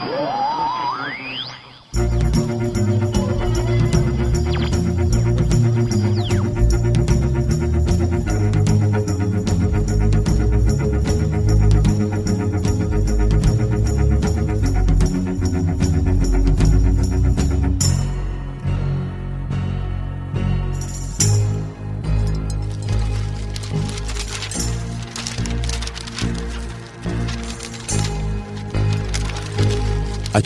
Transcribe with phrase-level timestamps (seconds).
[0.00, 0.37] Yeah.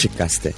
[0.02, 0.52] Açık Gazete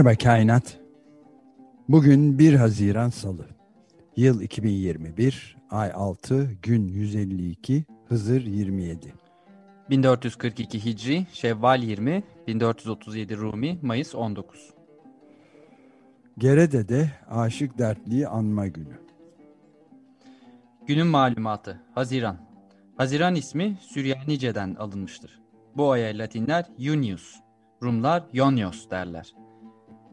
[0.00, 0.78] Merhaba Kainat.
[1.88, 3.46] Bugün 1 Haziran Salı.
[4.16, 9.14] Yıl 2021, ay 6, gün 152, Hızır 27.
[9.90, 14.70] 1442 Hicri, Şevval 20, 1437 Rumi, Mayıs 19.
[16.38, 18.98] Gerede'de Aşık Dertli'yi anma günü.
[20.86, 22.36] Günün malumatı, Haziran.
[22.96, 25.40] Haziran ismi Süryanice'den alınmıştır.
[25.76, 27.34] Bu aya Latinler Junius,
[27.82, 29.39] Rumlar Ionios derler.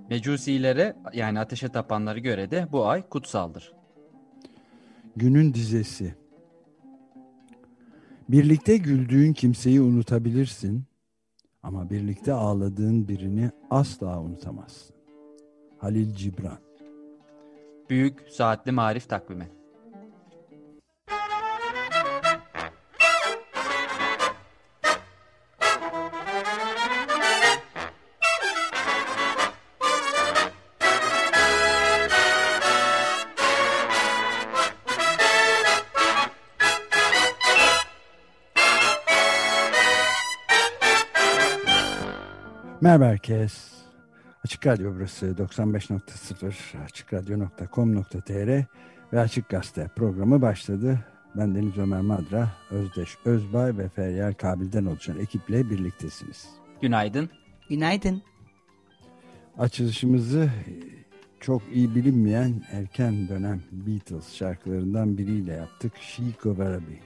[0.10, 3.74] Mecusilere yani ateşe tapanlara göre de bu ay kutsaldır.
[5.16, 6.16] Günün dizesi.
[8.30, 10.84] Birlikte güldüğün kimseyi unutabilirsin
[11.64, 14.96] ama birlikte ağladığın birini asla unutamazsın.
[15.78, 16.58] Halil Cibran
[17.90, 19.57] Büyük Saatli Marif Takvimi
[42.88, 43.72] Merhaba herkes.
[44.44, 48.66] Açık Radyo burası 95.0 açıkradyo.com.tr
[49.14, 51.06] ve Açık Gazete programı başladı.
[51.36, 56.50] Ben Deniz Ömer Madra, Özdeş Özbay ve Feryal Kabil'den oluşan ekiple birliktesiniz.
[56.82, 57.30] Günaydın.
[57.70, 58.22] Günaydın.
[59.58, 60.50] Açılışımızı
[61.40, 65.94] çok iyi bilinmeyen erken dönem Beatles şarkılarından biriyle yaptık.
[66.02, 67.00] Chico Barabi.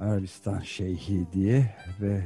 [0.00, 2.22] Arabistan Şeyhi diye ve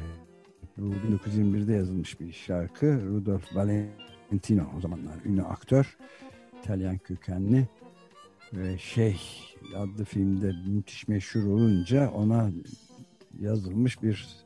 [0.79, 3.07] 1921'de yazılmış bir şarkı.
[3.07, 5.97] Rudolf Valentino o zamanlar ünlü aktör.
[6.59, 7.69] İtalyan kökenli.
[8.53, 9.21] Ve Şeyh
[9.77, 12.51] adlı filmde müthiş meşhur olunca ona
[13.41, 14.45] yazılmış bir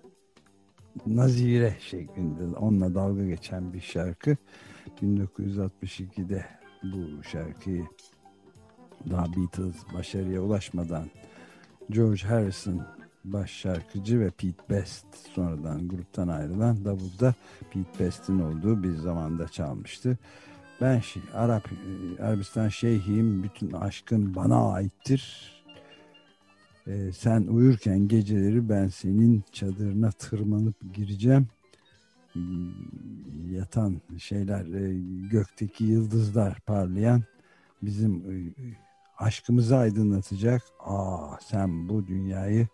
[1.06, 4.36] nazire şeklinde onunla dalga geçen bir şarkı.
[5.02, 6.44] 1962'de
[6.82, 7.84] bu şarkıyı
[9.10, 11.10] daha Beatles başarıya ulaşmadan
[11.90, 12.95] George Harrison
[13.32, 17.34] baş şarkıcı ve Pete Best sonradan gruptan ayrılan davulda
[17.70, 20.18] Pete Best'in olduğu bir zamanda çalmıştı.
[20.80, 21.68] Ben şey, Arap
[22.20, 25.52] Arabistan şeyhiyim bütün aşkın bana aittir.
[26.86, 31.48] Ee, sen uyurken geceleri ben senin çadırına tırmanıp gireceğim.
[33.50, 34.64] Yatan şeyler
[35.30, 37.22] gökteki yıldızlar parlayan
[37.82, 38.24] bizim
[39.18, 40.62] aşkımızı aydınlatacak.
[40.80, 42.68] Aa sen bu dünyayı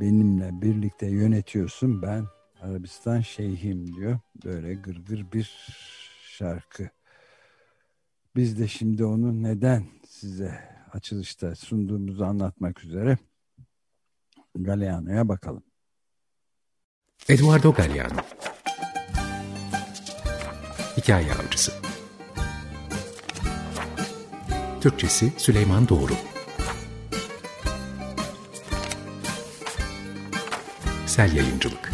[0.00, 2.26] benimle birlikte yönetiyorsun ben
[2.60, 4.18] Arabistan şeyhim diyor.
[4.44, 5.52] Böyle gırgır bir
[6.22, 6.90] şarkı.
[8.36, 10.60] Biz de şimdi onu neden size
[10.92, 13.18] açılışta sunduğumuzu anlatmak üzere
[14.54, 15.62] Galeano'ya bakalım.
[17.28, 18.20] Eduardo Galeano
[20.96, 21.72] Hikaye Avcısı
[24.80, 26.12] Türkçesi Süleyman Doğru
[31.12, 31.92] Sel Yayıncılık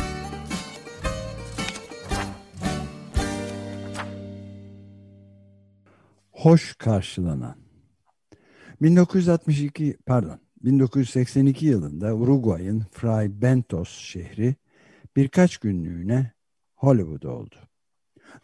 [6.31, 7.57] Hoş karşılanan
[8.83, 14.55] 1962 pardon 1982 yılında Uruguay'ın Fray Bentos şehri
[15.17, 16.33] birkaç günlüğüne
[16.75, 17.57] Hollywood oldu.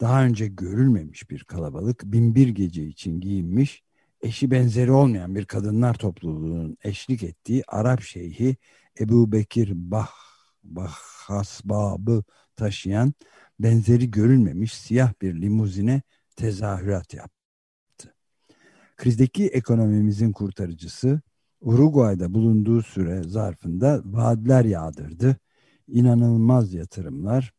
[0.00, 3.82] Daha önce görülmemiş bir kalabalık binbir gece için giyinmiş,
[4.22, 8.56] eşi benzeri olmayan bir kadınlar topluluğunun eşlik ettiği Arap şeyhi
[9.00, 10.23] Ebu Bekir Bah
[10.64, 12.22] Bahasbabı
[12.56, 13.14] taşıyan
[13.60, 16.02] benzeri görülmemiş siyah bir limuzine
[16.36, 18.14] tezahürat yaptı.
[18.96, 21.20] Krizdeki ekonomimizin kurtarıcısı
[21.60, 25.36] Uruguay'da bulunduğu süre zarfında vaatler yağdırdı.
[25.88, 27.52] İnanılmaz yatırımlar,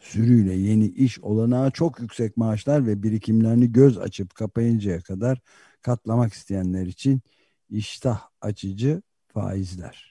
[0.00, 5.38] sürüyle yeni iş olanağı çok yüksek maaşlar ve birikimlerini göz açıp kapayıncaya kadar
[5.82, 7.20] katlamak isteyenler için
[7.68, 10.09] iştah açıcı faizler.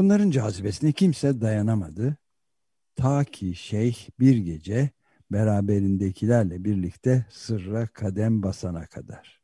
[0.00, 2.16] Bunların cazibesine kimse dayanamadı.
[2.96, 4.90] Ta ki şeyh bir gece
[5.32, 9.42] beraberindekilerle birlikte sırra kadem basana kadar.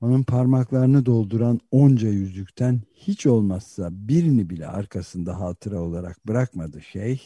[0.00, 7.20] Onun parmaklarını dolduran onca yüzükten hiç olmazsa birini bile arkasında hatıra olarak bırakmadı şeyh.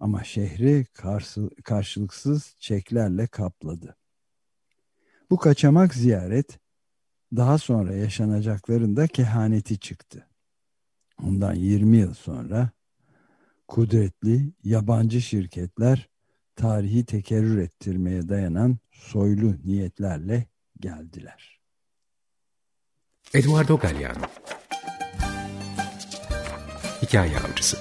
[0.00, 0.86] Ama şehri
[1.64, 3.96] karşılıksız çeklerle kapladı.
[5.30, 6.58] Bu kaçamak ziyaret
[7.36, 10.26] daha sonra yaşanacakların da kehaneti çıktı.
[11.22, 12.70] Ondan 20 yıl sonra
[13.68, 16.08] kudretli yabancı şirketler
[16.56, 20.46] tarihi tekerrür ettirmeye dayanan soylu niyetlerle
[20.80, 21.60] geldiler.
[23.34, 24.26] Eduardo Galeano
[27.02, 27.76] Hikaye Avcısı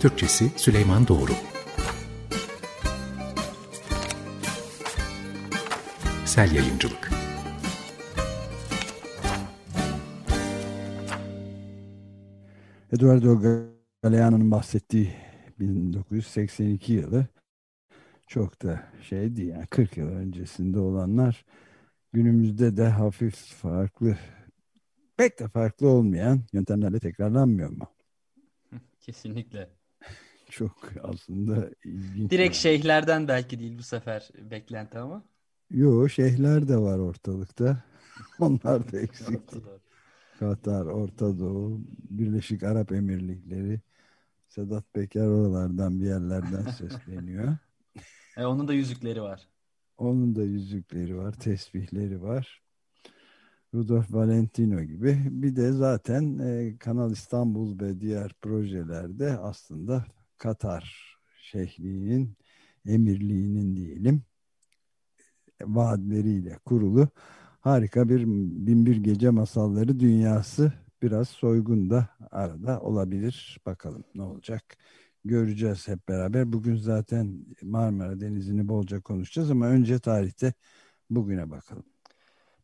[0.00, 1.32] Türkçesi Süleyman Doğru
[6.30, 7.10] Sel Yayıncılık
[12.92, 13.40] Eduardo
[14.02, 15.12] Galeano'nun bahsettiği
[15.60, 17.26] 1982 yılı
[18.26, 21.44] çok da şeydi yani 40 yıl öncesinde olanlar
[22.12, 24.18] günümüzde de hafif farklı
[25.16, 27.88] pek de farklı olmayan yöntemlerle tekrarlanmıyor mu?
[29.00, 29.70] Kesinlikle.
[30.50, 32.30] Çok aslında ilginç.
[32.30, 35.30] Direkt şeyhlerden belki değil bu sefer beklenti ama.
[35.70, 37.82] Yo şeyhler de var ortalıkta.
[38.40, 39.40] Onlar da eksik.
[40.38, 41.80] Katar, Orta Doğu,
[42.10, 43.80] Birleşik Arap Emirlikleri,
[44.48, 47.56] Sedat Peker oralardan bir yerlerden sesleniyor.
[48.36, 49.48] E, onun da yüzükleri var.
[49.98, 52.62] Onun da yüzükleri var, tesbihleri var.
[53.74, 55.18] Rudolf Valentino gibi.
[55.30, 60.04] Bir de zaten e, Kanal İstanbul ve diğer projelerde aslında
[60.38, 62.36] Katar Şehliğinin,
[62.86, 64.22] emirliğinin diyelim
[65.62, 67.08] vaadleriyle kurulu
[67.60, 68.26] harika bir
[68.66, 70.72] binbir gece masalları dünyası
[71.02, 73.58] biraz soygun da arada olabilir.
[73.66, 74.76] Bakalım ne olacak
[75.24, 76.52] göreceğiz hep beraber.
[76.52, 80.52] Bugün zaten Marmara Denizi'ni bolca konuşacağız ama önce tarihte
[81.10, 81.84] bugüne bakalım.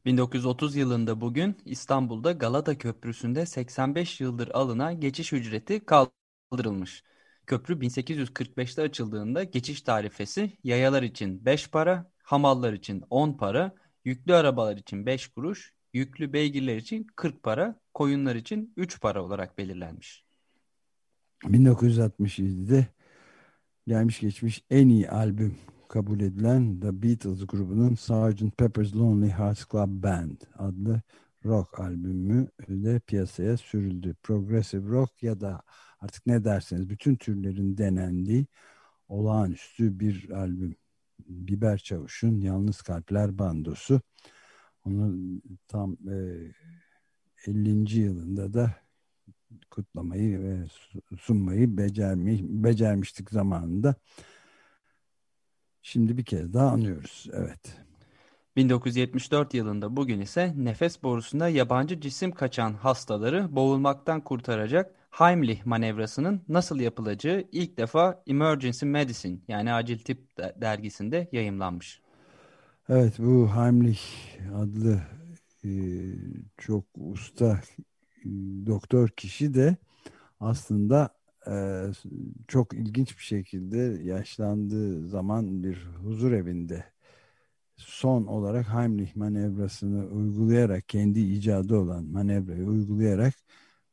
[0.05, 7.05] 1930 yılında bugün İstanbul'da Galata Köprüsü'nde 85 yıldır alınan geçiş ücreti kaldırılmış.
[7.47, 13.75] Köprü 1845'te açıldığında geçiş tarifesi yayalar için 5 para, hamallar için 10 para,
[14.05, 19.59] yüklü arabalar için 5 kuruş, yüklü beygirler için 40 para, koyunlar için 3 para olarak
[19.59, 20.25] belirlenmiş.
[21.43, 22.87] 1967'de
[23.87, 25.55] gelmiş geçmiş en iyi albüm
[25.89, 28.59] kabul edilen The Beatles grubunun Sgt.
[28.59, 31.03] Pepper's Lonely Hearts Club Band adlı
[31.45, 34.15] rock albümü de piyasaya sürüldü.
[34.23, 35.63] Progressive rock ya da
[36.01, 38.47] artık ne derseniz bütün türlerin denendiği
[39.09, 40.77] olağanüstü bir albüm.
[41.29, 44.01] Biber Çavuş'un Yalnız Kalpler Bandosu.
[44.85, 45.17] Onu
[45.69, 46.17] tam e,
[47.47, 48.01] 50.
[48.01, 48.75] yılında da
[49.71, 50.67] kutlamayı ve
[51.21, 53.95] sunmayı becermiş, becermiştik zamanında.
[55.83, 57.27] Şimdi bir kez daha anıyoruz.
[57.33, 57.77] Evet.
[58.57, 66.81] 1974 yılında bugün ise nefes borusunda yabancı cisim kaçan hastaları boğulmaktan kurtaracak Heimlich manevrasının nasıl
[66.81, 72.01] yapılacağı ilk defa Emergency Medicine yani acil tip dergisinde yayımlanmış.
[72.89, 74.01] Evet bu Heimlich
[74.55, 75.01] adlı
[75.65, 75.71] e,
[76.59, 77.61] çok usta
[78.67, 79.77] doktor kişi de
[80.41, 81.15] aslında
[81.47, 81.85] e,
[82.49, 86.85] çok ilginç bir şekilde yaşlandığı zaman bir huzur evinde
[87.77, 93.35] son olarak Heimlich manevrasını uygulayarak kendi icadı olan manevrayı uygulayarak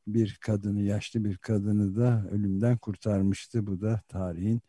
[0.07, 3.67] bir kadını yaşlı bir kadını da ölümden kurtarmıştı.
[3.67, 4.62] Bu da tarihin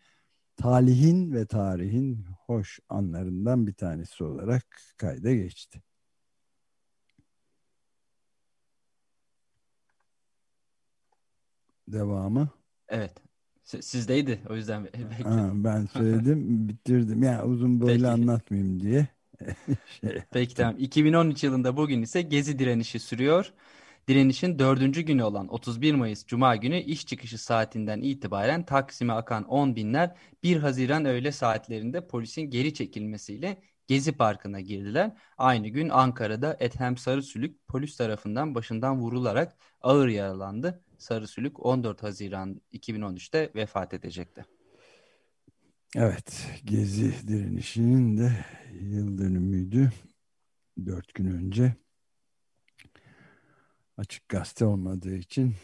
[0.57, 4.67] talihin ve tarihin hoş anlarından bir tanesi olarak
[4.99, 5.83] kayda geçti.
[11.89, 12.49] devamı.
[12.89, 13.13] Evet.
[13.65, 14.89] Sizdeydi o yüzden
[15.23, 17.23] ha, ben söyledim bitirdim.
[17.23, 18.09] Yani uzun boylu Peki.
[18.09, 19.09] anlatmayayım diye.
[19.87, 20.75] şey Peki tamam.
[20.79, 23.53] 2013 yılında bugün ise Gezi direnişi sürüyor.
[24.09, 29.77] Direnişin dördüncü günü olan 31 Mayıs Cuma günü iş çıkışı saatinden itibaren Taksim'e akan 10
[29.77, 35.13] binler 1 Haziran öğle saatlerinde polisin geri çekilmesiyle Gezi Parkı'na girdiler.
[35.39, 40.83] Aynı gün Ankara'da Ethem Sarısülük polis tarafından başından vurularak ağır yaralandı.
[40.99, 44.45] Sarısülük 14 Haziran 2013'te vefat edecekti.
[45.97, 48.33] Evet, Gezi direnişinin de
[48.81, 49.93] yıl dönümüydü.
[50.87, 51.84] Dört gün önce.
[53.99, 55.55] Açık gazete olmadığı için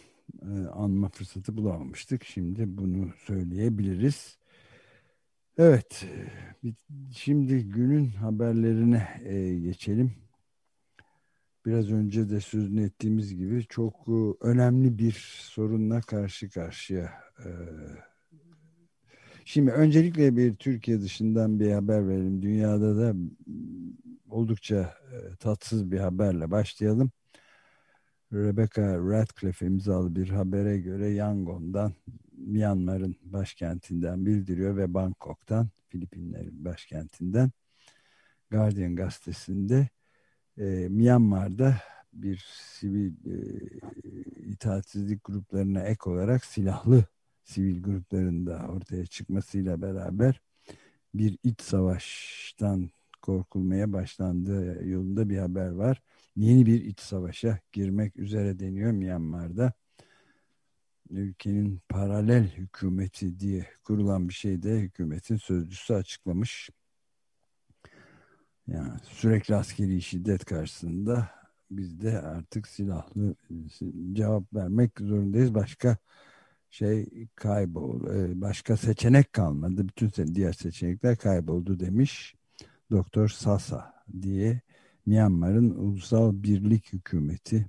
[0.43, 2.25] e, anma fırsatı bulamamıştık.
[2.25, 4.39] Şimdi bunu söyleyebiliriz.
[5.59, 6.07] Evet,
[7.13, 10.13] şimdi günün haberlerine e, geçelim.
[11.67, 17.13] Biraz önce de sözünü ettiğimiz gibi çok e, önemli bir sorunla karşı karşıya.
[17.39, 17.49] E,
[19.45, 22.43] şimdi öncelikle bir Türkiye dışından bir haber verelim.
[22.43, 23.15] Dünyada da
[24.31, 24.95] oldukça
[25.41, 27.11] tatsız bir haberle başlayalım.
[28.33, 31.93] Rebecca Radcliffe imzalı bir habere göre Yangon'dan
[32.33, 37.51] Myanmar'ın başkentinden bildiriyor ve Bangkok'tan Filipinlerin başkentinden
[38.51, 39.89] Guardian gazetesinde
[40.59, 41.77] e, Myanmar'da
[42.13, 43.37] bir sivil e,
[44.47, 47.05] itaatsizlik gruplarına ek olarak silahlı
[47.45, 50.41] sivil grupların da ortaya çıkmasıyla beraber
[51.15, 52.91] bir iç savaştan
[53.23, 56.03] korkulmaya başlandığı yolunda bir haber var.
[56.37, 59.73] Yeni bir iç savaşa girmek üzere deniyor Myanmar'da
[61.11, 66.71] ülkenin paralel hükümeti diye kurulan bir şeyde hükümetin sözcüsü açıklamış.
[68.67, 71.31] Yani sürekli askeri şiddet karşısında
[71.71, 73.35] biz de artık silahlı
[74.13, 75.55] cevap vermek zorundayız.
[75.55, 75.97] Başka
[76.71, 79.89] şey kaybol, e, başka seçenek kalmadı.
[79.89, 82.35] Bütün diğer seçenekler kayboldu demiş.
[82.91, 84.61] Doktor Sasa diye
[85.11, 87.67] Myanmar'ın Ulusal Birlik Hükümeti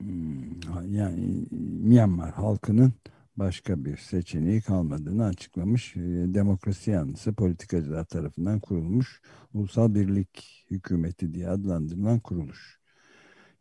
[0.00, 1.46] Hmm, yani
[1.82, 2.92] Myanmar halkının
[3.36, 5.96] başka bir seçeneği kalmadığını açıklamış.
[5.96, 6.00] Ee,
[6.34, 9.20] demokrasi yanlısı politikacılar tarafından kurulmuş
[9.54, 12.80] Ulusal Birlik Hükümeti diye adlandırılan kuruluş.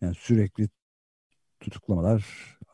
[0.01, 0.69] Yani sürekli
[1.59, 2.25] tutuklamalar,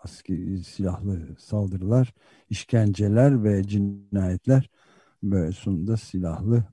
[0.03, 2.13] askeri silahlı saldırılar,
[2.49, 4.69] işkenceler ve cinayetler
[5.23, 6.63] böyle sonunda silahlı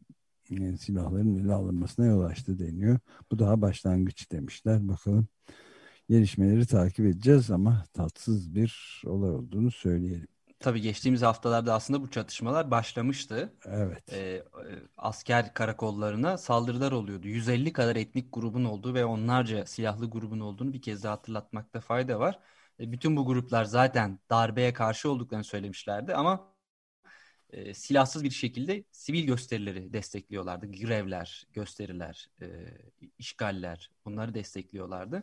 [0.60, 2.98] yani silahların ele alınmasına yol açtı deniyor.
[3.32, 4.88] Bu daha başlangıç demişler.
[4.88, 5.28] Bakalım
[6.08, 10.28] gelişmeleri takip edeceğiz ama tatsız bir olay olduğunu söyleyelim.
[10.60, 13.52] Tabii geçtiğimiz haftalarda aslında bu çatışmalar başlamıştı.
[13.66, 14.12] Evet.
[14.12, 14.42] Ee,
[14.96, 17.28] asker karakollarına saldırılar oluyordu.
[17.28, 22.20] 150 kadar etnik grubun olduğu ve onlarca silahlı grubun olduğunu bir kez daha hatırlatmakta fayda
[22.20, 22.38] var.
[22.80, 26.51] E, bütün bu gruplar zaten darbeye karşı olduklarını söylemişlerdi ama
[27.52, 30.72] e, silahsız bir şekilde sivil gösterileri destekliyorlardı.
[30.72, 32.46] Grevler, gösteriler, e,
[33.18, 35.22] işgaller bunları destekliyorlardı.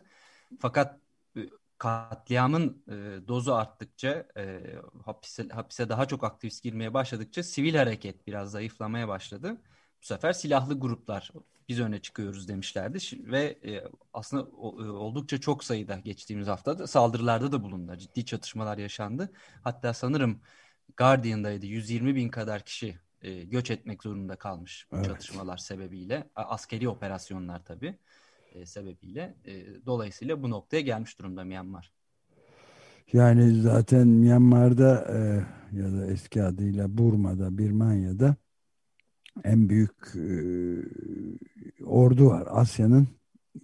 [0.60, 1.00] Fakat
[1.36, 1.40] e,
[1.78, 4.60] katliamın e, dozu arttıkça, e,
[5.04, 9.56] hapise, hapise daha çok aktivist girmeye başladıkça sivil hareket biraz zayıflamaya başladı.
[10.02, 11.30] Bu sefer silahlı gruplar
[11.70, 17.52] biz öne çıkıyoruz demişlerdi ve e, aslında o, e, oldukça çok sayıda geçtiğimiz haftada saldırılarda
[17.52, 17.96] da bulundu.
[17.96, 19.32] Ciddi çatışmalar yaşandı.
[19.64, 20.40] Hatta sanırım
[21.00, 25.06] Guardian'daydı 120 bin kadar kişi e, göç etmek zorunda kalmış bu evet.
[25.06, 26.24] çatışmalar sebebiyle.
[26.34, 27.94] Askeri operasyonlar tabii
[28.52, 29.52] e, sebebiyle e,
[29.86, 31.92] dolayısıyla bu noktaya gelmiş durumda Myanmar.
[33.12, 35.18] Yani zaten Myanmar'da e,
[35.78, 38.36] ya da eski adıyla Burma'da, Birmanya'da
[39.44, 40.28] en büyük e,
[41.84, 42.48] ordu var.
[42.50, 43.08] Asya'nın,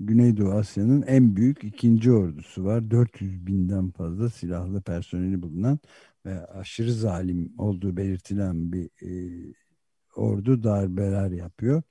[0.00, 2.90] Güneydoğu Asya'nın en büyük ikinci ordusu var.
[2.90, 5.78] 400 binden fazla silahlı personeli bulunan
[6.26, 9.10] ve aşırı zalim olduğu belirtilen bir e,
[10.16, 11.82] ordu darbeler yapıyor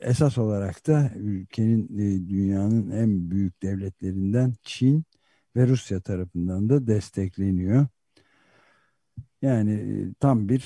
[0.00, 5.04] esas olarak da ülkenin e, dünyanın en büyük devletlerinden Çin
[5.56, 7.86] ve Rusya tarafından da destekleniyor.
[9.42, 10.64] Yani e, tam bir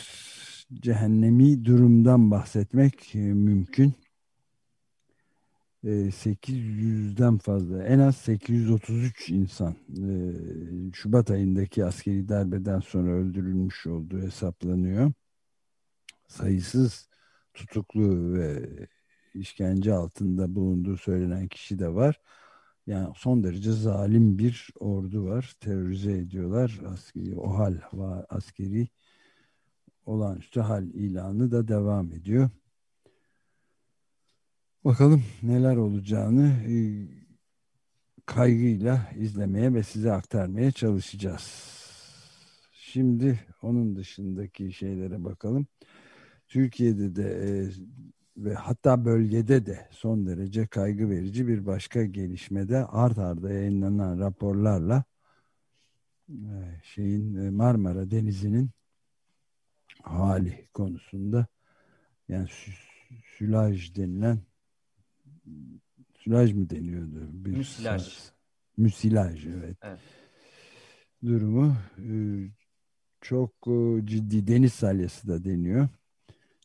[0.73, 3.95] cehennemi durumdan bahsetmek e, mümkün.
[5.87, 9.77] 800'den fazla en az 833 insan
[10.93, 15.13] Şubat ayındaki askeri darbeden sonra öldürülmüş olduğu hesaplanıyor.
[16.29, 17.09] Sayısız
[17.55, 18.69] tutuklu ve
[19.35, 22.21] işkence altında bulunduğu söylenen kişi de var.
[22.87, 25.55] Yani son derece zalim bir ordu var.
[25.61, 26.81] Terörize ediyorlar.
[26.87, 28.27] Askeri, o hal var.
[28.29, 28.89] Askeri
[30.07, 32.51] olağanüstü hal ilanı da devam ediyor.
[34.87, 36.77] Bakalım neler olacağını e,
[38.27, 41.77] kaygıyla izlemeye ve size aktarmaya çalışacağız.
[42.73, 45.67] Şimdi onun dışındaki şeylere bakalım.
[46.49, 47.71] Türkiye'de de e,
[48.37, 55.05] ve hatta bölgede de son derece kaygı verici bir başka gelişmede art arda yayınlanan raporlarla
[56.29, 56.51] e,
[56.83, 58.71] şeyin e, Marmara Denizi'nin
[60.03, 61.47] hali konusunda
[62.29, 62.49] yani
[63.25, 64.39] sülaj denilen
[66.15, 67.29] sülaj mı deniyordu?
[67.33, 68.19] Bir müsilaj.
[68.77, 69.77] Müsilaj evet.
[69.83, 69.99] evet.
[71.25, 72.11] Durumu e,
[73.21, 75.89] çok e, ciddi deniz salyası da deniyor.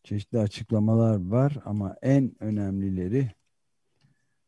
[0.04, 3.32] Çeşitli açıklamalar var ama en önemlileri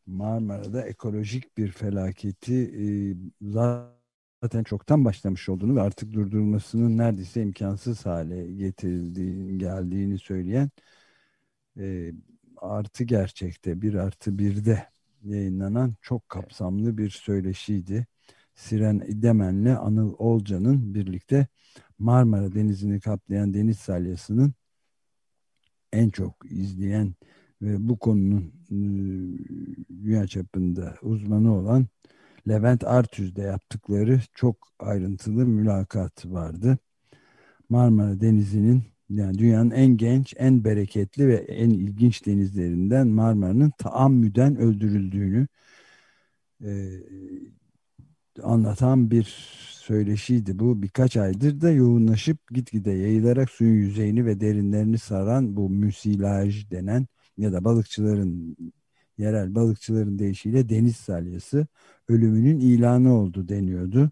[0.06, 2.86] Marmara'da ekolojik bir felaketi e,
[3.42, 10.70] zaten çoktan başlamış olduğunu ve artık durdurulmasının neredeyse imkansız hale getirildiğini, geldiğini söyleyen
[12.64, 14.88] artı gerçekte bir artı birde
[15.24, 18.08] yayınlanan çok kapsamlı bir söyleşiydi.
[18.56, 21.48] Siren İdemen'le Anıl Olcan'ın birlikte
[22.00, 24.54] Marmara Denizi'ni kaplayan deniz salyasının
[25.94, 27.14] en çok izleyen
[27.62, 28.78] ve bu konunun e,
[30.04, 31.88] dünya çapında uzmanı olan
[32.48, 36.78] Levent Artüz'de yaptıkları çok ayrıntılı mülakat vardı.
[37.70, 45.48] Marmara Denizi'nin yani dünyanın en genç, en bereketli ve en ilginç denizlerinden Marmara'nın taammüden öldürüldüğünü
[46.64, 46.72] e,
[48.44, 49.24] anlatan bir
[49.72, 50.82] söyleşiydi bu.
[50.82, 57.08] Birkaç aydır da yoğunlaşıp gitgide yayılarak suyun yüzeyini ve derinlerini saran bu müsilaj denen
[57.38, 58.58] ya da balıkçıların
[59.18, 61.68] yerel balıkçıların deyişiyle deniz salyası
[62.08, 64.12] ölümünün ilanı oldu deniyordu.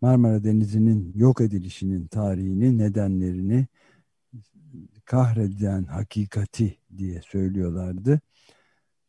[0.00, 3.66] Marmara Denizi'nin yok edilişinin tarihini, nedenlerini
[5.10, 8.20] kahreden hakikati diye söylüyorlardı.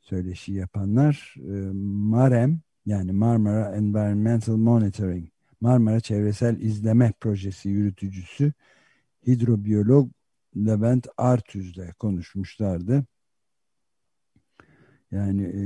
[0.02, 5.30] Söyleşi yapanlar e, MAREM yani Marmara Environmental Monitoring
[5.62, 8.54] Marmara Çevresel İzleme Projesi yürütücüsü
[9.28, 10.12] hidrobiyolog
[10.58, 13.06] Levent Artüz'le konuşmuşlardı.
[15.12, 15.64] Yani e,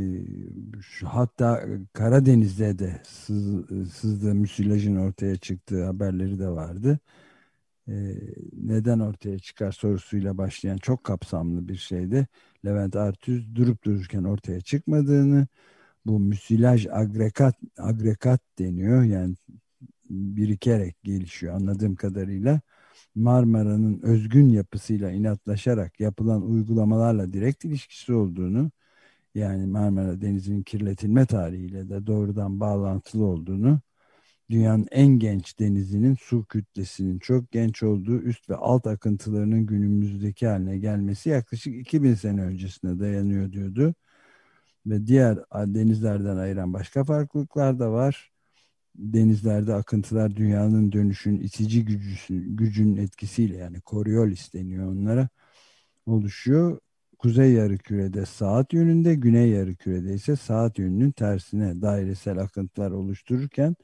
[0.82, 6.92] şu, hatta Karadeniz'de de sız, sızdığı müsilajın ortaya çıktığı haberleri de vardı.
[6.94, 7.25] E,
[8.54, 12.28] neden ortaya çıkar sorusuyla başlayan çok kapsamlı bir şeydi.
[12.66, 15.48] Levent Artüz durup dururken ortaya çıkmadığını,
[16.06, 19.04] bu müsilaj agregat, agregat deniyor.
[19.04, 19.36] Yani
[20.10, 22.62] birikerek gelişiyor anladığım kadarıyla.
[23.16, 28.72] Marmara'nın özgün yapısıyla inatlaşarak yapılan uygulamalarla direkt ilişkisi olduğunu
[29.36, 33.80] yani Marmara Denizi'nin kirletilme tarihiyle de doğrudan bağlantılı olduğunu
[34.50, 40.78] dünyanın en genç denizinin su kütlesinin çok genç olduğu üst ve alt akıntılarının günümüzdeki haline
[40.78, 43.96] gelmesi yaklaşık 2000 sene öncesine dayanıyor diyordu.
[44.86, 48.32] Ve diğer denizlerden ayıran başka farklılıklar da var.
[48.96, 55.30] Denizlerde akıntılar dünyanın dönüşün itici gücüsü, gücün etkisiyle yani Coriolis deniyor onlara
[56.06, 56.80] oluşuyor
[57.20, 57.78] kuzey yarı
[58.26, 59.74] saat yönünde, güney yarı
[60.14, 63.76] ise saat yönünün tersine dairesel akıntılar oluştururken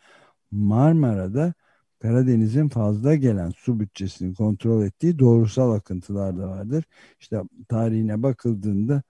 [0.51, 1.53] Marmara'da
[1.99, 6.83] Karadeniz'in fazla gelen su bütçesini kontrol ettiği doğrusal akıntılar da vardır.
[7.19, 9.03] İşte tarihine bakıldığında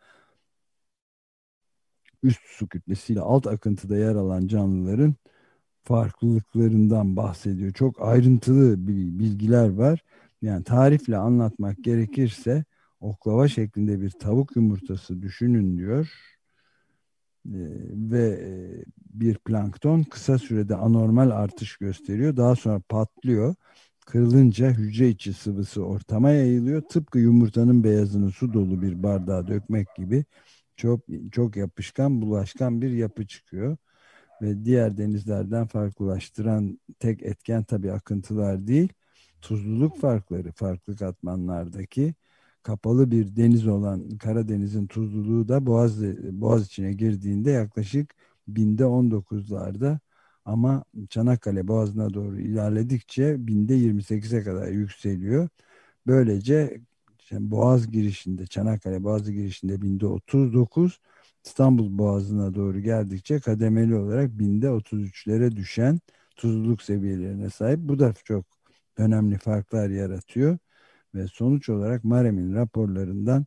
[2.24, 5.16] üst su kütlesiyle alt akıntıda yer alan canlıların
[5.84, 7.74] farklılıklarından bahsediyor.
[7.74, 8.88] Çok ayrıntılı
[9.20, 10.04] bilgiler var.
[10.42, 12.66] Yani tarifle anlatmak gerekirse
[13.00, 16.10] oklava şeklinde bir tavuk yumurtası düşünün diyor.
[17.46, 17.60] E,
[18.12, 22.38] ve e, bir plankton kısa sürede anormal artış gösteriyor.
[22.38, 23.56] Daha sonra patlıyor.
[24.06, 26.82] Kırılınca hücre içi sıvısı ortama yayılıyor.
[26.82, 30.26] Tıpkı yumurtanın beyazını su dolu bir bardağa dökmek gibi
[30.78, 31.02] çok
[31.32, 33.78] çok yapışkan, bulaşkan bir yapı çıkıyor.
[34.42, 38.90] Ve diğer denizlerden farklılaştıran tek etken tabii akıntılar değil,
[39.42, 42.16] tuzluluk farkları farklı katmanlardaki
[42.64, 48.16] kapalı bir deniz olan Karadeniz'in tuzluluğu da Boğaz, Boğaz içine girdiğinde yaklaşık
[48.48, 50.00] binde 19'larda
[50.46, 55.50] ama Çanakkale Boğazı'na doğru ilerledikçe binde 28'e kadar yükseliyor.
[56.08, 56.82] Böylece
[57.32, 61.00] Boğaz girişinde Çanakkale Boğazı girişinde binde 39
[61.46, 66.00] İstanbul Boğazı'na doğru geldikçe kademeli olarak binde 33'lere düşen
[66.36, 67.80] tuzluluk seviyelerine sahip.
[67.80, 68.46] Bu da çok
[68.98, 70.58] önemli farklar yaratıyor
[71.16, 73.46] ve sonuç olarak Marem'in raporlarından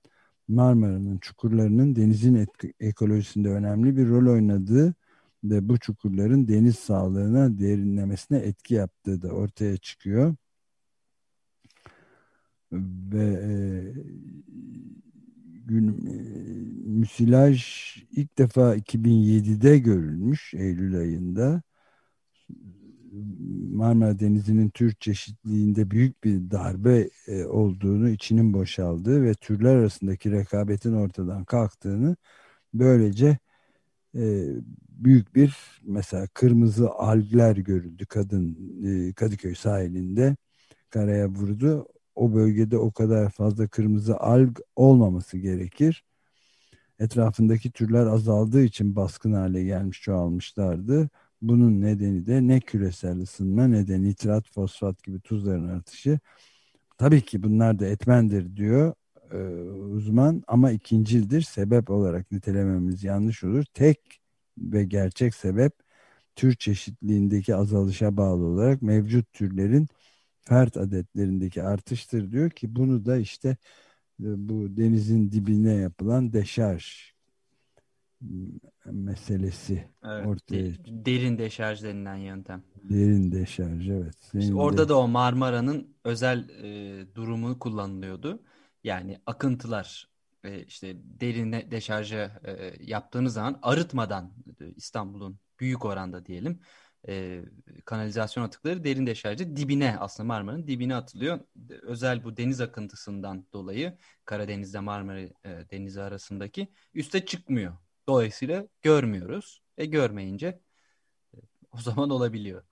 [0.49, 2.47] Marmara'nın çukurlarının denizin
[2.81, 4.95] ekolojisinde önemli bir rol oynadığı
[5.45, 10.35] ve bu çukurların deniz sağlığına derinlemesine etki yaptığı da ortaya çıkıyor.
[13.13, 13.53] Ve e,
[15.67, 16.15] gün, e,
[16.89, 17.65] müsilaj
[18.11, 21.63] ilk defa 2007'de görülmüş Eylül ayında
[23.73, 30.95] Marmara Denizi'nin tür çeşitliliğinde büyük bir darbe e, olduğunu, içinin boşaldığı ve türler arasındaki rekabetin
[30.95, 32.17] ortadan kalktığını
[32.75, 33.39] böylece
[34.17, 34.47] e,
[34.89, 40.37] büyük bir mesela kırmızı algler görüldü kadın e, Kadıköy sahilinde
[40.91, 41.89] karaya vurdu.
[42.15, 46.05] O bölgede o kadar fazla kırmızı alg olmaması gerekir.
[46.99, 51.11] Etrafındaki türler azaldığı için baskın hale gelmiş çoğalmışlardı
[51.49, 56.19] Bunun nedeni de ne küresel ısınma ne de nitrat, fosfat gibi tuzların artışı.
[56.99, 58.95] Tabii ki bunlar da etmendir diyor
[59.33, 59.37] e,
[59.73, 61.43] uzman ama ikincildir.
[61.43, 63.65] Sebep olarak nitelememiz yanlış olur.
[63.75, 64.21] Tek
[64.59, 65.73] ve gerçek sebep
[66.37, 69.89] tür çeşitliliğindeki azalışa bağlı olarak mevcut türlerin
[70.43, 73.49] fert adetlerindeki artıştır diyor ki bunu da işte
[74.21, 77.14] e, bu denizin dibine yapılan deşarj
[78.85, 82.63] meselesi Evet, ortaya de- derin deşarj denilen yöntem.
[82.83, 84.17] derin deşarj evet.
[84.39, 88.43] İşte Senin orada de- da o Marmara'nın özel e, durumu kullanılıyordu.
[88.85, 90.09] Yani akıntılar
[90.45, 96.61] e, işte derine deşarja e, yaptığınız zaman arıtmadan e, İstanbul'un büyük oranda diyelim
[97.09, 97.43] e,
[97.85, 101.41] kanalizasyon atıkları derin deşarjı dibine aslında Marmara'nın dibine atılıyor.
[101.83, 105.31] Özel bu deniz akıntısından dolayı Karadeniz'de Marmara e,
[105.71, 107.73] Denizi arasındaki üste çıkmıyor.
[108.09, 109.63] Dolayısıyla görmüyoruz.
[109.79, 110.61] E görmeyince
[111.35, 111.39] e,
[111.73, 112.63] o zaman olabiliyor.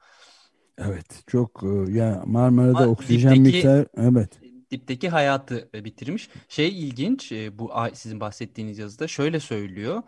[0.79, 4.43] evet çok e, ya Marmara'da Ama oksijen dipteki- miktarı evet
[4.73, 6.31] dipteki hayatı e, bitirmiş.
[6.49, 10.03] Şey ilginç e, bu sizin bahsettiğiniz yazıda şöyle söylüyor.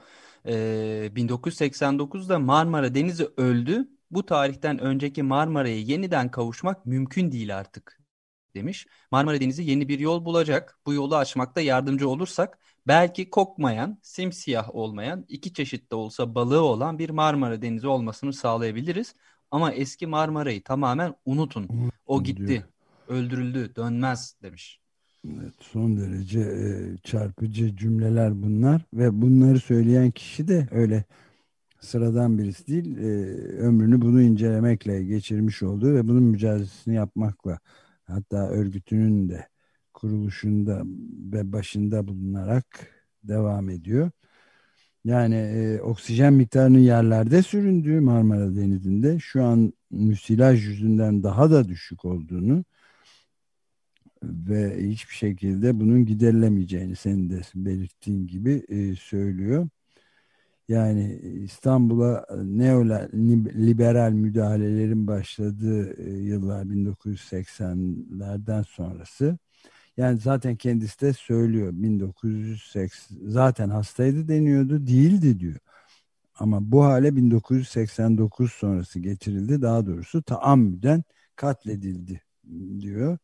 [0.47, 3.89] E, 1989'da Marmara Denizi öldü.
[4.11, 8.01] Bu tarihten önceki Marmara'ya yeniden kavuşmak mümkün değil artık
[8.55, 8.87] demiş.
[9.11, 10.79] Marmara Denizi yeni bir yol bulacak.
[10.87, 16.99] Bu yolu açmakta yardımcı olursak belki kokmayan, simsiyah olmayan, iki çeşit de olsa balığı olan
[16.99, 19.15] bir Marmara Denizi olmasını sağlayabiliriz.
[19.51, 21.91] Ama eski Marmara'yı tamamen unutun.
[22.07, 22.47] O gitti.
[22.47, 22.63] diyor.
[23.09, 24.81] Öldürüldü, dönmez demiş.
[25.29, 31.05] Evet, son derece e, çarpıcı cümleler bunlar ve bunları söyleyen kişi de öyle
[31.81, 32.97] sıradan birisi değil.
[32.97, 33.11] E,
[33.59, 37.59] ömrünü bunu incelemekle geçirmiş olduğu ve bunun mücadelesini yapmakla
[38.05, 39.49] hatta örgütünün de
[39.95, 40.83] kuruluşunda
[41.33, 42.67] ve başında bulunarak
[43.25, 44.11] devam ediyor.
[45.05, 52.05] Yani e, oksijen miktarının yerlerde süründüğü Marmara Denizi'nde şu an müsilaj yüzünden daha da düşük
[52.05, 52.65] olduğunu
[54.23, 59.69] ve hiçbir şekilde bunun giderilemeyeceğini senin de belirttiğin gibi e, söylüyor.
[60.69, 69.39] Yani İstanbul'a neoliberal müdahalelerin başladığı e, yıllar 1980'lerden sonrası
[69.97, 75.57] yani zaten kendisi de söylüyor 1980 zaten hastaydı deniyordu değildi diyor.
[76.35, 79.63] Ama bu hale 1989 sonrası getirildi.
[79.63, 81.05] Daha doğrusu taammüden
[81.37, 82.23] katledildi
[82.81, 83.19] diyor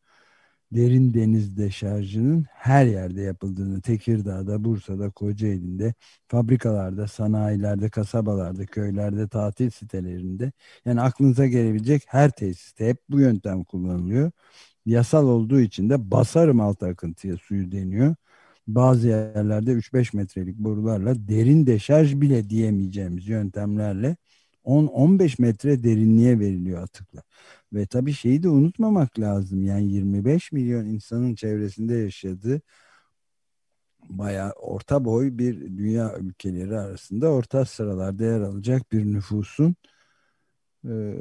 [0.72, 5.94] derin deniz deşarjının her yerde yapıldığını Tekirdağ'da, Bursa'da, Kocaeli'nde,
[6.28, 10.52] fabrikalarda, sanayilerde, kasabalarda, köylerde, tatil sitelerinde
[10.84, 14.30] yani aklınıza gelebilecek her tesiste hep bu yöntem kullanılıyor.
[14.90, 18.14] Yasal olduğu için de basarım alt akıntıya suyu deniyor.
[18.68, 24.16] Bazı yerlerde 3-5 metrelik borularla derin deşarj bile diyemeyeceğimiz yöntemlerle
[24.64, 27.24] 10-15 metre derinliğe veriliyor atıklar.
[27.72, 29.64] Ve tabii şeyi de unutmamak lazım.
[29.64, 32.60] Yani 25 milyon insanın çevresinde yaşadığı
[34.08, 39.76] bayağı orta boy bir dünya ülkeleri arasında orta sıralarda yer alacak bir nüfusun
[40.88, 41.14] e,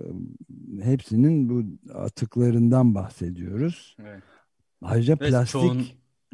[0.83, 3.97] hepsinin bu atıklarından bahsediyoruz.
[4.01, 4.23] Evet.
[4.81, 5.87] Ayrıca Ve plastik çoğun,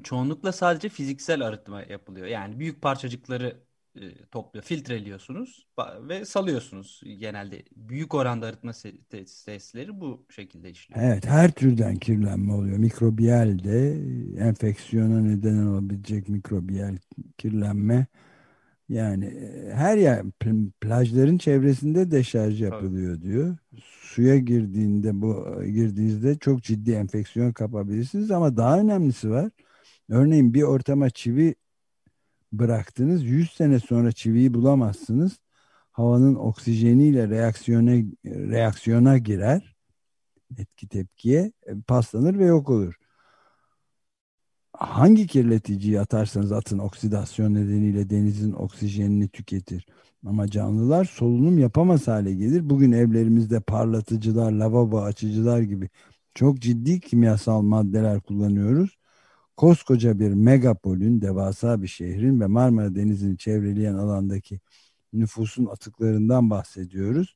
[0.03, 2.27] çoğunlukla sadece fiziksel arıtma yapılıyor.
[2.27, 5.67] Yani büyük parçacıkları e, topluyor, filtreliyorsunuz
[6.09, 7.01] ve salıyorsunuz.
[7.19, 8.71] Genelde büyük oranda arıtma
[9.09, 11.01] tesisleri bu şekilde işliyor.
[11.03, 12.77] Evet her türden kirlenme oluyor.
[12.77, 14.01] Mikrobiyal de
[14.37, 16.97] enfeksiyona neden olabilecek mikrobiyal
[17.37, 18.05] kirlenme.
[18.89, 23.57] Yani e, her yer pl- plajların çevresinde deşarj yapılıyor diyor.
[23.83, 29.49] Suya girdiğinde bu girdiğinizde çok ciddi enfeksiyon kapabilirsiniz ama daha önemlisi var.
[30.09, 31.55] Örneğin bir ortama çivi
[32.53, 35.39] bıraktınız 100 sene sonra çiviyi bulamazsınız.
[35.91, 37.91] Havanın oksijeniyle reaksiyona
[38.25, 39.75] reaksiyona girer
[40.57, 42.95] etki tepkiye e, paslanır ve yok olur.
[44.79, 49.85] Hangi kirleticiyi atarsanız atın oksidasyon nedeniyle denizin oksijenini tüketir.
[50.25, 52.69] Ama canlılar solunum yapamaz hale gelir.
[52.69, 55.89] Bugün evlerimizde parlatıcılar, lavabo açıcılar gibi
[56.35, 58.97] çok ciddi kimyasal maddeler kullanıyoruz.
[59.57, 64.59] Koskoca bir megapolün, devasa bir şehrin ve Marmara Denizi'ni çevreleyen alandaki
[65.13, 67.35] nüfusun atıklarından bahsediyoruz.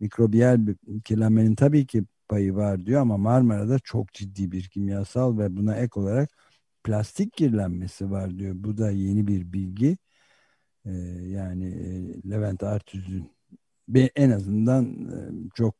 [0.00, 0.66] Mikrobiyal
[1.04, 6.00] kirlenmenin tabii ki payı var diyor ama Marmara'da çok ciddi bir kimyasal ve buna ek
[6.00, 6.30] olarak
[6.88, 8.54] plastik kirlenmesi var diyor.
[8.58, 9.98] Bu da yeni bir bilgi.
[10.86, 10.90] Ee,
[11.28, 13.30] yani e, Levent Artüz'ün
[14.16, 15.18] en azından e,
[15.54, 15.74] çok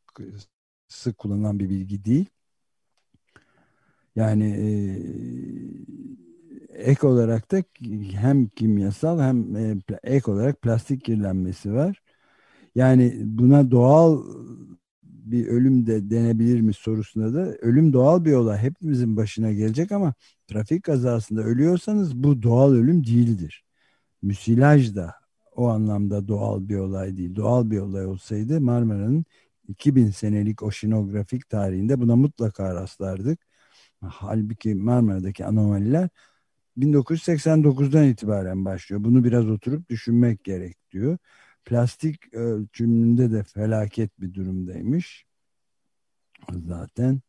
[0.89, 2.27] sık kullanılan bir bilgi değil.
[4.17, 4.71] Yani e,
[6.91, 7.63] ek olarak da
[8.13, 9.55] hem kimyasal hem
[10.03, 12.03] ek olarak plastik kirlenmesi var.
[12.75, 14.25] Yani buna doğal
[15.31, 18.59] bir ölüm de denebilir mi sorusunda da ölüm doğal bir olay.
[18.59, 20.15] Hepimizin başına gelecek ama
[20.49, 23.65] trafik kazasında ölüyorsanız bu doğal ölüm değildir.
[24.23, 25.15] Müsilaj da
[25.57, 27.37] o anlamda doğal bir olay değil.
[27.37, 29.25] Doğal bir olay olsaydı Marmara'nın
[29.69, 33.41] 2000 senelik oşinografik tarihinde buna mutlaka rastlardık.
[34.03, 36.09] Halbuki Marmara'daki anomaliler
[36.77, 39.05] 1989'dan itibaren başlıyor.
[39.05, 41.19] Bunu biraz oturup düşünmek gerek diyor.
[41.69, 45.27] Plastik ölçümünde de felaket bir durumdaymış.
[46.67, 47.21] Zaten.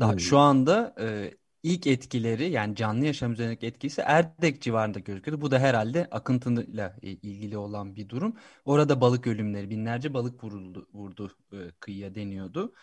[0.00, 5.42] Daha şu anda e, ilk etkileri yani canlı yaşam üzerindeki etkisi Erdek civarında gözüküyordu.
[5.42, 8.36] Bu da herhalde akıntıyla ilgili olan bir durum.
[8.64, 12.74] Orada balık ölümleri binlerce balık vuruldu, vurdu e, kıyıya deniyordu.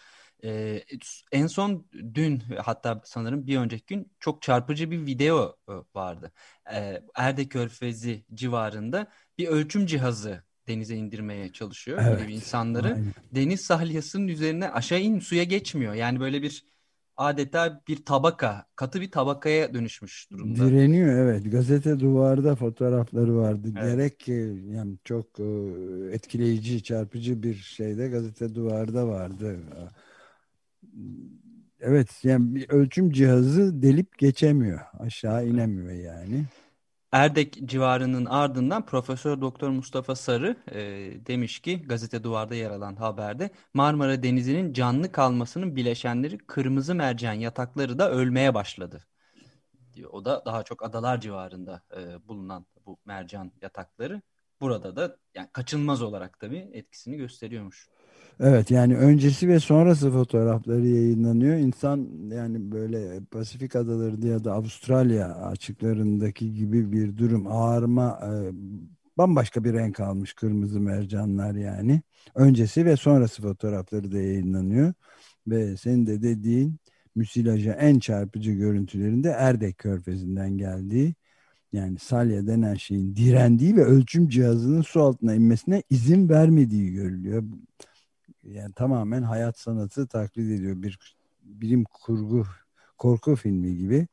[0.43, 0.83] Ee,
[1.31, 5.55] en son dün hatta sanırım bir önceki gün çok çarpıcı bir video
[5.95, 6.31] vardı.
[6.73, 12.87] Ee, Erde Körfezi civarında bir ölçüm cihazı denize indirmeye çalışıyor evet, insanları.
[12.87, 13.13] Aynen.
[13.35, 15.93] Deniz salyasının üzerine aşağı in suya geçmiyor.
[15.93, 16.63] Yani böyle bir
[17.17, 20.65] adeta bir tabaka, katı bir tabakaya dönüşmüş durumda.
[20.65, 21.51] Direniyor evet.
[21.51, 23.67] Gazete duvarda fotoğrafları vardı.
[23.79, 23.83] Evet.
[23.83, 24.27] Gerek
[24.73, 25.25] yani çok
[26.11, 29.59] etkileyici, çarpıcı bir şeyde gazete duvarda vardı.
[31.79, 34.79] Evet yani bir ölçüm cihazı delip geçemiyor.
[34.99, 36.45] Aşağı inemiyor yani.
[37.11, 40.79] Erdek civarının ardından Profesör Doktor Mustafa Sarı e,
[41.25, 47.99] demiş ki gazete duvarda yer alan haberde Marmara Denizi'nin canlı kalmasının bileşenleri kırmızı mercan yatakları
[47.99, 49.05] da ölmeye başladı.
[49.93, 50.09] Diyor.
[50.13, 54.21] O da daha çok adalar civarında e, bulunan bu mercan yatakları
[54.61, 57.89] burada da yani kaçınılmaz olarak tabii etkisini gösteriyormuş.
[58.43, 61.57] Evet yani öncesi ve sonrası fotoğrafları yayınlanıyor.
[61.57, 68.31] İnsan yani böyle Pasifik adaları ya da Avustralya açıklarındaki gibi bir durum ağarma e,
[69.17, 72.01] bambaşka bir renk almış kırmızı mercanlar yani.
[72.35, 74.93] Öncesi ve sonrası fotoğrafları da yayınlanıyor.
[75.47, 76.79] Ve senin de dediğin
[77.15, 81.15] müsilaja en çarpıcı görüntülerinde Erdek Körfezi'nden geldiği
[81.73, 87.43] yani salya denen şeyin direndiği ve ölçüm cihazının su altına inmesine izin vermediği görülüyor
[88.43, 90.83] yani tamamen hayat sanatı taklit ediyor.
[90.83, 92.45] Bir bilim kurgu
[92.97, 94.07] korku filmi gibi.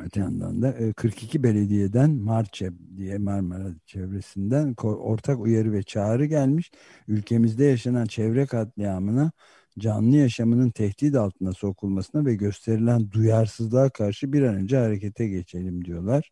[0.00, 6.70] Öte yandan da 42 e, belediyeden Marçep diye Marmara çevresinden ortak uyarı ve çağrı gelmiş.
[7.08, 9.32] Ülkemizde yaşanan çevre katliamına
[9.78, 16.30] canlı yaşamının tehdit altına sokulmasına ve gösterilen duyarsızlığa karşı bir an önce harekete geçelim diyorlar.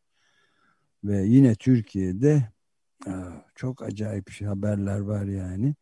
[1.05, 2.49] Ve yine Türkiye'de
[3.55, 5.75] çok acayip şey, haberler var yani.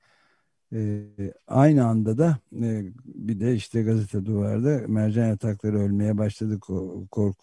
[0.73, 1.05] E,
[1.47, 6.61] aynı anda da e, bir de işte gazete duvarda mercan yatakları ölmeye başladı
[7.11, 7.37] kork,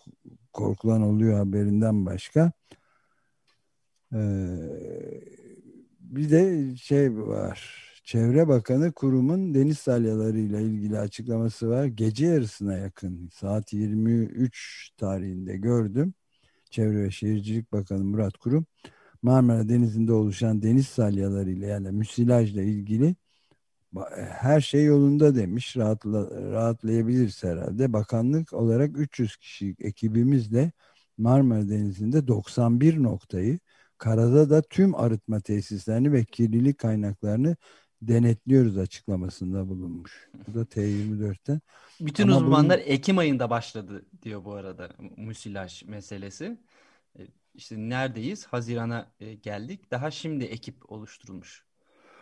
[0.53, 2.51] korkulan oluyor haberinden başka.
[4.13, 4.19] E,
[5.99, 7.81] bir de şey var.
[8.03, 11.85] Çevre Bakanı kurumun deniz salyalarıyla ilgili açıklaması var.
[11.85, 16.13] Gece yarısına yakın saat 23 tarihinde gördüm.
[16.69, 18.65] Çevre ve Şehircilik Bakanı Murat Kurum
[19.21, 23.15] Marmara Denizi'nde oluşan deniz salyalarıyla yani müsilajla ilgili
[24.17, 25.77] e, her şey yolunda demiş.
[25.77, 27.93] Rahatla, rahatlayabiliriz herhalde.
[27.93, 30.71] Bakanlık olarak 300 kişilik ekibimizle
[31.17, 33.59] Marmara Denizi'nde 91 noktayı,
[33.97, 37.55] karada da tüm arıtma tesislerini ve kirlilik kaynaklarını
[38.01, 40.29] denetliyoruz açıklamasında bulunmuş.
[40.47, 41.61] Bu da T24'ten.
[41.99, 42.87] Bütün Ama uzmanlar bunun...
[42.87, 46.57] Ekim ayında başladı diyor bu arada müsilaj meselesi.
[47.53, 48.45] İşte neredeyiz?
[48.45, 49.91] Hazirana e, geldik.
[49.91, 51.65] Daha şimdi ekip oluşturulmuş.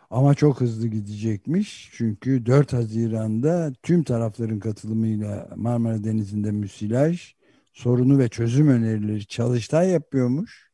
[0.10, 1.90] Ama çok hızlı gidecekmiş.
[1.94, 7.34] Çünkü 4 Haziran'da tüm tarafların katılımıyla Marmara Denizi'nde müsilaj
[7.74, 10.70] sorunu ve çözüm önerileri çalıştay yapıyormuş.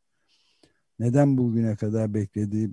[0.99, 2.69] Neden bugüne kadar bekledi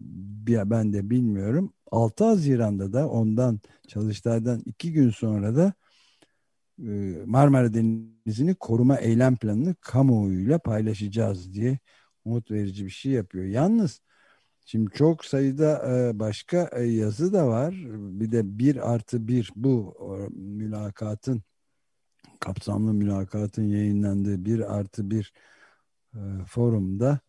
[0.71, 1.73] ben de bilmiyorum.
[1.91, 5.73] 6 Haziran'da da ondan çalıştaydan 2 gün sonra da
[7.27, 11.79] Marmara Denizi'ni koruma eylem planını kamuoyuyla paylaşacağız diye
[12.25, 13.45] umut verici bir şey yapıyor.
[13.45, 14.01] Yalnız
[14.67, 17.75] Şimdi çok sayıda e, başka e, yazı da var.
[17.91, 19.97] Bir de bir artı bir bu
[20.35, 21.43] mülakatın
[22.41, 25.33] kapsamlı mülakatın yayınlandığı bir artı bir
[26.15, 27.21] e, forumda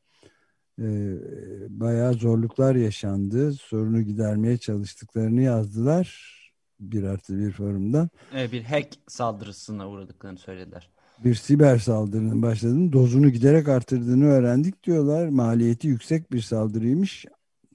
[1.69, 3.53] bayağı zorluklar yaşandı.
[3.53, 6.42] Sorunu gidermeye çalıştıklarını yazdılar.
[6.91, 8.09] Bir artı bir forumdan.
[8.33, 10.89] Evet, bir hack saldırısına uğradıklarını söylediler
[11.23, 15.27] bir siber saldırının başladığını, dozunu giderek artırdığını öğrendik diyorlar.
[15.27, 17.25] Maliyeti yüksek bir saldırıymış.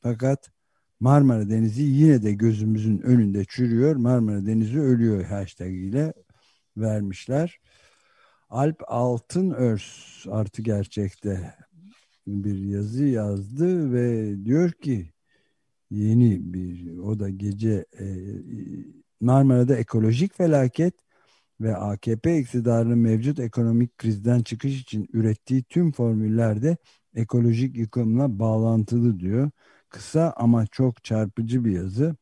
[0.02, 0.50] Fakat
[1.00, 3.96] Marmara Denizi yine de gözümüzün önünde çürüyor.
[3.96, 6.12] Marmara Denizi ölüyor hashtag ile
[6.76, 7.58] vermişler.
[8.48, 11.54] Alp Altın Örs artı gerçekte
[12.26, 15.12] bir yazı yazdı ve diyor ki
[15.90, 18.06] yeni bir o da gece e,
[19.20, 20.94] Marmara'da ekolojik felaket
[21.60, 26.76] ve AKP iktidarının mevcut ekonomik krizden çıkış için ürettiği tüm formüllerde
[27.14, 29.50] ekolojik yıkımla bağlantılı diyor.
[29.88, 32.16] Kısa ama çok çarpıcı bir yazı.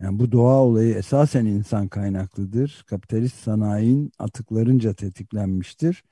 [0.00, 2.84] Yani bu doğa olayı esasen insan kaynaklıdır.
[2.86, 6.04] Kapitalist sanayinin atıklarınca tetiklenmiştir.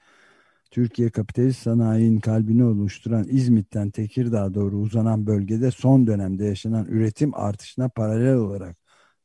[0.72, 7.88] Türkiye kapitalist sanayinin kalbini oluşturan İzmit'ten Tekirdağ'a doğru uzanan bölgede son dönemde yaşanan üretim artışına
[7.88, 8.76] paralel olarak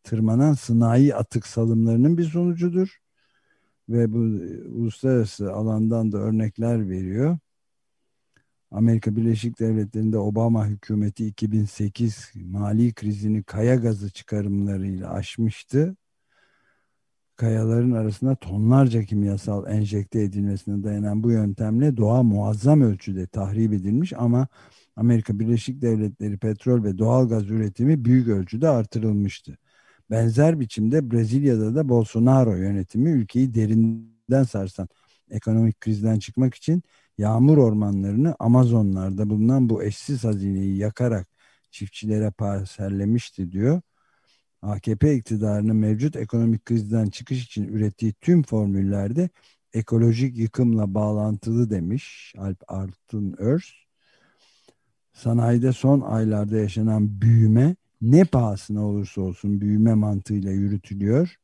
[0.03, 2.97] tırmanan sanayi atık salımlarının bir sonucudur.
[3.89, 4.17] Ve bu
[4.79, 7.37] uluslararası alandan da örnekler veriyor.
[8.71, 15.95] Amerika Birleşik Devletleri'nde Obama hükümeti 2008 mali krizini kaya gazı çıkarımlarıyla aşmıştı.
[17.37, 24.47] Kayaların arasında tonlarca kimyasal enjekte edilmesine dayanan bu yöntemle doğa muazzam ölçüde tahrip edilmiş ama
[24.95, 29.57] Amerika Birleşik Devletleri petrol ve doğal gaz üretimi büyük ölçüde artırılmıştı.
[30.11, 34.87] Benzer biçimde Brezilya'da da Bolsonaro yönetimi ülkeyi derinden sarsan
[35.29, 36.83] ekonomik krizden çıkmak için
[37.17, 41.27] yağmur ormanlarını Amazonlarda bulunan bu eşsiz hazineyi yakarak
[41.71, 43.81] çiftçilere parsellemişti diyor.
[44.61, 49.29] AKP iktidarının mevcut ekonomik krizden çıkış için ürettiği tüm formüllerde
[49.73, 53.65] ekolojik yıkımla bağlantılı demiş Alp Artun Örs.
[55.13, 61.35] Sanayide son aylarda yaşanan büyüme ne pahasına olursa olsun büyüme mantığıyla yürütülüyor.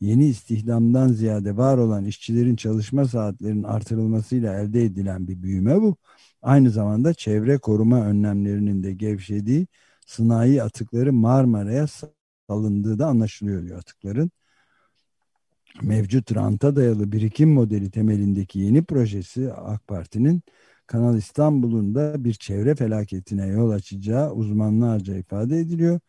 [0.00, 5.96] Yeni istihdamdan ziyade var olan işçilerin çalışma saatlerinin artırılmasıyla elde edilen bir büyüme bu.
[6.42, 9.66] Aynı zamanda çevre koruma önlemlerinin de gevşediği
[10.06, 11.86] sanayi atıkları Marmara'ya
[12.50, 14.30] salındığı da anlaşılıyor diyor atıkların.
[15.82, 20.42] Mevcut ranta dayalı birikim modeli temelindeki yeni projesi AK Parti'nin
[20.86, 26.00] Kanal İstanbul'un da bir çevre felaketine yol açacağı uzmanlarca ifade ediliyor.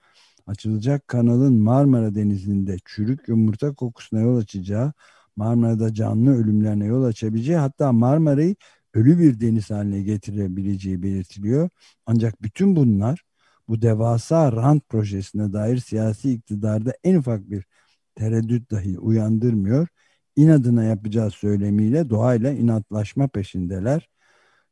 [0.47, 4.93] Açılacak kanalın Marmara Denizi'nde çürük yumurta kokusuna yol açacağı,
[5.35, 8.55] Marmara'da canlı ölümlerine yol açabileceği hatta Marmara'yı
[8.93, 11.69] ölü bir deniz haline getirebileceği belirtiliyor.
[12.05, 13.23] Ancak bütün bunlar
[13.67, 17.65] bu devasa rant projesine dair siyasi iktidarda en ufak bir
[18.15, 19.87] tereddüt dahi uyandırmıyor.
[20.35, 24.09] İnadına yapacağı söylemiyle doğayla inatlaşma peşindeler.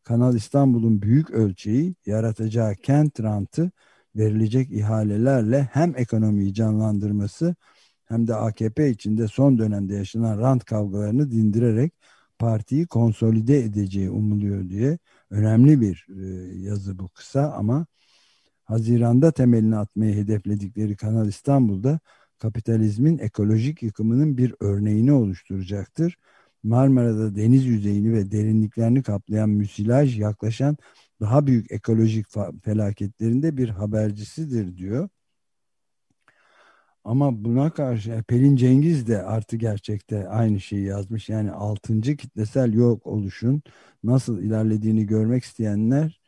[0.04, 3.72] Kanal İstanbul'un büyük ölçeği yaratacağı kent rantı
[4.16, 7.56] verilecek ihalelerle hem ekonomiyi canlandırması
[8.06, 11.94] hem de AKP içinde son dönemde yaşanan rant kavgalarını dindirerek
[12.40, 14.98] partiyi konsolide edeceği umuluyor diye
[15.30, 16.26] önemli bir e,
[16.60, 17.86] yazı bu kısa ama
[18.70, 22.00] Haziran'da temelini atmayı hedefledikleri Kanal İstanbul'da
[22.40, 26.18] kapitalizmin ekolojik yıkımının bir örneğini oluşturacaktır.
[26.64, 30.78] Marmara'da deniz yüzeyini ve derinliklerini kaplayan müsilaj yaklaşan
[31.22, 32.26] daha büyük ekolojik
[32.64, 35.10] felaketlerinde bir habercisidir diyor.
[37.04, 41.30] Ama buna karşı Pelin Cengiz de artı gerçekte aynı şeyi yazmış.
[41.30, 43.62] Yani altıncı kitlesel yok oluşun
[44.04, 46.19] nasıl ilerlediğini görmek isteyenler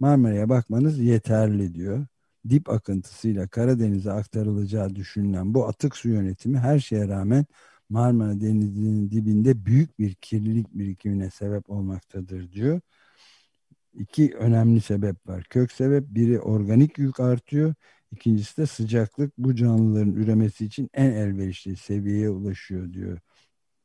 [0.00, 2.06] Marmara'ya bakmanız yeterli diyor.
[2.48, 7.46] Dip akıntısıyla Karadeniz'e aktarılacağı düşünülen bu atık su yönetimi her şeye rağmen
[7.90, 12.80] Marmara Denizi'nin dibinde büyük bir kirlilik birikimine sebep olmaktadır diyor.
[13.94, 15.44] İki önemli sebep var.
[15.50, 17.74] Kök sebep biri organik yük artıyor.
[18.12, 23.18] İkincisi de sıcaklık bu canlıların üremesi için en elverişli seviyeye ulaşıyor diyor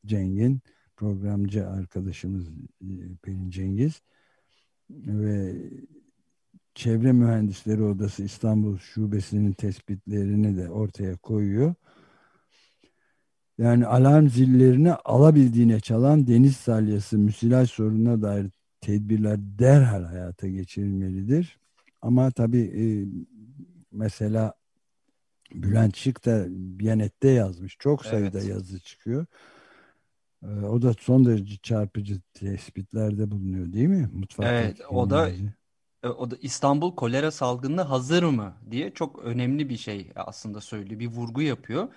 [0.05, 0.61] Cengin.
[0.97, 2.47] Programcı arkadaşımız
[2.81, 4.01] e, Pelin Cengiz.
[4.89, 5.55] Ve
[6.75, 11.73] Çevre Mühendisleri Odası İstanbul Şubesi'nin tespitlerini de ortaya koyuyor.
[13.57, 21.59] Yani alarm zillerini alabildiğine çalan deniz salyası müsilaj sorununa dair tedbirler derhal hayata geçirilmelidir.
[22.01, 22.85] Ama tabii e,
[23.91, 24.53] mesela
[25.53, 27.75] Bülent Şık da Biyanet'te yazmış.
[27.79, 28.49] Çok sayıda evet.
[28.49, 29.25] yazı çıkıyor.
[30.43, 34.09] E, o da son derece çarpıcı tespitlerde bulunuyor değil mi?
[34.13, 35.29] Mutfak evet o da
[36.09, 40.99] o da İstanbul kolera salgınına hazır mı diye çok önemli bir şey aslında söylüyor.
[40.99, 41.87] Bir vurgu yapıyor.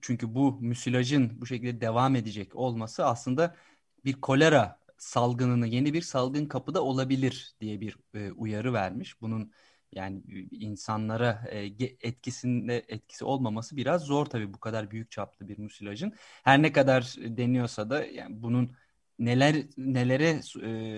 [0.00, 3.56] Çünkü bu müsilajın bu şekilde devam edecek olması aslında
[4.04, 9.20] bir kolera salgınını yeni bir salgın kapıda olabilir diye bir e, uyarı vermiş.
[9.20, 9.52] Bunun
[9.92, 11.58] yani insanlara e,
[12.00, 16.12] etkisinde etkisi olmaması biraz zor tabii bu kadar büyük çaplı bir müsilajın.
[16.44, 18.76] Her ne kadar deniyorsa da yani bunun
[19.18, 20.40] neler nelere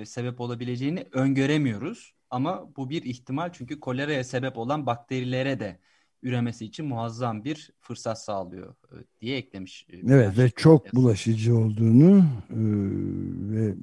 [0.01, 2.18] e, sebep olabileceğini öngöremiyoruz.
[2.31, 5.81] Ama bu bir ihtimal çünkü koleraya sebep olan bakterilere de
[6.22, 9.87] üremesi için muazzam bir fırsat sağlıyor e, diye eklemiş.
[9.91, 10.97] E, evet ve çok yazısı.
[10.97, 12.18] bulaşıcı olduğunu
[12.51, 12.61] e,
[13.51, 13.74] ve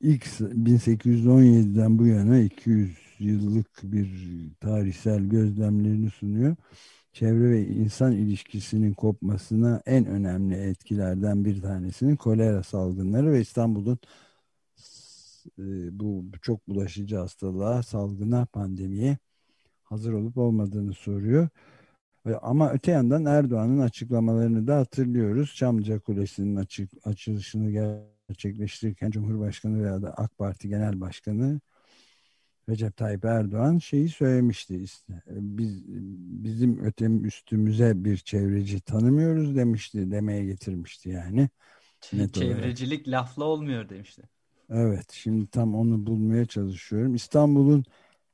[0.00, 4.08] ilk 1817'den bu yana 200 yıllık bir
[4.60, 6.56] tarihsel gözlemlerini sunuyor.
[7.12, 13.98] Çevre ve insan ilişkisinin kopmasına en önemli etkilerden bir tanesinin kolera salgınları ve İstanbul'un
[15.92, 19.18] bu çok bulaşıcı hastalığa, salgına, pandemiye
[19.84, 21.48] hazır olup olmadığını soruyor.
[22.42, 25.54] Ama öte yandan Erdoğan'ın açıklamalarını da hatırlıyoruz.
[25.56, 27.70] Çamlıca Kulesi'nin açık, açılışını
[28.28, 31.60] gerçekleştirirken Cumhurbaşkanı veya da AK Parti Genel Başkanı
[32.68, 34.76] Recep Tayyip Erdoğan şeyi söylemişti.
[34.76, 35.84] işte Biz
[36.44, 40.10] bizim ötem üstümüze bir çevreci tanımıyoruz demişti.
[40.10, 41.48] Demeye getirmişti yani.
[42.12, 43.08] Net Çevrecilik olarak.
[43.08, 44.22] lafla olmuyor demişti.
[44.74, 47.14] Evet şimdi tam onu bulmaya çalışıyorum.
[47.14, 47.84] İstanbul'un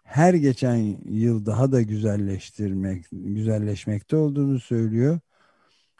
[0.04, 5.20] her geçen yıl daha da güzelleştirmek, güzelleşmekte olduğunu söylüyor.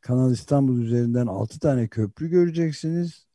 [0.03, 3.26] Kanal İstanbul üzerinden 6 tane köprü göreceksiniz.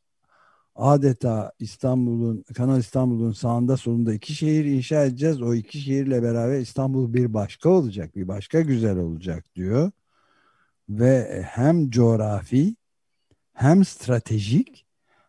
[0.76, 5.42] Adeta İstanbul'un, Kanal İstanbul'un sağında solunda iki şehir inşa edeceğiz.
[5.42, 9.90] O iki şehirle beraber İstanbul bir başka olacak, bir başka güzel olacak diyor.
[10.88, 12.76] Ve hem coğrafi
[13.54, 14.83] hem stratejik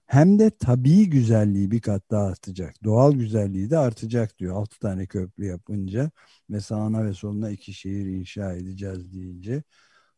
[0.05, 2.83] hem de tabii güzelliği bir kat daha artacak.
[2.83, 4.55] Doğal güzelliği de artacak diyor.
[4.55, 6.11] Altı tane köprü yapınca
[6.49, 9.63] ve sağına ve soluna iki şehir inşa edeceğiz deyince.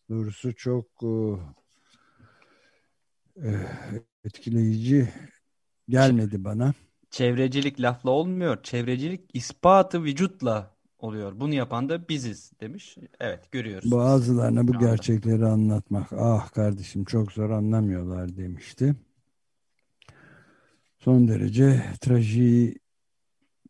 [0.10, 0.86] Doğrusu çok
[3.44, 3.50] e,
[4.26, 5.10] etkileyici
[5.90, 6.74] gelmedi bana.
[7.10, 8.64] Çevrecilik lafla olmuyor.
[8.64, 11.40] Çevrecilik ispatı vücutla oluyor.
[11.40, 12.98] Bunu yapan da biziz demiş.
[13.20, 13.92] Evet görüyoruz.
[13.92, 16.14] Bazılarına bu gerçekleri anlatmak.
[16.14, 18.96] Ah kardeşim çok zor anlamıyorlar demişti
[21.08, 22.76] son derece traji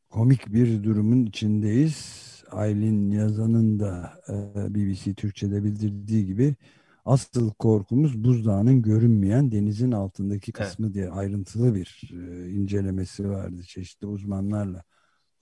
[0.10, 2.24] komik bir durumun içindeyiz.
[2.52, 6.56] Aylin Yazan'ın da e, BBC Türkçe'de bildirdiği gibi
[7.06, 10.96] asıl korkumuz buzdağının görünmeyen denizin altındaki kısmı evet.
[10.96, 14.84] diye ayrıntılı bir e, incelemesi vardı çeşitli uzmanlarla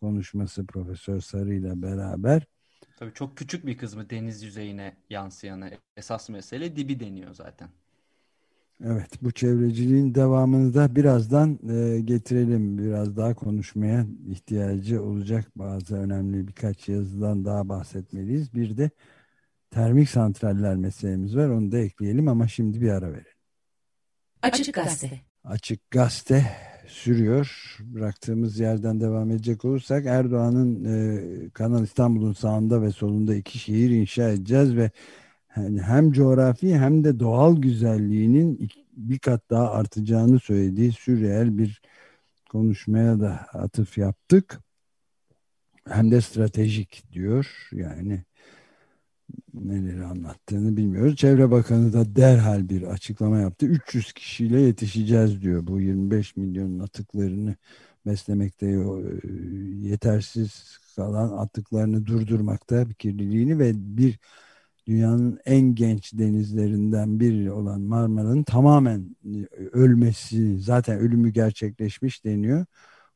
[0.02, 2.44] konuşması Profesör Sarı ile beraber.
[2.98, 7.70] Tabii çok küçük bir kısmı deniz yüzeyine yansıyanı esas mesele dibi deniyor zaten.
[8.84, 12.78] Evet bu çevreciliğin devamını da birazdan e, getirelim.
[12.78, 18.54] Biraz daha konuşmaya ihtiyacı olacak bazı önemli birkaç yazıdan daha bahsetmeliyiz.
[18.54, 18.90] Bir de
[19.72, 23.36] termik santraller meselemiz var onu da ekleyelim ama şimdi bir ara verelim.
[24.42, 26.46] Açık Gazete Açık Gazete
[26.88, 27.78] sürüyor.
[27.80, 34.30] Bıraktığımız yerden devam edecek olursak Erdoğan'ın e, Kanal İstanbul'un sağında ve solunda iki şehir inşa
[34.30, 34.92] edeceğiz ve
[35.56, 41.82] hem coğrafi hem de doğal güzelliğinin bir kat daha artacağını söylediği sürreel bir
[42.50, 44.60] konuşmaya da atıf yaptık.
[45.88, 47.70] Hem de stratejik diyor.
[47.72, 48.24] Yani
[49.54, 51.16] neleri anlattığını bilmiyoruz.
[51.16, 53.66] Çevre Bakanı da derhal bir açıklama yaptı.
[53.66, 55.68] 300 kişiyle yetişeceğiz diyor.
[55.68, 57.56] Bu 25 milyonun atıklarını
[58.06, 58.78] beslemekte e,
[59.82, 64.20] yetersiz kalan atıklarını durdurmakta bir kirliliğini ve bir
[64.86, 72.66] dünyanın en genç denizlerinden biri olan Marmara'nın tamamen e, ölmesi, zaten ölümü gerçekleşmiş deniyor.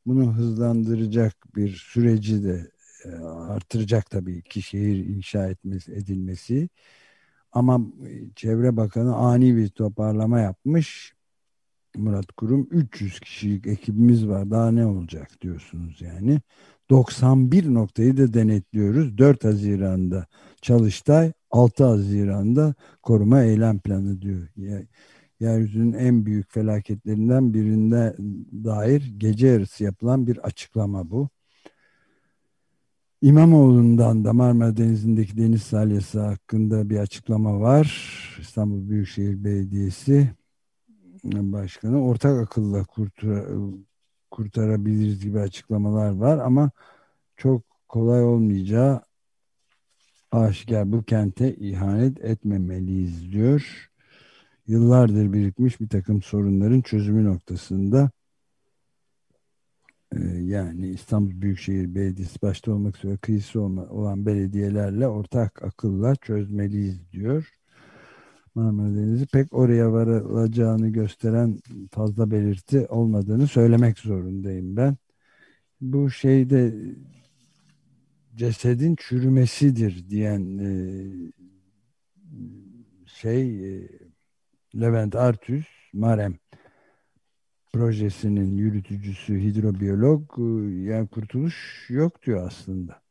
[0.06, 2.70] Bunu hızlandıracak bir süreci de
[3.04, 6.68] e, artıracak tabii ki şehir inşa etmesi, edilmesi.
[7.52, 11.14] Ama e, Çevre Bakanı ani bir toparlama yapmış.
[11.96, 16.40] Murat Kurum 300 kişilik ekibimiz var daha ne olacak diyorsunuz yani.
[16.90, 19.18] 91 noktayı da denetliyoruz.
[19.18, 20.26] 4 Haziran'da
[20.62, 24.48] Çalıştay, 6 Haziran'da koruma eylem planı diyor.
[25.40, 28.16] Yeryüzünün en büyük felaketlerinden birinde
[28.64, 31.28] dair gece yarısı yapılan bir açıklama bu.
[33.22, 38.16] İmamoğlu'ndan da Marmara Denizi'ndeki deniz salyası hakkında bir açıklama var.
[38.40, 40.30] İstanbul Büyükşehir Belediyesi
[41.24, 43.46] Başkanı ortak akılla kurtar,
[44.30, 46.70] kurtarabiliriz gibi açıklamalar var ama
[47.36, 49.02] çok kolay olmayacağı
[50.32, 53.90] aşikar bu kente ihanet etmemeliyiz diyor.
[54.66, 58.10] Yıllardır birikmiş bir takım sorunların çözümü noktasında
[60.16, 67.60] e, yani İstanbul Büyükşehir Belediyesi başta olmak üzere kıyısı olan belediyelerle ortak akılla çözmeliyiz diyor.
[68.54, 71.58] Marmara Denizi pek oraya varılacağını gösteren
[71.90, 74.96] fazla belirti olmadığını söylemek zorundayım ben.
[75.80, 76.74] Bu şeyde
[78.40, 80.70] cesedin çürümesidir diyen e,
[83.06, 83.88] şey e,
[84.80, 86.38] Levent Artüs Marem
[87.72, 90.42] projesinin yürütücüsü hidrobiyolog e,
[90.90, 93.02] yani kurtuluş yok diyor aslında.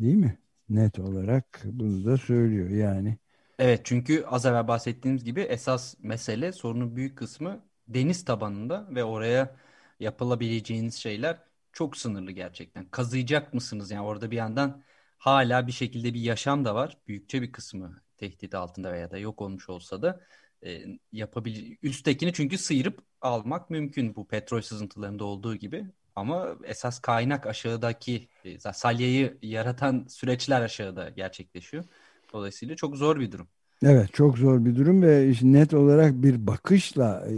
[0.00, 0.38] Değil mi?
[0.68, 3.18] Net olarak bunu da söylüyor yani.
[3.58, 9.56] Evet çünkü az evvel bahsettiğimiz gibi esas mesele sorunun büyük kısmı deniz tabanında ve oraya
[10.00, 12.90] yapılabileceğiniz şeyler çok sınırlı gerçekten.
[12.90, 13.90] Kazıyacak mısınız?
[13.90, 14.82] Yani orada bir yandan
[15.18, 16.98] hala bir şekilde bir yaşam da var.
[17.08, 20.20] Büyükçe bir kısmı tehdit altında veya da yok olmuş olsa da
[20.66, 25.86] e, yapabil üsttekini çünkü sıyırıp almak mümkün bu petrol sızıntılarında olduğu gibi.
[26.16, 31.84] Ama esas kaynak aşağıdaki e, salyayı yaratan süreçler aşağıda gerçekleşiyor.
[32.32, 33.48] Dolayısıyla çok zor bir durum.
[33.84, 37.34] Evet çok zor bir durum ve net olarak bir bakışla e,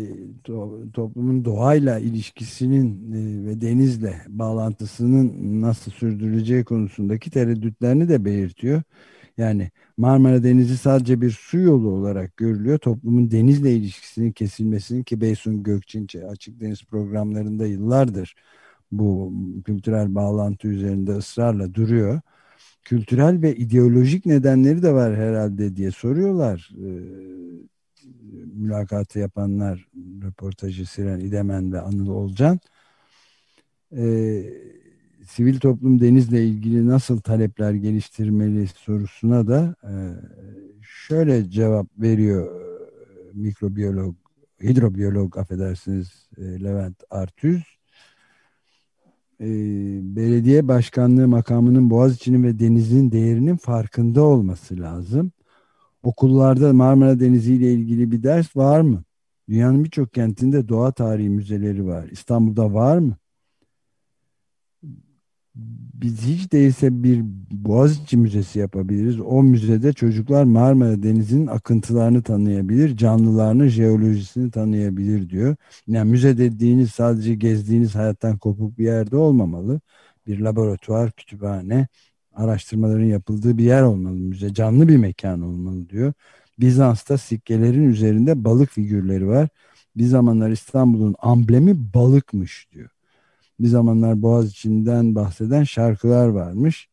[0.93, 5.33] toplumun doğayla ilişkisinin e, ve denizle bağlantısının
[5.63, 8.83] nasıl sürdürüleceği konusundaki tereddütlerini de belirtiyor.
[9.39, 12.79] Yani Marmara Denizi sadece bir su yolu olarak görülüyor.
[12.79, 18.35] Toplumun denizle ilişkisinin kesilmesinin ki Beysun Gökçinçe açık deniz programlarında yıllardır
[18.93, 19.33] bu
[19.67, 22.21] kültürel bağlantı üzerinde ısrarla duruyor.
[22.85, 26.71] Kültürel ve ideolojik nedenleri de var herhalde diye soruyorlar.
[26.79, 27.23] Ee,
[28.55, 29.89] mülakatı yapanlar,
[30.23, 32.61] röportajı Siren İdemen ve Anıl Olcan.
[33.97, 34.45] Ee,
[35.29, 39.93] sivil toplum denizle ilgili nasıl talepler geliştirmeli sorusuna da e,
[40.83, 42.65] şöyle cevap veriyor e,
[43.33, 44.17] mikrobiyolog,
[44.63, 47.82] hidrobiyolog affedersiniz e, Levent Artüz.
[49.43, 49.47] E,
[50.17, 55.33] belediye başkanlığı makamının Boğaziçi'nin ve denizin değerinin farkında olması lazım.
[56.03, 59.05] Okullarda Marmara Denizi ile ilgili bir ders var mı?
[59.49, 62.09] Dünyanın birçok kentinde doğa tarihi müzeleri var.
[62.09, 63.17] İstanbul'da var mı?
[65.55, 69.21] Biz hiç değilse bir Boğaziçi Müzesi yapabiliriz.
[69.21, 75.57] O müzede çocuklar Marmara Denizi'nin akıntılarını tanıyabilir, canlılarını, jeolojisini tanıyabilir diyor.
[75.87, 79.81] Yani müze dediğiniz sadece gezdiğiniz hayattan kopuk bir yerde olmamalı.
[80.27, 81.89] Bir laboratuvar, kütüphane,
[82.35, 84.15] araştırmaların yapıldığı bir yer olmalı.
[84.15, 86.13] Müze canlı bir mekan olmalı diyor.
[86.61, 89.49] Bizans'ta sikkelerin üzerinde balık figürleri var.
[89.97, 92.92] Bir zamanlar İstanbul'un amblemi balıkmış diyor
[93.63, 96.89] bir zamanlar Boğaz içinden bahseden şarkılar varmış.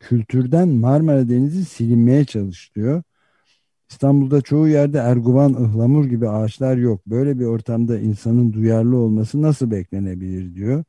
[0.00, 3.02] Kültürden Marmara Denizi silinmeye çalışılıyor.
[3.90, 7.06] İstanbul'da çoğu yerde erguvan, ıhlamur gibi ağaçlar yok.
[7.06, 10.84] Böyle bir ortamda insanın duyarlı olması nasıl beklenebilir diyor.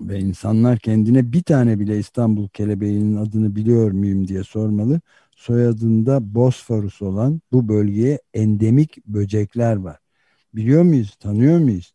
[0.00, 5.00] Ve insanlar kendine bir tane bile İstanbul kelebeğinin adını biliyor muyum diye sormalı.
[5.36, 9.98] Soyadında Bosforus olan bu bölgeye endemik böcekler var.
[10.54, 11.94] Biliyor muyuz, tanıyor muyuz?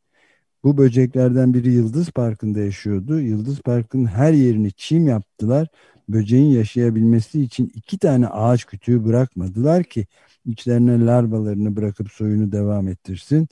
[0.68, 3.20] Bu böceklerden biri Yıldız Parkı'nda yaşıyordu.
[3.20, 5.68] Yıldız Park'ın her yerini çim yaptılar.
[6.10, 10.08] Böceğin yaşayabilmesi için iki tane ağaç kütüğü bırakmadılar ki
[10.46, 13.48] içlerine larvalarını bırakıp soyunu devam ettirsin.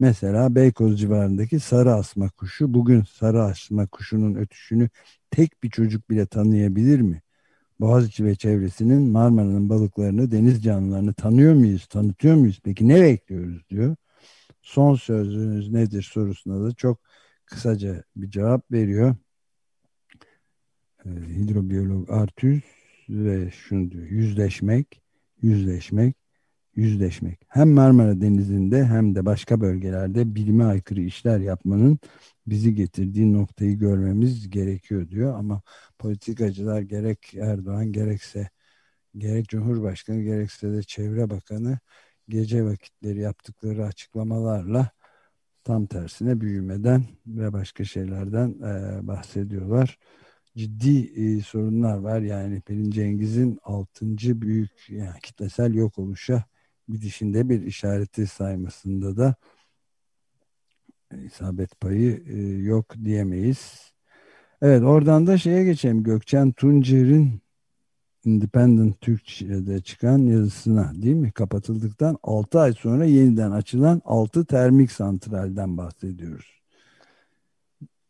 [0.00, 4.88] Mesela Beykoz civarındaki sarı asma kuşu bugün sarı asma kuşunun ötüşünü
[5.30, 7.22] tek bir çocuk bile tanıyabilir mi?
[7.80, 12.60] Boğaziçi ve çevresinin Marmara'nın balıklarını, deniz canlılarını tanıyor muyuz, tanıtıyor muyuz?
[12.64, 13.96] Peki ne bekliyoruz diyor
[14.70, 17.00] son sözünüz nedir sorusuna da çok
[17.46, 19.14] kısaca bir cevap veriyor.
[21.04, 22.62] E, hidrobiyolog Artüz
[23.08, 24.06] ve şunu diyor.
[24.06, 25.02] Yüzleşmek,
[25.42, 26.16] yüzleşmek,
[26.76, 27.40] yüzleşmek.
[27.48, 31.98] Hem Marmara Denizi'nde hem de başka bölgelerde bilime aykırı işler yapmanın
[32.46, 35.34] bizi getirdiği noktayı görmemiz gerekiyor diyor.
[35.38, 35.62] Ama
[35.98, 38.50] politikacılar gerek Erdoğan gerekse
[39.18, 41.78] gerek Cumhurbaşkanı gerekse de Çevre Bakanı
[42.30, 44.90] gece vakitleri yaptıkları açıklamalarla
[45.64, 49.98] tam tersine büyümeden ve başka şeylerden e, bahsediyorlar.
[50.56, 52.20] Ciddi e, sorunlar var.
[52.20, 54.06] Yani Pelin Cengiz'in 6.
[54.40, 56.44] büyük yani kitlesel yok oluşa
[56.88, 59.34] gidişinde bir işareti saymasında da
[61.24, 63.92] isabet payı e, yok diyemeyiz.
[64.62, 66.02] Evet oradan da şeye geçelim.
[66.02, 67.42] Gökçen Tuncer'in
[68.24, 71.32] Independent Türkçe'de çıkan yazısına değil mi?
[71.32, 76.60] Kapatıldıktan 6 ay sonra yeniden açılan 6 termik santralden bahsediyoruz.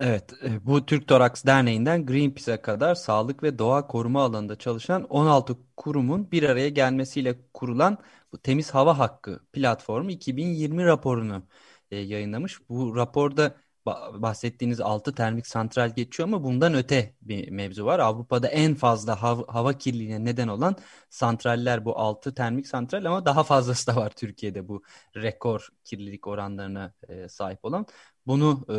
[0.01, 5.57] Evet, e, bu Türk Toraks Derneği'nden Greenpeace'e kadar sağlık ve doğa koruma alanında çalışan 16
[5.77, 7.99] kurumun bir araya gelmesiyle kurulan
[8.33, 11.43] bu Temiz Hava Hakkı platformu 2020 raporunu
[11.91, 12.69] e, yayınlamış.
[12.69, 13.55] Bu raporda
[13.87, 17.99] bahsettiğiniz 6 termik santral geçiyor ama bundan öte bir mevzu var.
[17.99, 20.77] Avrupa'da en fazla hav hava kirliliğine neden olan
[21.11, 24.83] santraller bu 6 termik santral ama daha fazlası da var Türkiye'de bu
[25.17, 27.87] rekor kirlilik oranlarına e, sahip olan.
[28.27, 28.77] Bunu e,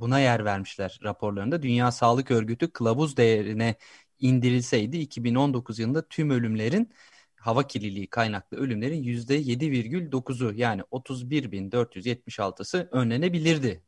[0.00, 1.62] buna yer vermişler raporlarında.
[1.62, 3.74] Dünya Sağlık Örgütü kılavuz değerine
[4.20, 6.92] indirilseydi 2019 yılında tüm ölümlerin
[7.36, 13.82] hava kirliliği kaynaklı ölümlerin %7,9'u yani 31.476'sı önlenebilirdi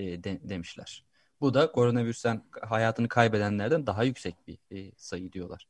[0.00, 1.04] e, de, demişler.
[1.40, 5.66] Bu da koronavirüsten hayatını kaybedenlerden daha yüksek bir e, sayı diyorlar.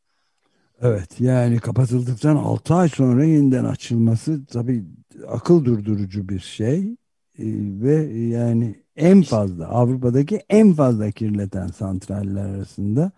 [0.82, 4.84] Evet yani kapatıldıktan 6 ay sonra yeniden açılması tabii
[5.28, 6.78] akıl durdurucu bir şey.
[7.38, 7.44] e,
[7.82, 13.12] ve yani en fazla Avrupa'daki en fazla kirleten santraller arasında.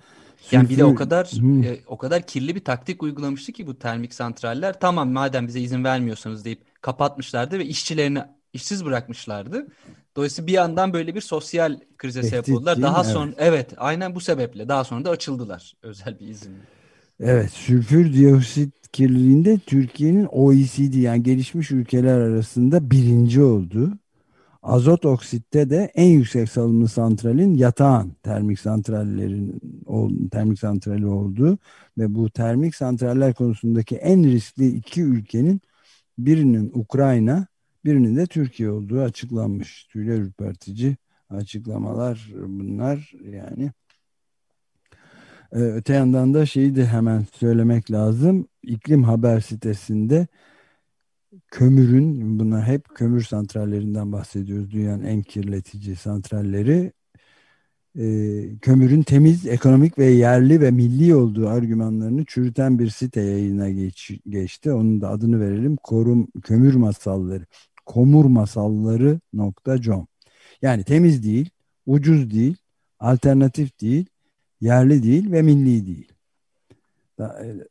[0.50, 1.30] Yani bir de o kadar
[1.64, 4.80] e, o kadar kirli bir taktik uygulamıştı ki bu termik santraller.
[4.80, 9.66] Tamam madem bize izin vermiyorsanız deyip kapatmışlardı ve işçilerini işsiz bırakmışlardı.
[10.16, 12.82] Dolayısıyla bir yandan böyle bir sosyal krize sebep oldular.
[12.82, 13.38] Daha sonra evet.
[13.38, 16.58] evet aynen bu sebeple daha sonra da açıldılar özel bir izinle.
[17.20, 23.92] Evet sülfür dioksit kirliliğinde Türkiye'nin OECD yani gelişmiş ülkeler arasında birinci oldu.
[24.62, 29.60] Azot oksitte de en yüksek salımlı santralin yatağın termik santrallerin
[30.32, 31.58] termik santrali oldu
[31.98, 35.60] ve bu termik santraller konusundaki en riskli iki ülkenin
[36.18, 37.46] birinin Ukrayna,
[37.84, 39.84] birinin de Türkiye olduğu açıklanmış.
[39.84, 40.96] Tüyler ürpertici
[41.30, 43.72] açıklamalar bunlar yani.
[45.52, 48.48] Ee, öte yandan da şeyi de hemen söylemek lazım.
[48.62, 50.26] İklim Haber sitesinde
[51.50, 54.70] kömürün, bunlar hep kömür santrallerinden bahsediyoruz.
[54.70, 56.92] Dünyanın en kirletici santralleri.
[57.98, 58.04] E,
[58.62, 64.72] kömürün temiz, ekonomik ve yerli ve milli olduğu argümanlarını çürüten bir site yayına geç, geçti.
[64.72, 65.76] Onun da adını verelim.
[65.76, 67.46] Korum, kömür masalları.
[67.86, 70.06] Komur masalları nokta com.
[70.62, 71.50] Yani temiz değil,
[71.86, 72.56] ucuz değil,
[73.00, 74.06] alternatif değil,
[74.60, 76.12] yerli değil ve milli değil.
[77.20, 77.24] E,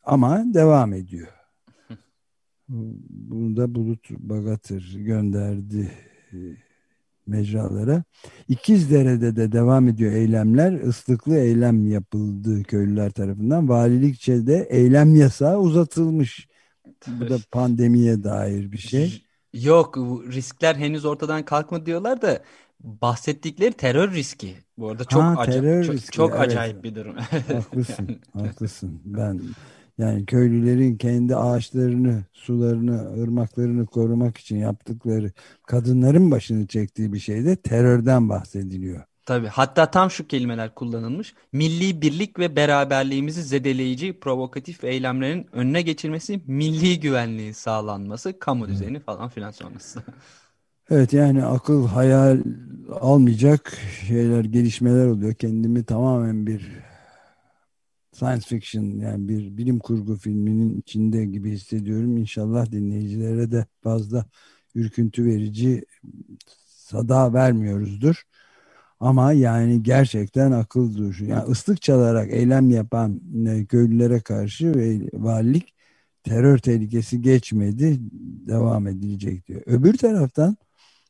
[0.03, 1.28] ama devam ediyor.
[3.09, 5.91] Bunu da Bulut Bagatır gönderdi
[6.34, 6.38] e,
[7.28, 8.03] mecralara.
[8.47, 10.72] İkizdere'de de devam ediyor eylemler.
[10.72, 13.70] Islıklı eylem yapıldı köylüler tarafından.
[13.70, 16.47] Valilikçe de eylem yasağı uzatılmış.
[17.07, 19.24] Bu da pandemiye dair bir şey.
[19.54, 19.97] Yok
[20.34, 22.41] riskler henüz ortadan kalkmadı diyorlar da
[22.84, 24.56] bahsettikleri terör riski.
[24.78, 26.41] Bu arada çok ha, acayip, çok, çok evet.
[26.41, 27.16] acayip bir durum.
[27.54, 28.47] haklısın, yani.
[28.47, 29.02] haklısın.
[29.06, 29.41] Ben
[29.97, 35.32] yani köylülerin kendi ağaçlarını, sularını, ırmaklarını korumak için yaptıkları
[35.68, 39.04] kadınların başını çektiği bir şeyde terörden bahsediliyor.
[39.26, 39.47] Tabii.
[39.47, 41.34] Hatta tam şu kelimeler kullanılmış.
[41.51, 49.30] Milli birlik ve beraberliğimizi zedeleyici provokatif eylemlerin önüne geçilmesi, milli güvenliğin sağlanması, kamu düzeni falan
[49.30, 50.03] filan sonrası.
[50.89, 52.39] Evet yani akıl hayal
[52.89, 55.34] almayacak şeyler, gelişmeler oluyor.
[55.34, 56.61] Kendimi tamamen bir
[58.13, 62.17] science fiction yani bir bilim kurgu filminin içinde gibi hissediyorum.
[62.17, 64.26] İnşallah dinleyicilere de fazla
[64.76, 65.86] ürküntü verici
[66.65, 68.24] sada vermiyoruzdur.
[69.02, 71.26] Ama yani gerçekten akıl duruşu.
[71.26, 75.74] Yani ıslık çalarak eylem yapan e, köylülere karşı ve valilik
[76.24, 77.97] terör tehlikesi geçmedi.
[78.47, 79.62] Devam edilecek diyor.
[79.66, 80.58] Öbür taraftan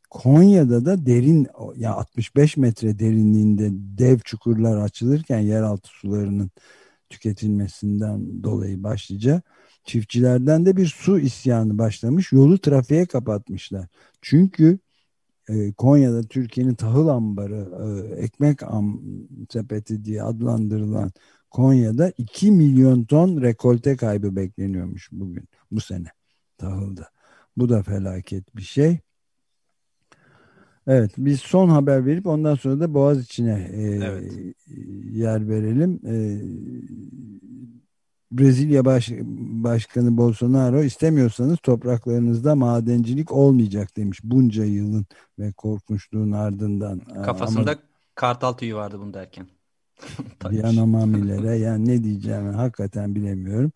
[0.09, 6.51] Konya'da da derin ya 65 metre derinliğinde dev çukurlar açılırken yeraltı sularının
[7.09, 9.41] tüketilmesinden dolayı başlıca
[9.85, 12.31] çiftçilerden de bir su isyanı başlamış.
[12.31, 13.87] Yolu trafiğe kapatmışlar.
[14.21, 14.79] Çünkü
[15.49, 19.01] e, Konya'da Türkiye'nin tahıl ambarı, e, ekmek am,
[19.49, 21.11] sepeti diye adlandırılan
[21.51, 26.07] Konya'da 2 milyon ton rekolte kaybı bekleniyormuş bugün, bu sene
[26.57, 27.07] tahılda.
[27.57, 28.99] Bu da felaket bir şey.
[30.87, 34.33] Evet biz son haber verip ondan sonra da Boğaz içine e, evet.
[35.11, 35.99] yer verelim.
[36.05, 36.41] E,
[38.31, 39.11] Brezilya Baş,
[39.63, 45.05] Başkanı Bolsonaro istemiyorsanız topraklarınızda madencilik olmayacak demiş bunca yılın
[45.39, 46.99] ve korkunçluğun ardından.
[46.99, 47.79] Kafasında Ama,
[48.15, 49.47] kartal tüyü vardı bunu derken.
[50.51, 53.71] Yanomamilere yani ne diyeceğimi hakikaten bilemiyorum.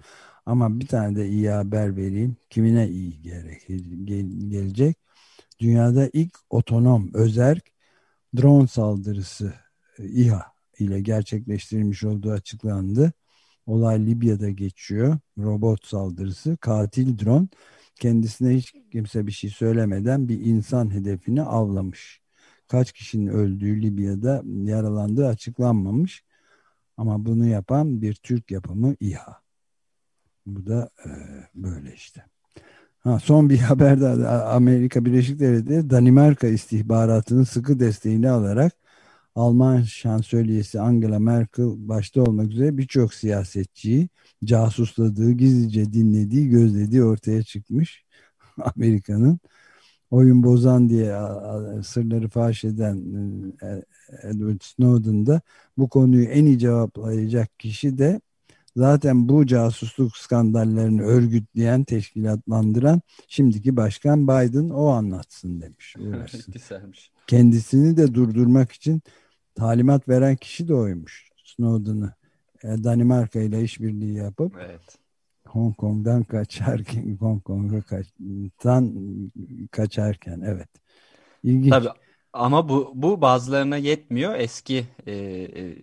[0.45, 2.37] Ama bir tane de iyi haber vereyim.
[2.49, 3.67] Kimine iyi gerek,
[4.03, 4.97] gel, gelecek?
[5.59, 7.71] dünyada ilk otonom özerk
[8.37, 9.53] drone saldırısı
[9.99, 10.45] e, İHA
[10.79, 13.13] ile gerçekleştirilmiş olduğu açıklandı.
[13.65, 15.17] Olay Libya'da geçiyor.
[15.37, 17.47] Robot saldırısı, katil drone
[17.95, 22.21] kendisine hiç kimse bir şey söylemeden bir insan hedefini avlamış.
[22.67, 26.23] Kaç kişinin öldüğü Libya'da yaralandığı açıklanmamış.
[26.97, 29.41] Ama bunu yapan bir Türk yapımı İHA.
[30.45, 31.09] Bu da e,
[31.55, 32.25] böyle işte.
[32.99, 38.73] Ha, son bir haber daha Amerika Birleşik Devletleri Danimarka istihbaratının sıkı desteğini alarak
[39.35, 44.09] Alman şansölyesi Angela Merkel başta olmak üzere birçok siyasetçiyi
[44.45, 48.05] casusladığı, gizlice dinlediği, gözlediği ortaya çıkmış.
[48.75, 49.39] Amerika'nın
[50.11, 51.15] oyun bozan diye
[51.83, 52.97] sırları faş eden
[53.63, 53.83] e,
[54.23, 55.41] Edward Snowden da
[55.77, 58.21] bu konuyu en iyi cevaplayacak kişi de
[58.77, 65.95] Zaten bu casusluk skandallerini örgütleyen, teşkilatlandıran şimdiki başkan Biden o anlatsın demiş.
[66.53, 67.11] Güzelmiş.
[67.27, 69.01] Kendisini de durdurmak için
[69.55, 71.29] talimat veren kişi de oymuş.
[71.43, 72.13] Snowden'ı
[72.63, 74.97] e, Danimarka ile işbirliği yapıp evet.
[75.47, 78.93] Hong Kong'dan kaçarken Hong Kong'a kaçtan
[79.71, 80.69] kaçarken evet.
[81.43, 81.69] İlginç.
[81.69, 81.89] Tabii
[82.33, 84.35] ama bu bu bazılarına yetmiyor.
[84.35, 85.75] Eski e, e,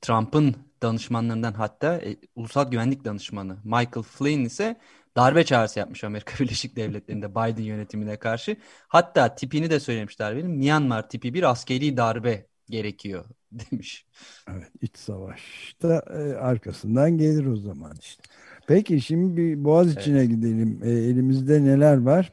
[0.00, 4.76] Trump'ın danışmanlarından hatta e, Ulusal Güvenlik Danışmanı Michael Flynn ise
[5.16, 8.56] darbe çağrısı yapmış Amerika Birleşik Devletleri'nde Biden yönetimine karşı.
[8.88, 10.50] Hatta tipini de söylemişler benim.
[10.50, 14.06] Myanmar tipi bir askeri darbe gerekiyor demiş.
[14.50, 18.22] Evet, iç savaşta e, arkasından gelir o zaman işte.
[18.66, 20.30] Peki şimdi bir Boğaz içine evet.
[20.30, 20.80] gidelim.
[20.84, 22.32] E, elimizde neler var?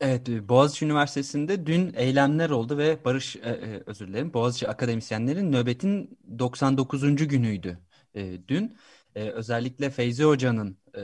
[0.00, 5.52] Evet, e, Boğaziçi Üniversitesi'nde dün eylemler oldu ve Barış, e, e, özür dilerim, Boğaziçi akademisyenlerin
[5.52, 7.28] nöbetin 99.
[7.28, 7.78] günüydü
[8.14, 8.76] e, dün.
[9.14, 11.02] E, özellikle Feyzi Hoca'nın e,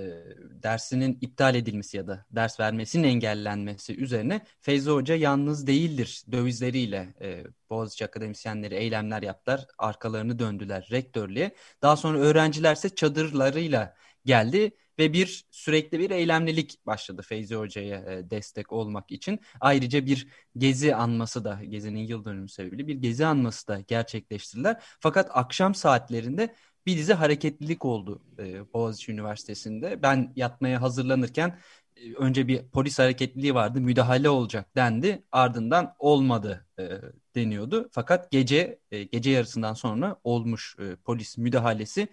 [0.62, 7.44] dersinin iptal edilmesi ya da ders vermesinin engellenmesi üzerine Feyzi Hoca yalnız değildir dövizleriyle e,
[7.70, 9.66] Boğaziçi akademisyenleri eylemler yaptılar.
[9.78, 11.54] Arkalarını döndüler rektörlüğe.
[11.82, 18.72] Daha sonra öğrencilerse çadırlarıyla geldi ve bir sürekli bir eylemlilik başladı Feyzi Hoca'ya e, destek
[18.72, 19.40] olmak için.
[19.60, 24.82] Ayrıca bir gezi anması da gezinin yıl dönümü sebebiyle bir gezi anması da gerçekleştirdiler.
[25.00, 26.54] Fakat akşam saatlerinde
[26.86, 30.02] bir dizi hareketlilik oldu e, Boğaziçi Üniversitesi'nde.
[30.02, 31.58] Ben yatmaya hazırlanırken
[31.96, 35.24] e, önce bir polis hareketliliği vardı, müdahale olacak dendi.
[35.32, 36.88] Ardından olmadı e,
[37.34, 37.88] deniyordu.
[37.92, 42.08] Fakat gece e, gece yarısından sonra olmuş e, polis müdahalesi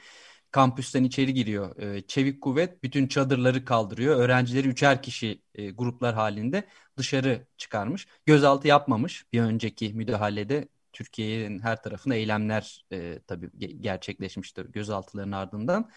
[0.52, 1.80] kampüsten içeri giriyor.
[1.80, 4.16] E, çevik kuvvet bütün çadırları kaldırıyor.
[4.20, 6.68] Öğrencileri üçer kişi e, gruplar halinde
[6.98, 8.08] dışarı çıkarmış.
[8.26, 15.90] Gözaltı yapmamış bir önceki müdahalede Türkiye'nin her tarafında eylemler e, tabii gerçekleşmiştir gözaltıların ardından.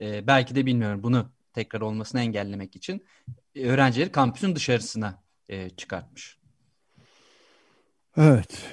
[0.00, 3.06] E, belki de bilmiyorum bunu tekrar olmasını engellemek için
[3.54, 6.38] e, öğrencileri kampüsün dışarısına e, çıkartmış.
[8.16, 8.64] Evet.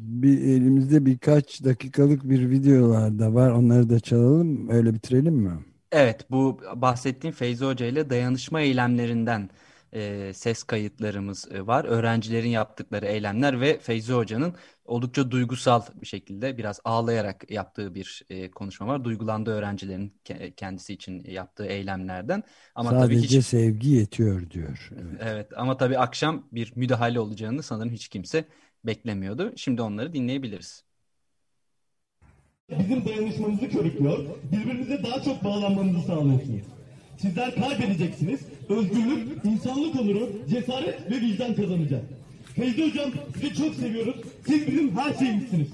[0.00, 3.50] Bir elimizde birkaç dakikalık bir videolar da var.
[3.50, 4.68] Onları da çalalım.
[4.68, 5.64] Öyle bitirelim mi?
[5.92, 9.50] Evet, bu bahsettiğim Feyzi Hoca ile dayanışma eylemlerinden
[9.94, 11.84] e, ses kayıtlarımız e, var.
[11.84, 18.50] Öğrencilerin yaptıkları eylemler ve Feyzi Hoca'nın oldukça duygusal bir şekilde biraz ağlayarak yaptığı bir e,
[18.50, 19.04] konuşma var.
[19.04, 22.42] Duygulandı öğrencilerin ke kendisi için yaptığı eylemlerden.
[22.74, 23.46] Ama Sadece tabii hiç...
[23.46, 24.90] sevgi yetiyor diyor.
[24.92, 25.20] Evet.
[25.20, 28.44] evet ama tabii akşam bir müdahale olacağını sanırım hiç kimse
[28.84, 29.52] beklemiyordu.
[29.56, 30.84] Şimdi onları dinleyebiliriz.
[32.78, 34.18] Bizim dayanışmamızı körüklüyor,
[34.52, 36.62] birbirimize daha çok bağlanmamızı sağlıyorsunuz.
[37.18, 38.40] Sizler kaybedeceksiniz.
[38.70, 42.02] Özgürlük, insanlık onuru, cesaret ve vicdan kazanacak.
[42.56, 44.16] Feyzi Hocam sizi çok seviyoruz.
[44.46, 45.68] Siz bizim her şeyimizsiniz.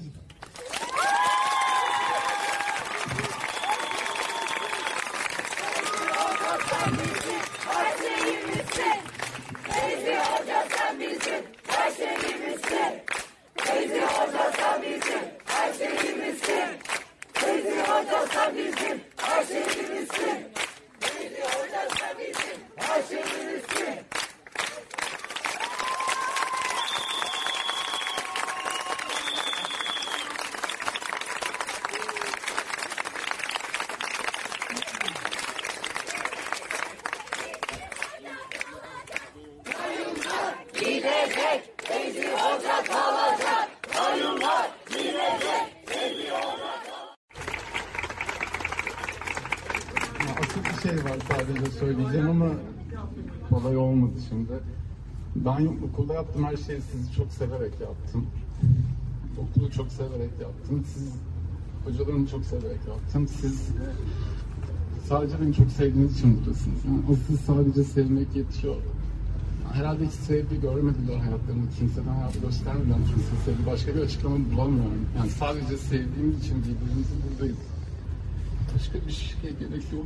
[55.35, 58.27] Ben okulda yaptığım her şeyi sizi çok severek yaptım.
[59.37, 60.83] Okulu çok severek yaptım.
[60.93, 61.13] Siz
[61.85, 63.27] hocalarımı çok severek yaptım.
[63.27, 63.69] Siz
[65.09, 66.85] sadece beni çok sevdiğiniz için buradasınız.
[66.85, 68.75] Yani asıl sadece sevmek yetiyor.
[69.73, 71.69] Herhalde hiç sevgi görmediler hayatlarında.
[71.79, 73.65] Kimseden hayat göstermeden kimse sevgi.
[73.65, 75.07] Başka bir açıklama bulamıyorum.
[75.17, 77.57] Yani sadece sevdiğimiz için birbirimizi buradayız.
[78.75, 80.05] Başka bir şeye gerek yok.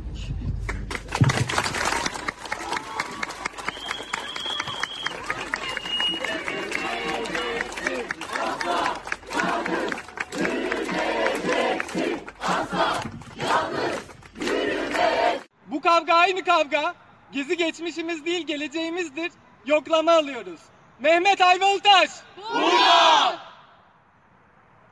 [15.82, 16.94] kavga aynı kavga.
[17.32, 19.32] Gezi geçmişimiz değil geleceğimizdir.
[19.66, 20.60] Yoklama alıyoruz.
[20.98, 22.10] Mehmet Ayvalıtaş.
[22.54, 23.38] Burada.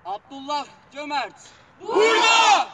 [0.04, 1.34] Abdullah Cömert.
[1.80, 2.68] Burada.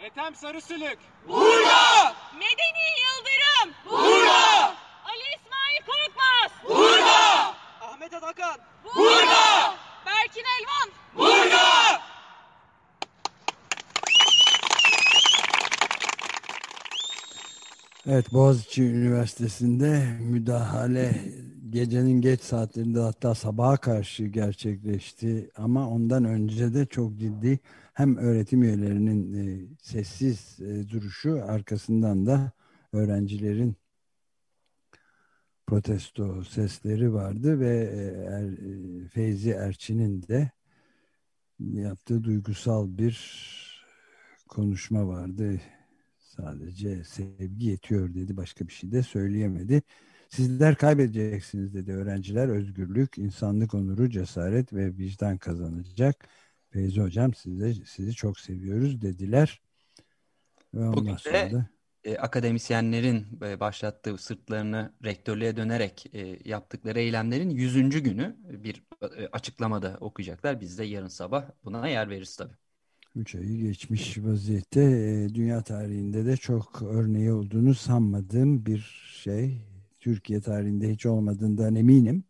[0.00, 0.98] Ethem Sarısülük.
[1.28, 2.14] Burada.
[2.34, 3.74] Medeni Yıldırım.
[3.90, 4.74] Burada.
[5.04, 6.50] Ali İsmail Korkmaz.
[6.68, 7.54] Burada.
[7.80, 8.56] Ahmet Atakan.
[8.84, 9.74] Burada.
[10.06, 10.90] Berkin Elvan.
[11.14, 12.00] Burada.
[18.12, 21.14] Evet Boğaziçi Üniversitesi'nde müdahale
[21.70, 27.58] gecenin geç saatlerinde hatta sabaha karşı gerçekleşti ama ondan önce de çok ciddi
[27.94, 32.52] hem öğretim üyelerinin e, sessiz e, duruşu arkasından da
[32.92, 33.76] öğrencilerin
[35.66, 40.50] protesto sesleri vardı ve e, er, e, Feyzi Erçin'in de
[41.60, 43.16] yaptığı duygusal bir
[44.48, 45.60] konuşma vardı.
[46.40, 48.36] Sadece sevgi yetiyor dedi.
[48.36, 49.82] Başka bir şey de söyleyemedi.
[50.28, 52.48] Sizler kaybedeceksiniz dedi öğrenciler.
[52.48, 56.28] Özgürlük, insanlık onuru, cesaret ve vicdan kazanacak.
[56.70, 59.60] Feyzi Hocam size, sizi çok seviyoruz dediler.
[60.74, 61.66] Ve ondan Bugün sonra de, da...
[62.04, 68.02] E, akademisyenlerin e, başlattığı sırtlarını rektörlüğe dönerek e, yaptıkları eylemlerin 100.
[68.02, 70.60] günü bir e, açıklamada okuyacaklar.
[70.60, 72.54] Biz de yarın sabah buna yer veririz tabii.
[73.16, 78.78] Üç ayı geçmiş vaziyette e, dünya tarihinde de çok örneği olduğunu sanmadığım bir
[79.22, 79.62] şey.
[80.00, 82.24] Türkiye tarihinde hiç olmadığından eminim.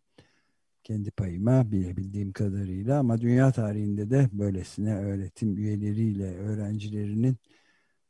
[0.85, 7.37] Kendi payıma bilebildiğim kadarıyla ama dünya tarihinde de böylesine öğretim üyeleriyle öğrencilerinin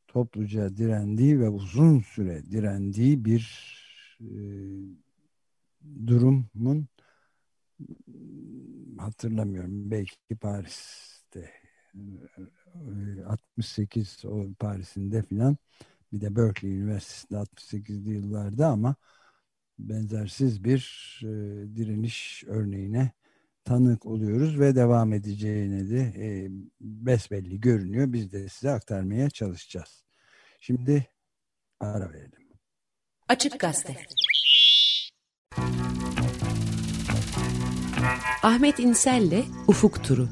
[0.08, 3.70] topluca direndiği ve uzun süre direndiği bir
[4.20, 4.30] e,
[6.06, 6.88] durumun
[8.98, 11.50] hatırlamıyorum belki Paris'te
[13.26, 15.56] 68 o Paris'inde filan
[16.12, 18.94] bir de Berkeley Üniversitesi'nde 68'li yıllarda ama
[19.78, 20.80] benzersiz bir
[21.22, 21.26] e,
[21.76, 23.10] direniş örneğine
[23.64, 26.48] tanık oluyoruz ve devam edeceğine de e,
[26.80, 28.12] besbelli görünüyor.
[28.12, 30.04] Biz de size aktarmaya çalışacağız.
[30.60, 31.06] Şimdi
[31.80, 32.40] ara verelim.
[33.28, 33.96] Açık Gazete
[38.42, 40.28] Ahmet İnsel'le Ufuk Turu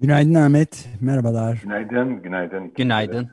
[0.00, 1.60] Günaydın Ahmet, merhabalar.
[1.62, 2.72] Günaydın, günaydın.
[2.74, 3.30] Günaydın.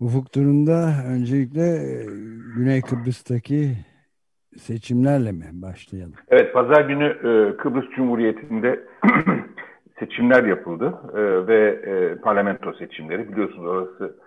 [0.00, 2.04] Ufuk turunda öncelikle e,
[2.56, 3.76] Güney Kıbrıs'taki
[4.56, 6.14] seçimlerle mi başlayalım?
[6.28, 8.80] Evet, pazar günü e, Kıbrıs Cumhuriyeti'nde
[9.98, 11.80] seçimler yapıldı e, ve
[12.22, 13.32] parlamento seçimleri.
[13.32, 14.18] Biliyorsunuz orası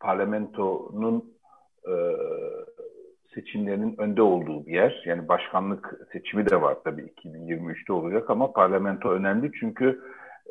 [0.00, 1.24] parlamentonun
[3.34, 5.02] seçimlerinin önde olduğu bir yer.
[5.06, 10.00] Yani başkanlık seçimi de var tabii 2023'te olacak ama parlamento önemli çünkü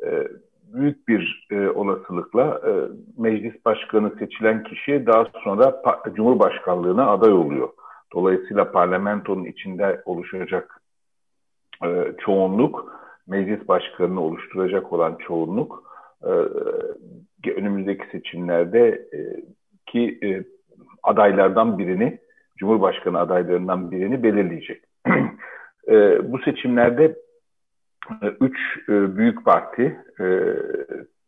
[0.06, 0.28] e,
[0.74, 2.72] büyük bir e, olasılıkla e,
[3.18, 5.82] meclis başkanı seçilen kişi daha sonra
[6.14, 7.68] Cumhurbaşkanlığına aday oluyor.
[8.14, 10.80] Dolayısıyla parlamentonun içinde oluşacak
[11.84, 15.82] e, çoğunluk, meclis başkanını oluşturacak olan çoğunluk
[16.22, 16.30] e,
[17.50, 19.18] önümüzdeki seçimlerde e,
[19.86, 20.44] ki e,
[21.02, 22.18] adaylardan birini
[22.60, 24.84] Cumhurbaşkanı adaylarından birini belirleyecek.
[25.88, 27.04] e, bu seçimlerde
[28.22, 28.58] e, üç
[28.88, 30.26] e, büyük parti, e,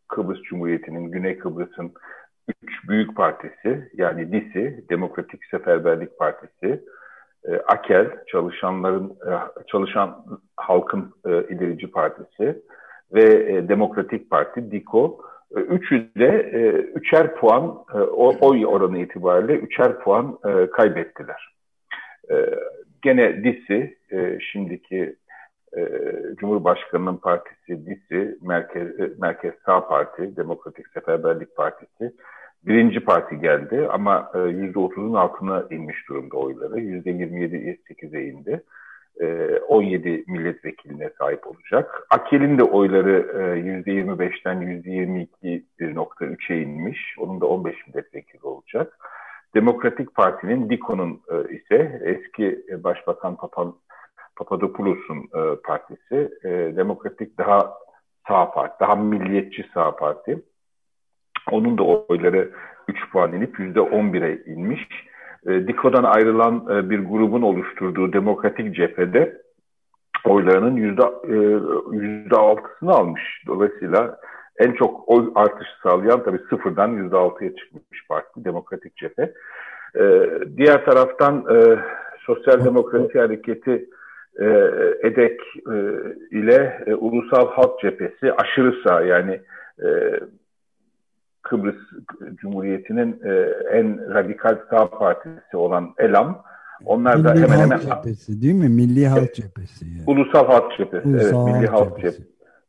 [0.07, 1.93] Kıbrıs Cumhuriyeti'nin, Güney Kıbrıs'ın
[2.63, 6.83] üç büyük partisi, yani DİSİ, Demokratik Seferberlik Partisi,
[7.45, 9.31] e, AKEL, çalışanların, e,
[9.67, 10.25] çalışan
[10.57, 12.61] halkın e, ilerici partisi
[13.13, 15.21] ve e, Demokratik Parti, DİKO,
[15.55, 17.97] Üçü de e, üçer puan e,
[18.41, 21.55] oy oranı itibariyle üçer puan e, kaybettiler.
[22.31, 22.35] E,
[23.01, 25.15] gene DİS'i e, şimdiki
[25.77, 25.81] e,
[26.37, 32.13] Cumhurbaşkanı'nın partisi DİS'i Merkez, Merkez Sağ Parti, Demokratik Seferberlik Partisi
[32.65, 36.79] birinci parti geldi ama e, yüzde otuzun altına inmiş durumda oyları.
[36.79, 37.77] Yüzde yirmi
[39.21, 39.59] yedi sekize indi.
[39.67, 42.07] 17 e, milletvekiline sahip olacak.
[42.09, 43.19] Akel'in de oyları
[43.59, 47.15] %25'ten %22.3'e inmiş.
[47.19, 48.97] Onun da 15 milletvekili olacak.
[49.55, 53.75] Demokratik Parti'nin Diko'nun e, ise eski Başbakan Papan,
[54.35, 56.29] Papadopoulos'un e, partisi.
[56.75, 57.73] Demokratik daha
[58.27, 60.43] sağ parti, daha milliyetçi sağ parti.
[61.51, 62.51] Onun da oyları
[62.87, 64.87] 3 puan inip %11'e inmiş
[65.47, 69.41] e, ayrılan e, bir grubun oluşturduğu demokratik cephede
[70.25, 71.35] oylarının yüzde e,
[71.91, 73.43] yüzde altısını almış.
[73.47, 74.17] Dolayısıyla
[74.59, 79.33] en çok oy artışı sağlayan tabii sıfırdan yüzde altıya çıkmış parti Demokratik Cephe.
[79.95, 80.03] E,
[80.57, 81.45] diğer taraftan
[82.19, 83.89] Sosyal Demokrasi Hareketi
[85.03, 85.41] EDEK
[86.31, 89.41] ile Ulusal Halk Cephesi aşırı sağ yani
[91.43, 91.75] Kıbrıs
[92.35, 93.31] Cumhuriyeti'nin e,
[93.71, 96.43] en radikal sağ partisi olan ELAM.
[96.85, 98.69] Onlar Milli da hemen Halk hemen Cephesi değil mi?
[98.69, 99.85] Milli Halk Cephesi.
[99.85, 100.03] Yani.
[100.07, 101.07] Ulusal Halk Cephesi.
[101.07, 102.23] Ulusal evet, Milli Halk, Halk Cephesi.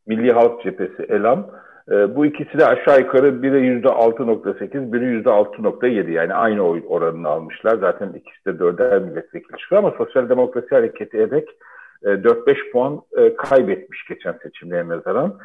[0.07, 1.47] Milli Halk Cephesi ELAM.
[1.91, 6.83] E, bu ikisi de aşağı yukarı biri yüzde 6.8, biri yüzde 6.7 yani aynı oy
[6.89, 7.79] oranını almışlar.
[7.79, 11.49] Zaten ikisi de dörder milletvekili çıkıyor ama Sosyal Demokrasi Hareketi EDEK
[12.03, 15.39] e, 4-5 puan e, kaybetmiş geçen seçimlere nazaran.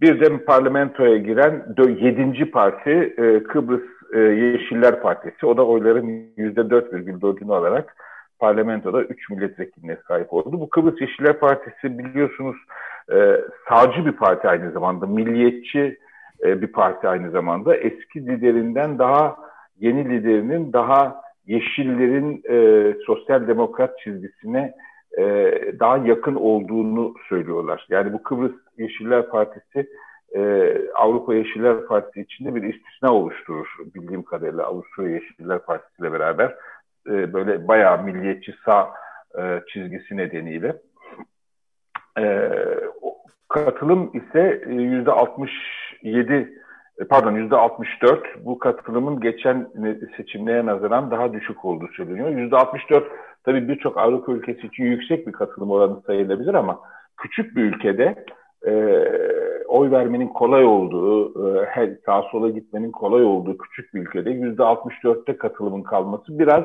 [0.00, 1.64] Bir de parlamentoya giren
[2.00, 3.82] yedinci parti e, Kıbrıs
[4.14, 5.46] e, Yeşiller Partisi.
[5.46, 7.96] O da oyların %4,4'ünü alarak
[8.38, 10.60] parlamentoda 3 milletvekiline sahip oldu.
[10.60, 12.56] Bu Kıbrıs Yeşiller Partisi biliyorsunuz
[13.12, 15.98] e, sağcı bir parti aynı zamanda, milliyetçi
[16.44, 17.76] bir parti aynı zamanda.
[17.76, 19.36] Eski liderinden daha
[19.80, 24.74] yeni liderinin daha yeşillerin e, sosyal demokrat çizgisine
[25.18, 25.22] e,
[25.80, 27.86] daha yakın olduğunu söylüyorlar.
[27.90, 29.88] Yani bu Kıbrıs Yeşiller Partisi
[30.34, 36.54] e, Avrupa Yeşiller Partisi içinde bir istisna oluşturur bildiğim kadarıyla Avusturya Yeşiller Partisi ile beraber
[37.06, 38.90] e, böyle bayağı milliyetçi sağ
[39.38, 40.76] e, çizgisi nedeniyle.
[42.18, 42.50] E,
[43.48, 46.60] katılım ise yüzde 67
[46.98, 49.68] e, pardon yüzde 64 bu katılımın geçen
[50.16, 52.28] seçimlere nazaran daha düşük olduğu söyleniyor.
[52.28, 53.04] Yüzde 64
[53.44, 56.80] tabii birçok Avrupa ülkesi için yüksek bir katılım oranı sayılabilir ama
[57.16, 58.24] küçük bir ülkede
[58.66, 58.72] e,
[59.68, 64.62] oy vermenin kolay olduğu, e, her sağa sola gitmenin kolay olduğu küçük bir ülkede yüzde
[64.62, 66.64] 64'te katılımın kalması biraz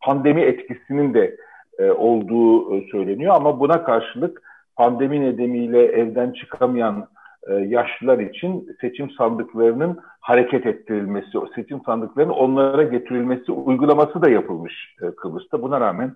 [0.00, 1.36] pandemi etkisinin de
[1.78, 4.42] e, olduğu e, söyleniyor ama buna karşılık
[4.76, 7.08] pandemi nedeniyle evden çıkamayan
[7.48, 15.10] e, yaşlılar için seçim sandıklarının hareket ettirilmesi, seçim sandıklarının onlara getirilmesi uygulaması da yapılmış e,
[15.10, 15.62] Kıbrıs'ta.
[15.62, 16.12] Buna rağmen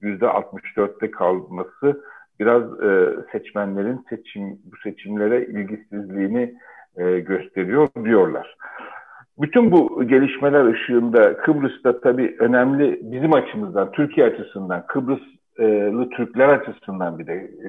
[0.00, 2.02] yüzde 64'te kalması
[2.40, 6.54] biraz e, seçmenlerin seçim bu seçimlere ilgisizliğini
[6.96, 8.56] e, gösteriyor diyorlar.
[9.38, 17.26] Bütün bu gelişmeler ışığında Kıbrıs'ta tabii önemli bizim açımızdan, Türkiye açısından, Kıbrıslı Türkler açısından bir
[17.26, 17.68] de e,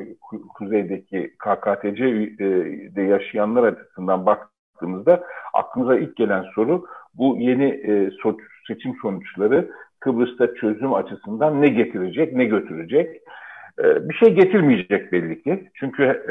[0.54, 8.12] kuzeydeki KKTC'de yaşayanlar açısından baktığımızda aklımıza ilk gelen soru bu yeni e,
[8.68, 13.22] seçim sonuçları Kıbrıs'ta çözüm açısından ne getirecek, ne götürecek?
[13.80, 15.70] E, bir şey getirmeyecek belli ki.
[15.74, 16.26] Çünkü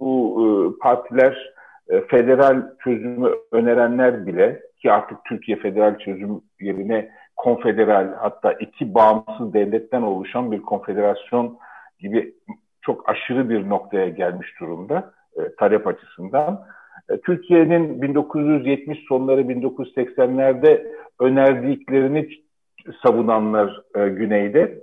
[0.00, 1.56] bu partiler
[1.88, 9.54] e, federal çözümü önerenler bile ki artık Türkiye federal çözüm yerine konfederal hatta iki bağımsız
[9.54, 11.58] devletten oluşan bir konfederasyon
[11.98, 12.34] gibi
[12.82, 16.64] çok aşırı bir noktaya gelmiş durumda e, talep açısından.
[17.08, 20.86] E, Türkiye'nin 1970 sonları 1980'lerde
[21.20, 22.28] önerdiklerini
[23.06, 24.78] savunanlar e, güneyde,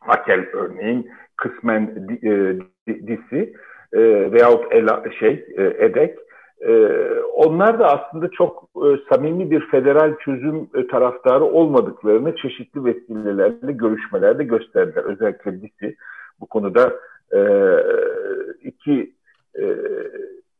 [0.00, 3.54] Akel örneğin kısmen e, disi
[3.92, 6.18] e, veyahut ela, şey e, edek
[6.60, 6.72] e,
[7.34, 14.44] onlar da aslında çok e, samimi bir federal çözüm e, taraftarı olmadıklarını çeşitli vesilelerle görüşmelerde
[14.44, 15.04] gösterdiler.
[15.04, 15.96] Özellikle DİS'i
[16.40, 16.92] bu konuda
[17.32, 17.40] e,
[18.62, 19.12] iki
[19.58, 19.64] e,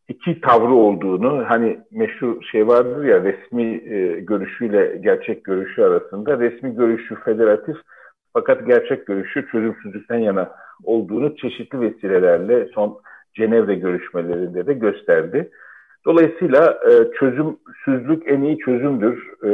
[0.09, 6.77] iki tavrı olduğunu hani meşhur şey vardır ya resmi e, görüşüyle gerçek görüşü arasında resmi
[6.77, 7.77] görüşü federatif
[8.33, 10.51] fakat gerçek görüşü çözümsüzlükten yana
[10.85, 13.01] olduğunu çeşitli vesilelerle son
[13.35, 15.51] Cenevre görüşmelerinde de gösterdi.
[16.07, 19.51] Dolayısıyla e, çözümsüzlük en iyi çözümdür e,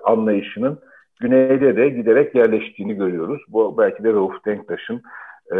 [0.00, 0.78] anlayışının
[1.20, 3.42] güneyde de giderek yerleştiğini görüyoruz.
[3.48, 5.02] Bu belki de Rauf Denktaş'ın
[5.54, 5.58] e,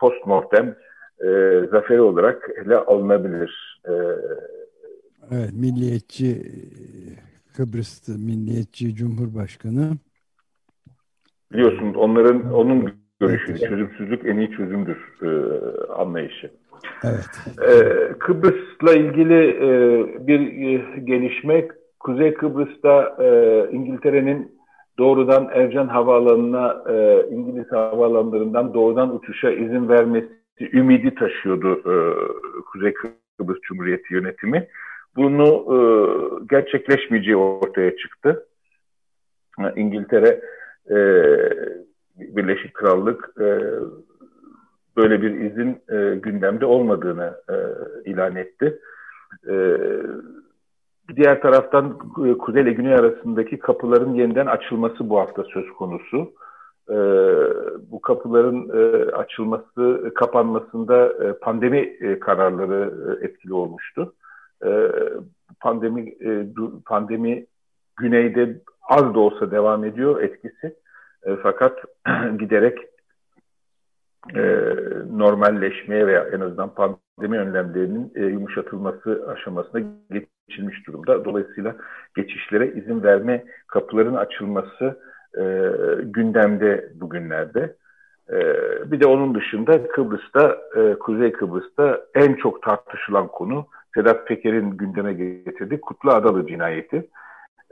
[0.00, 0.76] postmortem
[1.20, 1.28] e,
[1.70, 3.82] zaferi olarak ele alınabilir.
[3.88, 3.92] E,
[5.32, 6.42] evet, milliyetçi
[7.56, 9.90] Kıbrıs Milliyetçi Cumhurbaşkanı
[11.52, 15.28] biliyorsunuz onların onun görüşü, çözümsüzlük en iyi çözümdür e,
[15.92, 16.50] anlayışı.
[17.04, 17.30] Evet.
[17.68, 19.68] Ee, Kıbrıs'la ilgili e,
[20.26, 21.68] bir e, gelişme,
[22.00, 23.26] Kuzey Kıbrıs'ta e,
[23.70, 24.52] İngiltere'nin
[24.98, 30.28] doğrudan Ercan Havaalanı'na e, İngiliz havaalanlarından doğrudan uçuşa izin vermesi
[30.72, 31.94] ümidi taşıyordu e,
[32.72, 32.94] Kuzey
[33.38, 34.68] Kıbrıs Cumhuriyeti yönetimi.
[35.16, 35.78] Bunu e,
[36.50, 38.46] gerçekleşmeyeceği ortaya çıktı.
[39.76, 40.40] İngiltere
[40.90, 40.96] e,
[42.16, 43.58] Birleşik Krallık e,
[44.96, 47.56] böyle bir izin e, gündemde olmadığını e,
[48.10, 48.78] ilan etti.
[49.48, 49.78] E,
[51.16, 56.32] diğer taraftan e, Kuzey ile Güney arasındaki kapıların yeniden açılması bu hafta söz konusu.
[56.90, 56.96] E,
[57.90, 64.14] bu kapıların e, açılması, kapanmasında e, pandemi e, kararları e, etkili olmuştu.
[64.64, 64.92] E,
[65.60, 66.46] pandemi e,
[66.86, 67.46] pandemi
[67.96, 70.76] güneyde az da olsa devam ediyor etkisi.
[71.26, 71.78] E, fakat
[72.38, 72.78] giderek
[74.34, 74.42] e,
[75.10, 79.80] normalleşmeye veya en azından pandemi önlemlerinin e, yumuşatılması aşamasına
[80.10, 81.24] geçilmiş durumda.
[81.24, 81.76] Dolayısıyla
[82.16, 85.00] geçişlere izin verme kapıların açılması
[85.38, 85.42] e,
[86.02, 87.76] gündemde bugünlerde.
[88.30, 88.38] E,
[88.92, 95.12] bir de onun dışında Kıbrıs'ta, e, Kuzey Kıbrıs'ta en çok tartışılan konu Sedat Peker'in gündeme
[95.12, 97.08] getirdiği Kutlu Adalı cinayeti.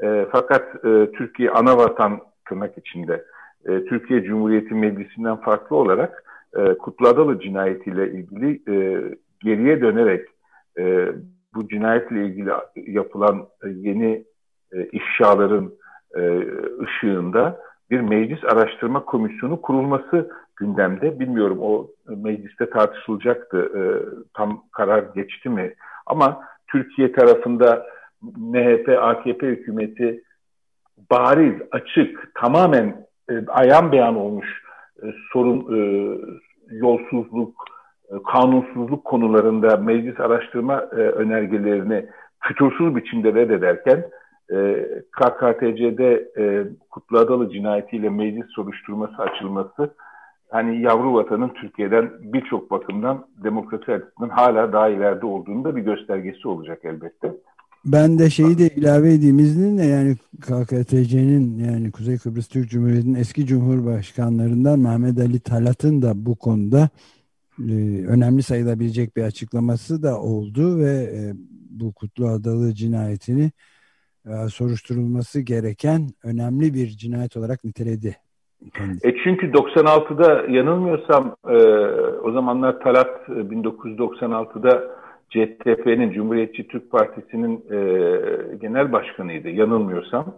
[0.03, 3.25] E, fakat e, Türkiye ana vatan tırnak içinde
[3.65, 6.25] e, Türkiye Cumhuriyeti Meclisi'nden farklı olarak
[6.57, 9.03] e, Kutlu cinayetiyle ilgili e,
[9.41, 10.29] geriye dönerek
[10.79, 11.13] e,
[11.55, 14.25] bu cinayetle ilgili yapılan yeni
[14.73, 15.73] e, ifşaların
[16.17, 16.45] e,
[16.83, 21.21] ışığında bir meclis araştırma komisyonu kurulması gündemde.
[21.21, 23.73] Bilmiyorum o mecliste tartışılacaktı.
[23.77, 23.83] E,
[24.35, 25.75] tam karar geçti mi?
[26.07, 27.87] Ama Türkiye tarafında
[28.23, 30.23] MHP, AKP hükümeti
[31.11, 34.63] bariz, açık, tamamen e, ayan beyan olmuş
[35.03, 35.81] e, sorun, e,
[36.71, 37.65] yolsuzluk,
[38.11, 42.07] e, kanunsuzluk konularında meclis araştırma e, önergelerini
[42.41, 44.05] fütursuz biçimde reddederken
[44.53, 49.95] e, KKTC'de e, Kutlu Adalı cinayetiyle meclis soruşturması açılması
[50.51, 56.49] hani yavru vatanın Türkiye'den birçok bakımdan demokrasi açısından hala daha ileride olduğunu da bir göstergesi
[56.49, 57.33] olacak elbette.
[57.85, 63.47] Ben de şeyi de ilave edeyim izninle yani KKTC'nin yani Kuzey Kıbrıs Türk Cumhuriyeti'nin eski
[63.47, 66.89] cumhurbaşkanlarından Mehmet Ali Talat'ın da bu konuda
[67.59, 67.73] e,
[68.07, 71.33] önemli sayılabilecek bir açıklaması da oldu ve e,
[71.71, 73.51] bu Kutlu Adalı cinayetini
[74.27, 78.17] e, soruşturulması gereken önemli bir cinayet olarak niteledi.
[79.05, 81.57] E çünkü 96'da yanılmıyorsam e,
[82.23, 85.00] o zamanlar Talat 1996'da e,
[85.31, 87.77] CTP'nin Cumhuriyetçi Türk Partisi'nin e,
[88.57, 90.37] genel başkanıydı yanılmıyorsam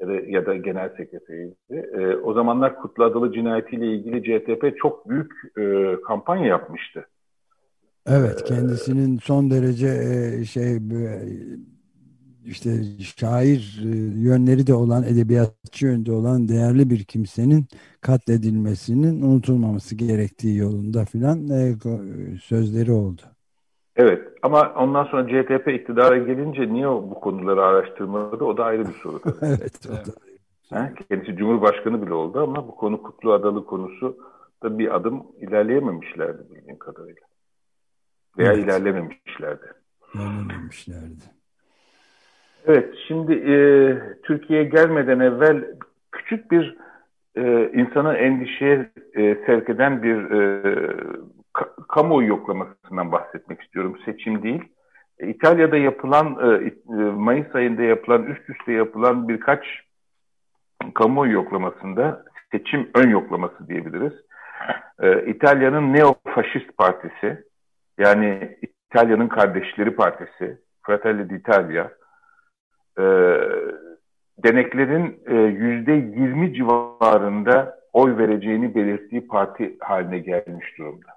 [0.00, 1.54] ya da, ya da genel sekreteriydi.
[1.70, 7.06] E, o zamanlar Kutlu Adalı cinayetiyle ilgili CTP çok büyük e, kampanya yapmıştı.
[8.06, 10.78] Evet kendisinin son derece e, şey
[12.44, 12.70] işte
[13.16, 17.66] şair e, yönleri de olan, edebiyatçı yönde olan değerli bir kimsenin
[18.00, 21.74] katledilmesinin unutulmaması gerektiği yolunda filan e,
[22.42, 23.22] sözleri oldu.
[23.96, 28.92] Evet ama ondan sonra CTP iktidara gelince niye bu konuları araştırmadı o da ayrı bir
[28.92, 29.20] soru.
[29.42, 29.88] evet.
[30.70, 34.16] Ha, kendisi Cumhurbaşkanı bile oldu ama bu konu Kutlu Adalı konusu
[34.62, 37.22] da bir adım ilerleyememişlerdi bildiğim kadarıyla.
[38.38, 38.64] Veya evet.
[38.64, 39.66] ilerlememişlerdi.
[40.14, 41.24] İlerlememişlerdi.
[42.66, 43.56] Evet, şimdi e,
[44.22, 45.64] Türkiye'ye gelmeden evvel
[46.12, 46.76] küçük bir
[47.36, 50.62] e, insana endişeye e, sevk eden bir e,
[51.54, 53.98] ka kamuoyu yoklamasından bahsetmek istiyorum.
[54.04, 54.62] Seçim değil.
[55.18, 59.64] E, İtalya'da yapılan, e, e, Mayıs ayında yapılan, üst üste yapılan birkaç
[60.94, 64.12] kamuoyu yoklamasında seçim ön yoklaması diyebiliriz.
[65.02, 67.44] E, İtalya'nın Neofaşist Partisi,
[67.98, 71.90] yani İtalya'nın Kardeşleri Partisi, Fratelli d'Italia,
[72.98, 73.04] e,
[74.38, 81.12] deneklerin e, yüzde yirmi civarında oy vereceğini belirttiği parti haline gelmiş durumda.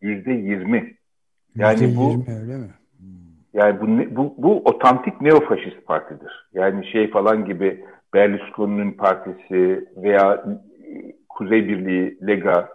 [0.00, 0.94] Yüzde yirmi.
[1.56, 2.68] Yani bu öyle mi?
[3.52, 6.48] Yani bu, bu, bu otantik neofaşist partidir.
[6.52, 7.84] Yani şey falan gibi
[8.14, 10.44] Berlusconi'nin partisi veya
[11.28, 12.68] Kuzey Birliği, Lega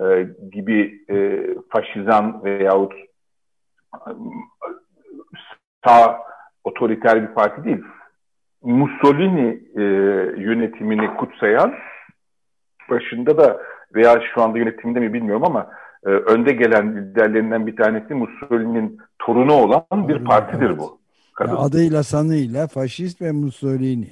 [0.00, 2.92] e, gibi e, faşizan veyahut
[5.84, 6.18] sağ
[6.64, 7.82] otoriter bir parti değil.
[8.62, 9.82] Mussolini e,
[10.42, 11.74] yönetimini kutsayan
[12.90, 13.60] başında da
[13.94, 15.70] veya şu anda yönetiminde mi bilmiyorum ama
[16.06, 20.78] e, önde gelen liderlerinden bir tanesi Mussolini'nin torunu olan bir partidir evet.
[20.78, 20.98] bu.
[21.40, 24.08] Ya adıyla sanıyla faşist ve Mussolini.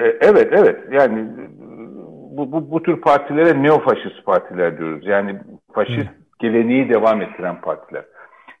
[0.00, 1.28] E, evet evet yani
[2.30, 5.06] bu, bu, bu tür partilere neofaşist partiler diyoruz.
[5.06, 5.40] Yani
[5.72, 6.14] faşist Hı.
[6.38, 8.04] geleneği devam ettiren partiler.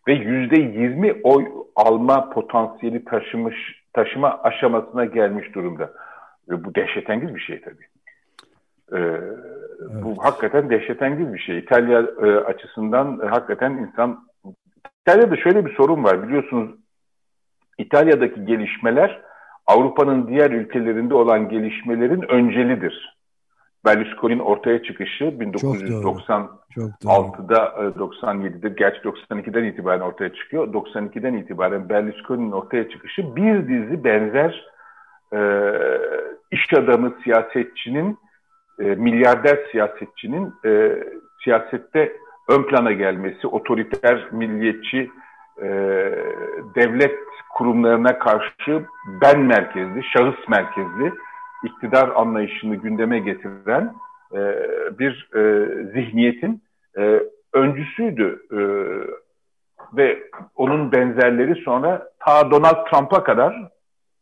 [0.08, 1.44] Ve yüzde yirmi oy
[1.76, 3.56] alma potansiyeli taşımış
[3.92, 5.92] taşıma aşamasına gelmiş durumda.
[6.48, 7.86] Ve bu dehşetengiz bir şey tabii.
[8.92, 9.20] Ee,
[9.80, 10.04] evet.
[10.04, 11.58] Bu hakikaten dehşetengiz bir şey.
[11.58, 14.30] İtalya e, açısından e, hakikaten insan...
[15.02, 16.70] İtalya'da şöyle bir sorun var biliyorsunuz.
[17.78, 19.20] İtalya'daki gelişmeler
[19.66, 23.20] Avrupa'nın diğer ülkelerinde olan gelişmelerin öncelidir.
[23.84, 27.56] Berlusconi'nin ortaya çıkışı 1996'da
[27.98, 30.74] 97'de e, gerçi 92'den itibaren ortaya çıkıyor.
[30.74, 34.70] 92'den itibaren Berlusconi'nin ortaya çıkışı bir dizi benzer
[35.32, 35.38] e,
[36.50, 38.18] iş adamı siyasetçinin
[38.80, 41.02] e, milyarder siyasetçinin e,
[41.44, 42.12] siyasette
[42.48, 45.10] ön plana gelmesi, otoriter, milliyetçi
[45.62, 45.68] e,
[46.74, 47.18] devlet
[47.54, 48.84] kurumlarına karşı
[49.22, 51.12] ben merkezli, şahıs merkezli
[51.64, 53.94] iktidar anlayışını gündeme getiren
[54.34, 54.38] e,
[54.98, 56.62] bir e, zihniyetin
[56.98, 58.42] e, öncüsüydü.
[58.52, 58.60] E,
[59.96, 60.22] ve
[60.56, 63.70] onun benzerleri sonra ta Donald Trump'a kadar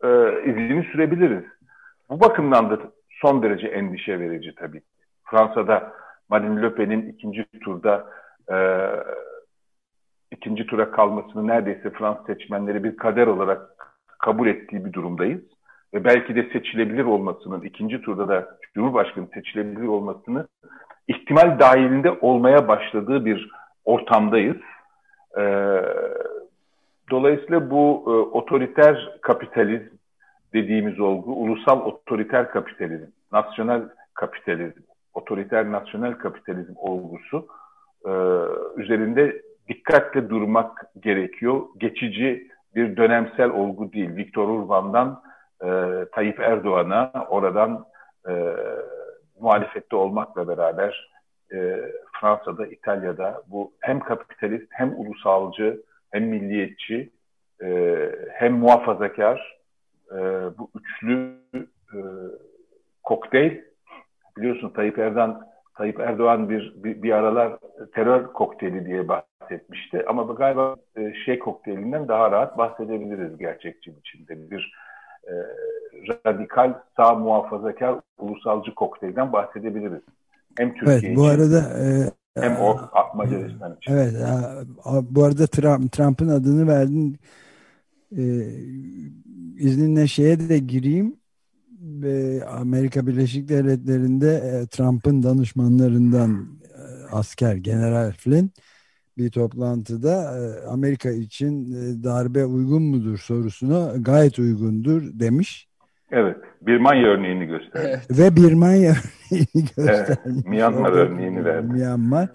[0.05, 0.09] e,
[0.45, 1.45] izini sürebiliriz.
[2.11, 2.79] Bu bakımdan da
[3.20, 4.82] son derece endişe verici tabii.
[5.24, 5.93] Fransa'da
[6.28, 8.07] Marine Le Pen'in ikinci turda
[8.53, 8.57] e,
[10.31, 13.61] ikinci tura kalmasını neredeyse Fransız seçmenleri bir kader olarak
[14.19, 15.40] kabul ettiği bir durumdayız
[15.95, 20.49] ve belki de seçilebilir olmasının, ikinci turda da Cumhurbaşkanı seçilebilir olmasını
[21.09, 23.51] ihtimal dahilinde olmaya başladığı bir
[23.85, 24.57] ortamdayız.
[25.39, 25.82] Ee,
[27.11, 29.98] dolayısıyla bu e, otoriter kapitalizm
[30.53, 33.83] dediğimiz olgu, ulusal otoriter kapitalizm, nasyonel
[34.15, 34.81] kapitalizm,
[35.15, 37.49] otoriter nasyonel kapitalizm olgusu
[38.05, 38.12] e,
[38.77, 41.62] üzerinde dikkatle durmak gerekiyor.
[41.79, 44.16] Geçici bir dönemsel olgu değil.
[44.16, 45.23] Viktor Urban'dan
[45.65, 45.69] e,
[46.12, 47.85] Tayyip Erdoğan'a oradan
[48.29, 48.57] e,
[49.41, 51.11] muhalefette olmakla beraber
[51.53, 51.81] e,
[52.20, 57.11] Fransa'da, İtalya'da bu hem kapitalist hem ulusalcı hem milliyetçi
[57.62, 59.58] e, hem muhafazakar
[60.13, 60.19] e,
[60.59, 61.35] bu üçlü
[61.95, 61.99] e,
[63.03, 63.53] kokteyl
[64.37, 67.59] biliyorsun Tayyip Erdoğan Tayyip Erdoğan bir, bir, bir aralar
[67.95, 70.05] terör kokteyli diye bahsetmişti.
[70.09, 74.51] Ama galiba e, şey kokteylinden daha rahat bahsedebiliriz gerçekçi biçimde.
[74.51, 74.73] Bir
[75.25, 75.33] e,
[76.27, 80.03] radikal sağ muhafazakar ulusalcı kokteylden bahsedebiliriz.
[80.59, 82.11] Hem Türkiye evet, bu için, arada e,
[82.43, 82.77] hem o
[83.15, 83.93] Macaristan için.
[83.93, 84.15] Evet,
[85.11, 87.19] bu arada Trump, Trump'ın adını verdin.
[88.17, 88.23] E,
[89.59, 91.17] izninle şeye de gireyim
[91.81, 96.83] ve Amerika Birleşik Devletleri'nde e, Trump'ın danışmanlarından e,
[97.13, 98.51] asker General Flynn
[99.19, 101.67] bir toplantıda e, Amerika için
[102.05, 105.69] darbe uygun mudur sorusuna gayet uygundur demiş.
[106.11, 106.37] Evet.
[106.63, 108.01] Birmanya örneğini gösterdi.
[108.11, 108.19] Evet.
[108.19, 108.95] Ve Birmanya
[109.31, 110.19] örneğini gösterdi.
[110.27, 111.73] Evet, Myanmar örneğini verdi.
[111.73, 112.29] Myanmar.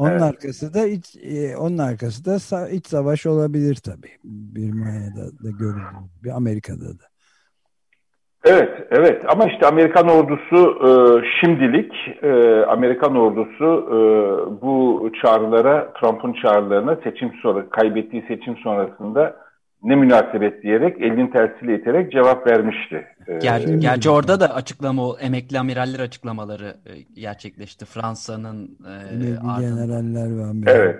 [0.00, 0.22] Onun Evet.
[0.22, 1.16] arkası da iç,
[1.58, 4.10] onun arkası da iç savaş olabilir tabii.
[4.24, 7.04] Birmanya'da da görüldüğü gibi Amerika'da da.
[8.44, 9.24] Evet, evet.
[9.28, 10.90] Ama işte Amerikan ordusu e,
[11.40, 13.98] şimdilik e, Amerikan ordusu e,
[14.62, 19.36] bu çağrılara, Trump'ın çağrılarına seçim sonra kaybettiği seçim sonrasında
[19.82, 23.06] ne münasebet diyerek elini tersiyle iterek cevap vermişti.
[23.28, 27.84] E, Ger gerçi orada da açıklama, o emekli amiraller açıklamaları e, gerçekleşti.
[27.84, 29.60] Fransa'nın e, Emekli ardından.
[29.60, 30.76] generaller ve amiraller.
[30.76, 30.98] Evet.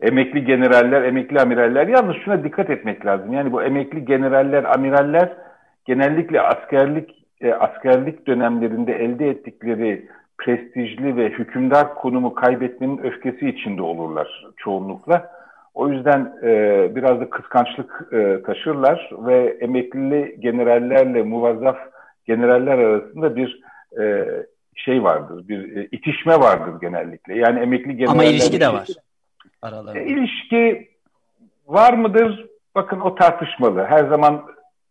[0.00, 1.88] Emekli generaller, emekli amiraller.
[1.88, 3.32] Yalnız şuna dikkat etmek lazım.
[3.32, 5.32] Yani bu emekli generaller, amiraller
[5.84, 7.10] genellikle askerlik
[7.40, 15.37] e, askerlik dönemlerinde elde ettikleri prestijli ve hükümdar konumu kaybetmenin öfkesi içinde olurlar çoğunlukla.
[15.78, 16.50] O yüzden e,
[16.94, 21.76] biraz da kıskançlık e, taşırlar ve emeklili generallerle muvazzaf
[22.26, 23.60] generaller arasında bir
[24.00, 24.26] e,
[24.74, 27.38] şey vardır, bir e, itişme vardır genellikle.
[27.38, 28.12] Yani emekli generaller...
[28.12, 28.88] Ama ilişki de var
[29.62, 29.98] aralarında.
[29.98, 30.88] E, ilişki
[31.66, 32.46] var mıdır?
[32.74, 33.84] Bakın o tartışmalı.
[33.84, 34.42] Her zaman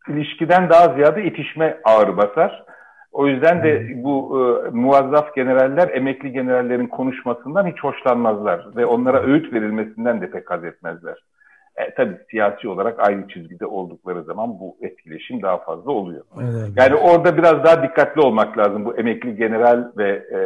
[0.08, 2.64] ilişkiden daha ziyade itişme ağır basar.
[3.12, 9.54] O yüzden de bu e, muvazzaf generaller emekli generallerin konuşmasından hiç hoşlanmazlar ve onlara öğüt
[9.54, 11.24] verilmesinden de pek haz etmezler.
[11.76, 16.24] E, tabii siyasi olarak aynı çizgide oldukları zaman bu etkileşim daha fazla oluyor.
[16.42, 16.70] Evet.
[16.76, 20.40] Yani orada biraz daha dikkatli olmak lazım bu emekli general ve e,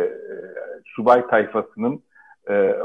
[0.86, 2.02] subay tayfasının
[2.50, 2.76] e,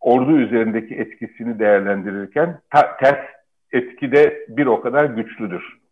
[0.00, 3.24] ordu üzerindeki etkisini değerlendirirken ta- ters
[3.72, 5.83] etki de bir o kadar güçlüdür.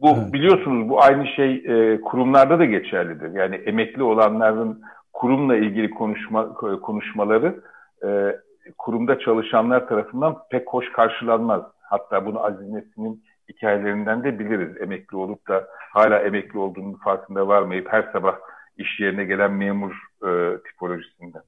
[0.00, 0.32] Bu Evet.
[0.32, 3.34] biliyorsunuz bu aynı şey e, kurumlarda da geçerlidir.
[3.34, 4.82] Yani emekli olanların
[5.12, 7.60] kurumla ilgili konuşma konuşmaları
[8.04, 8.36] e,
[8.78, 11.62] kurumda çalışanlar tarafından pek hoş karşılanmaz.
[11.82, 14.82] Hatta bunu Aziz Nesin'in hikayelerinden de biliriz.
[14.82, 18.36] Emekli olup da hala emekli olduğunun farkında varmayıp her sabah
[18.76, 19.92] iş yerine gelen memur
[20.26, 21.42] e, tipolojisinden.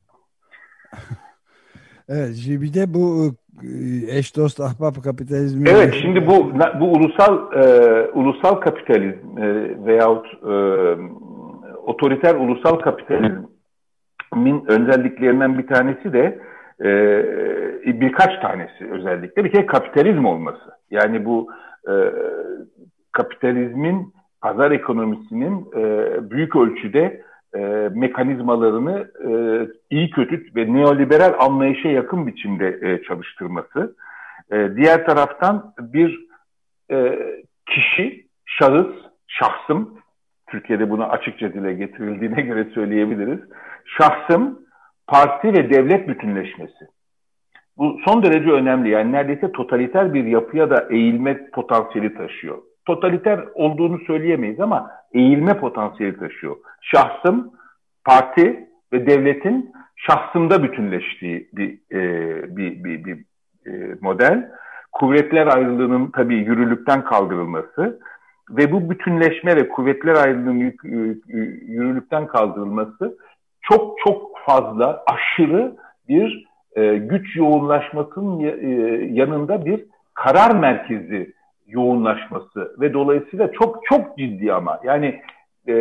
[2.09, 5.69] Evet, bir de bu e, eş dost ahbap kapitalizmi.
[5.69, 7.65] Evet, şimdi bu bu ulusal e,
[8.15, 10.55] ulusal kapitalizm e, veyahut e,
[11.87, 16.39] otoriter ulusal kapitalizmin özelliklerinden bir tanesi de
[16.85, 16.91] e,
[18.01, 20.71] birkaç tanesi özellikle bir kere kapitalizm olması.
[20.91, 21.49] Yani bu
[21.89, 21.95] e,
[23.13, 27.23] kapitalizmin pazar ekonomisinin e, büyük ölçüde
[27.59, 29.31] e, mekanizmalarını e,
[29.91, 33.97] iyi kötü ve neoliberal anlayışa yakın biçimde e, çalıştırması.
[34.53, 36.27] E, diğer taraftan bir
[36.91, 37.19] e,
[37.67, 39.99] kişi, şahıs, şahsım,
[40.51, 43.41] Türkiye'de buna açıkça dile getirildiğine göre söyleyebiliriz.
[43.85, 44.59] Şahsım,
[45.07, 46.89] parti ve devlet bütünleşmesi.
[47.79, 48.91] Bu son derece önemli.
[48.91, 52.59] Yani neredeyse totaliter bir yapıya da eğilme potansiyeli taşıyor.
[52.89, 56.57] Totaliter olduğunu söyleyemeyiz ama eğilme potansiyeli taşıyor.
[56.81, 57.53] Şahsım,
[58.05, 62.01] parti ve devletin şahsımda bütünleştiği bir e,
[62.57, 63.25] bir, bir, bir
[63.67, 64.51] e, model.
[64.93, 68.01] Kuvvetler ayrılığının tabii yürürlükten kaldırılması
[68.51, 70.73] ve bu bütünleşme ve kuvvetler ayrılığının
[71.69, 73.19] yürürlükten kaldırılması
[73.63, 75.77] çok çok fazla aşırı
[76.09, 76.47] bir
[76.77, 78.69] e, güç yoğunlaşmasının e,
[79.13, 79.85] yanında bir
[80.15, 81.38] karar merkezi
[81.69, 85.23] yoğunlaşması ve dolayısıyla çok çok ciddi ama yani
[85.69, 85.73] e,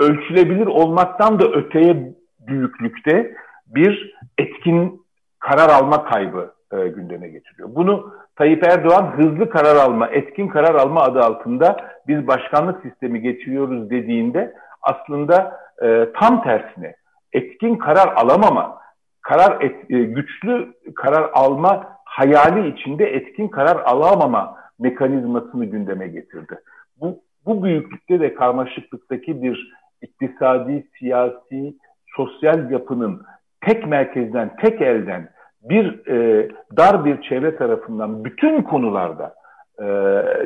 [0.00, 3.34] ölçülebilir olmaktan da öteye büyüklükte
[3.66, 5.02] bir etkin
[5.38, 7.68] karar alma kaybı e, gündeme getiriyor.
[7.74, 11.76] Bunu Tayyip Erdoğan hızlı karar alma, etkin karar alma adı altında
[12.08, 16.94] biz başkanlık sistemi geçiriyoruz dediğinde aslında e, tam tersine
[17.32, 18.78] etkin karar alamama,
[19.20, 26.58] karar et, e, güçlü karar alma hayali içinde etkin karar alamama mekanizmasını gündeme getirdi.
[27.00, 29.72] Bu, bu büyüklükte ve karmaşıklıktaki bir
[30.02, 31.74] iktisadi, siyasi,
[32.16, 33.22] sosyal yapının
[33.60, 35.28] tek merkezden, tek elden
[35.62, 39.34] bir e, dar bir çevre tarafından bütün konularda
[39.78, 39.84] e,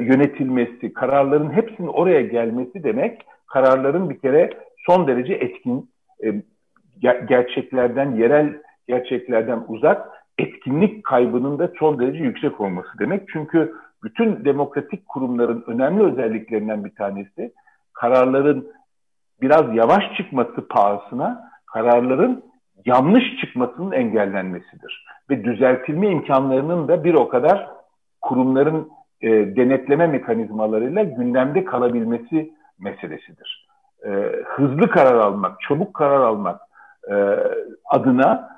[0.00, 4.50] yönetilmesi, kararların hepsinin oraya gelmesi demek kararların bir kere
[4.86, 5.90] son derece etkin,
[6.24, 6.28] e,
[7.02, 8.52] ger- gerçeklerden, yerel
[8.88, 13.28] gerçeklerden uzak, etkinlik kaybının da son derece yüksek olması demek.
[13.32, 17.52] Çünkü bütün demokratik kurumların önemli özelliklerinden bir tanesi
[17.92, 18.68] kararların
[19.42, 22.44] biraz yavaş çıkması pahasına kararların
[22.84, 25.06] yanlış çıkmasının engellenmesidir.
[25.30, 27.68] Ve düzeltilme imkanlarının da bir o kadar
[28.20, 28.88] kurumların
[29.20, 33.68] e, denetleme mekanizmalarıyla gündemde kalabilmesi meselesidir.
[34.04, 34.10] E,
[34.44, 36.60] hızlı karar almak, çabuk karar almak
[37.10, 37.14] e,
[37.84, 38.55] adına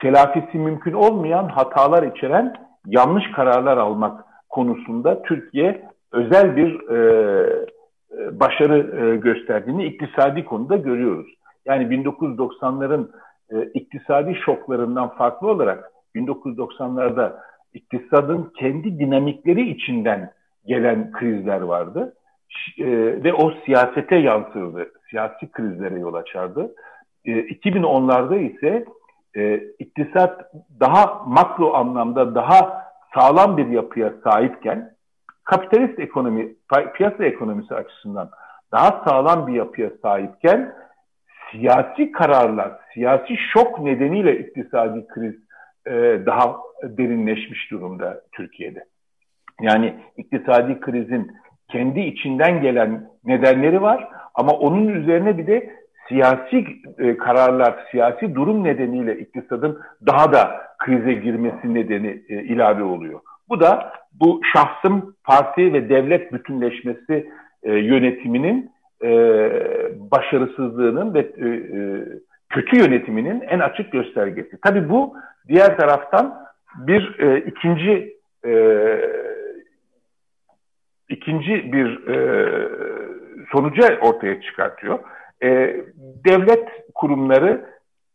[0.00, 2.54] telafisi mümkün olmayan hatalar içeren
[2.86, 5.82] yanlış kararlar almak konusunda Türkiye
[6.12, 7.00] özel bir e,
[8.40, 11.34] başarı e, gösterdiğini iktisadi konuda görüyoruz.
[11.66, 13.08] Yani 1990'ların
[13.52, 17.32] e, iktisadi şoklarından farklı olarak 1990'larda
[17.74, 20.30] iktisadın kendi dinamikleri içinden
[20.66, 22.14] gelen krizler vardı.
[22.78, 22.86] E,
[23.24, 24.90] ve o siyasete yansırdı.
[25.10, 26.74] Siyasi krizlere yol açardı.
[27.24, 28.84] E, 2010'larda ise
[29.36, 32.84] e, iktisat daha makro anlamda daha
[33.14, 34.90] sağlam bir yapıya sahipken
[35.44, 36.54] kapitalist ekonomi,
[36.94, 38.30] piyasa ekonomisi açısından
[38.72, 40.74] daha sağlam bir yapıya sahipken
[41.50, 45.34] siyasi kararlar, siyasi şok nedeniyle iktisadi kriz
[45.86, 45.92] e,
[46.26, 48.84] daha derinleşmiş durumda Türkiye'de.
[49.60, 51.32] Yani iktisadi krizin
[51.68, 55.74] kendi içinden gelen nedenleri var ama onun üzerine bir de
[56.10, 56.66] siyasi
[56.98, 63.20] e, kararlar, siyasi durum nedeniyle iktisadın daha da krize girmesi nedeni e, ilave oluyor.
[63.48, 67.30] Bu da bu şahsım, parti ve devlet bütünleşmesi
[67.62, 68.70] e, yönetiminin
[69.02, 69.10] e,
[70.10, 71.80] başarısızlığının ve e, e,
[72.48, 74.60] kötü yönetiminin en açık göstergesi.
[74.64, 75.14] Tabii bu
[75.48, 76.34] diğer taraftan
[76.78, 78.16] bir e, ikinci
[78.46, 78.52] e,
[81.08, 82.16] ikinci bir e,
[83.52, 84.98] sonuca ortaya çıkartıyor.
[85.42, 85.76] E,
[86.26, 87.66] devlet kurumları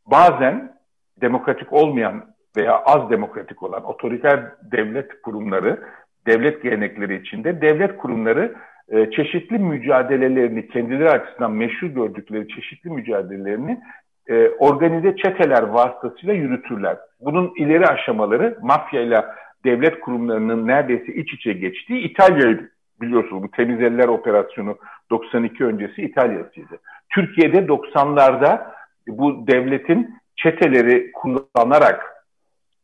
[0.06, 0.76] bazen
[1.22, 2.26] demokratik olmayan
[2.57, 4.39] veya az demokratik olan otoriter
[4.72, 5.80] devlet kurumları,
[6.27, 8.56] devlet gelenekleri içinde devlet kurumları
[8.89, 13.80] e, çeşitli mücadelelerini, kendileri açısından meşhur gördükleri çeşitli mücadelelerini
[14.27, 16.97] e, organize çeteler vasıtasıyla yürütürler.
[17.19, 19.26] Bunun ileri aşamaları mafya ile
[19.65, 22.69] devlet kurumlarının neredeyse iç içe geçtiği İtalya'ydı.
[23.02, 24.77] Biliyorsunuz bu temiz eller operasyonu
[25.11, 26.80] 92 öncesi İtalya'sıydı.
[27.10, 28.61] Türkiye'de 90'larda
[29.07, 32.26] bu devletin çeteleri kullanarak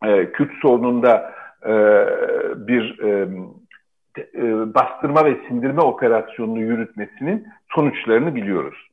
[0.05, 1.33] e, Kürt sorununda
[1.65, 1.73] e,
[2.67, 3.27] bir e,
[4.17, 8.87] e, bastırma ve sindirme operasyonunu yürütmesinin sonuçlarını biliyoruz.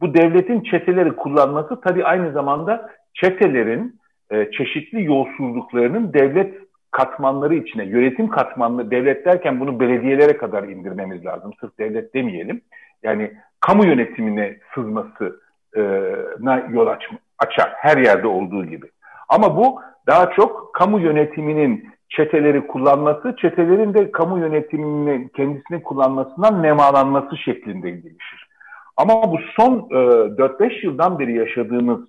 [0.00, 4.00] Bu devletin çeteleri kullanması tabii aynı zamanda çetelerin
[4.30, 11.52] e, çeşitli yolsuzluklarının devlet katmanları içine, yönetim katmanları, devlet derken bunu belediyelere kadar indirmemiz lazım.
[11.60, 12.60] Sırf devlet demeyelim.
[13.02, 17.02] Yani kamu yönetimine sızmasına yol aç,
[17.38, 17.72] açar.
[17.76, 18.86] Her yerde olduğu gibi.
[19.28, 27.36] Ama bu daha çok kamu yönetiminin çeteleri kullanması, çetelerin de kamu yönetimini kendisini kullanmasından nemalanması
[27.36, 28.48] şeklinde gelişir.
[28.96, 32.00] Ama bu son e, 4-5 yıldan beri yaşadığımız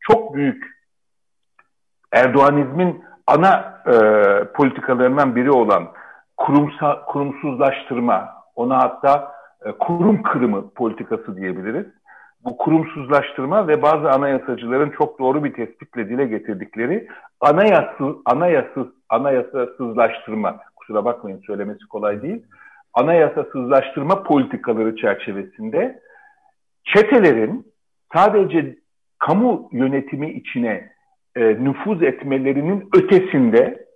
[0.00, 0.74] çok büyük
[2.12, 3.94] Erdoğanizmin ana e,
[4.44, 5.88] politikalarından biri olan
[6.36, 9.32] kurumsa, kurumsuzlaştırma, ona hatta
[9.64, 11.86] e, kurum kırımı politikası diyebiliriz.
[12.44, 17.08] Bu kurumsuzlaştırma ve bazı anayasacıların çok doğru bir tespitle dile getirdikleri
[17.40, 22.46] anayasız, anayasız, anayasasızlaştırma, kusura bakmayın söylemesi kolay değil,
[22.94, 26.00] anayasasızlaştırma politikaları çerçevesinde
[26.84, 27.72] çetelerin
[28.14, 28.76] sadece
[29.18, 30.93] kamu yönetimi içine
[31.36, 33.86] e, nüfuz etmelerinin ötesinde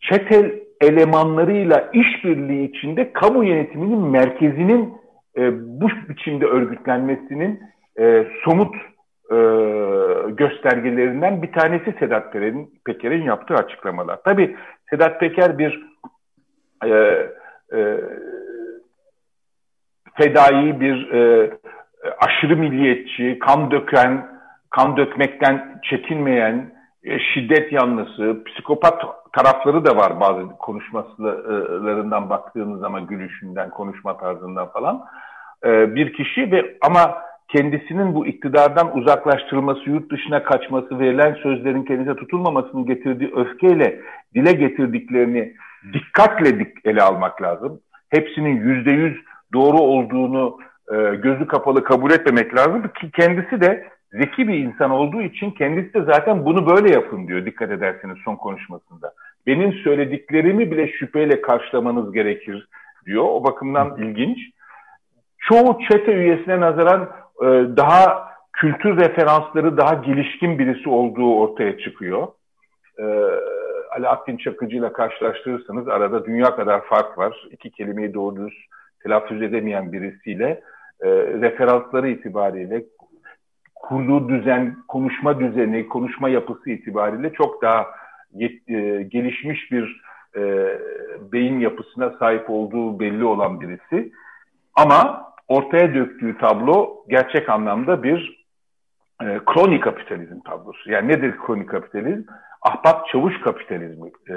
[0.00, 4.94] çetel elemanlarıyla işbirliği içinde kamu yönetiminin merkezinin
[5.36, 7.60] e, bu biçimde örgütlenmesinin
[7.98, 8.74] e, somut
[9.30, 9.36] e,
[10.30, 14.22] göstergelerinden bir tanesi Sedat Peker'in Peker'in yaptığı açıklamalar.
[14.24, 14.56] Tabii
[14.90, 15.82] Sedat Peker bir
[16.84, 16.88] e,
[17.74, 18.00] e,
[20.14, 21.50] fedai bir e,
[22.18, 24.31] aşırı milliyetçi, kan döken,
[24.72, 26.72] kan dökmekten çekinmeyen,
[27.04, 35.04] e, şiddet yanlısı, psikopat tarafları da var bazı konuşmalarından baktığınız zaman gülüşünden, konuşma tarzından falan.
[35.64, 37.14] E, bir kişi ve ama
[37.48, 44.00] kendisinin bu iktidardan uzaklaştırılması, yurt dışına kaçması, verilen sözlerin kendisine tutulmamasının getirdiği öfkeyle
[44.34, 45.52] dile getirdiklerini
[45.92, 47.80] dikkatle ele almak lazım.
[48.10, 49.16] Hepsinin yüzde yüz
[49.52, 50.58] doğru olduğunu
[50.92, 55.94] e, gözü kapalı kabul etmemek lazım ki kendisi de zeki bir insan olduğu için kendisi
[55.94, 59.12] de zaten bunu böyle yapın diyor dikkat ederseniz son konuşmasında.
[59.46, 62.68] Benim söylediklerimi bile şüpheyle karşılamanız gerekir
[63.06, 63.24] diyor.
[63.24, 64.38] O bakımdan ilginç.
[65.38, 67.02] Çoğu çete üyesine nazaran
[67.40, 72.28] e, daha kültür referansları daha gelişkin birisi olduğu ortaya çıkıyor.
[72.98, 73.04] E,
[73.98, 77.48] Alaaddin Çakıcı ile karşılaştırırsanız arada dünya kadar fark var.
[77.50, 78.66] İki kelimeyi doğru düz
[79.02, 80.62] telaffuz edemeyen birisiyle
[81.00, 82.84] e, referansları itibariyle
[83.82, 87.86] kurduğu düzen, konuşma düzeni, konuşma yapısı itibariyle çok daha
[88.34, 90.02] yet, e, gelişmiş bir
[90.36, 90.68] e,
[91.32, 94.12] beyin yapısına sahip olduğu belli olan birisi.
[94.74, 98.46] Ama ortaya döktüğü tablo gerçek anlamda bir
[99.22, 100.90] e, kroni kapitalizm tablosu.
[100.90, 102.22] Yani nedir kroni kapitalizm?
[102.62, 104.36] Ahbap çavuş kapitalizmi e,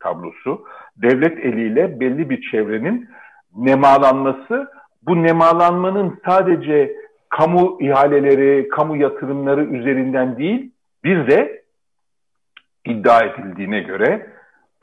[0.00, 0.64] tablosu.
[0.96, 3.08] Devlet eliyle belli bir çevrenin
[3.56, 4.70] nemalanması,
[5.02, 6.96] bu nemalanmanın sadece
[7.28, 10.70] kamu ihaleleri, kamu yatırımları üzerinden değil,
[11.04, 11.62] bir de
[12.84, 14.26] iddia edildiğine göre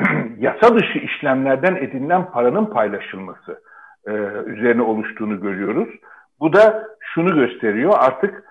[0.37, 3.61] yasa dışı işlemlerden edinilen paranın paylaşılması
[4.07, 4.11] e,
[4.45, 5.89] üzerine oluştuğunu görüyoruz.
[6.39, 8.43] Bu da şunu gösteriyor artık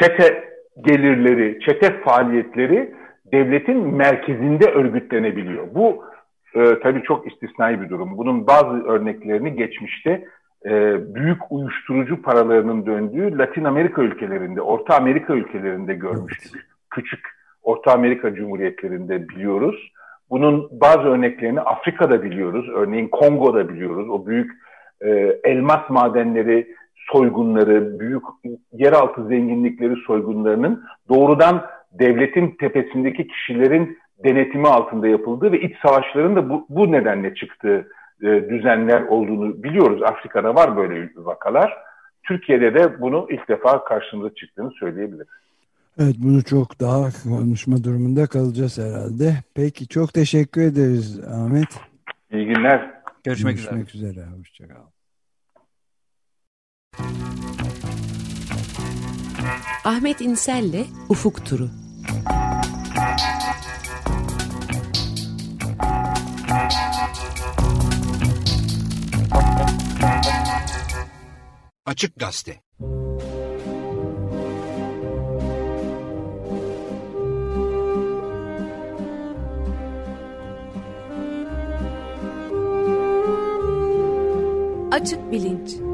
[0.00, 2.94] çete gelirleri, çete faaliyetleri
[3.32, 5.74] devletin merkezinde örgütlenebiliyor.
[5.74, 6.04] Bu
[6.54, 8.18] e, tabii çok istisnai bir durum.
[8.18, 10.28] Bunun bazı örneklerini geçmişte
[10.64, 10.70] e,
[11.14, 16.52] büyük uyuşturucu paralarının döndüğü Latin Amerika ülkelerinde, Orta Amerika ülkelerinde görmüştük.
[16.54, 16.64] Evet.
[16.90, 17.20] Küçük
[17.62, 19.92] Orta Amerika Cumhuriyetlerinde biliyoruz.
[20.30, 22.68] Bunun bazı örneklerini Afrika'da biliyoruz.
[22.74, 24.08] Örneğin Kongo'da biliyoruz.
[24.10, 24.52] O büyük
[25.00, 25.10] e,
[25.44, 26.74] elmas madenleri
[27.12, 28.22] soygunları, büyük
[28.72, 36.66] yeraltı zenginlikleri soygunlarının doğrudan devletin tepesindeki kişilerin denetimi altında yapıldığı ve iç savaşların da bu,
[36.68, 37.88] bu nedenle çıktığı
[38.22, 40.02] e, düzenler olduğunu biliyoruz.
[40.02, 41.72] Afrika'da var böyle vakalar.
[42.22, 45.26] Türkiye'de de bunu ilk defa karşımıza çıktığını söyleyebiliriz.
[45.98, 49.34] Evet bunu çok daha konuşma durumunda kalacağız herhalde.
[49.54, 51.68] Peki çok teşekkür ederiz Ahmet.
[52.32, 52.90] İyi günler.
[53.24, 54.10] Görüşmek, Görüşmek üzere.
[54.10, 54.26] üzere.
[54.38, 54.76] Hoşçakal.
[59.84, 61.68] Ahmet İnsel'le Ufuk Turu.
[71.86, 72.60] Açık Gazete.
[84.90, 85.93] Açık Bilinç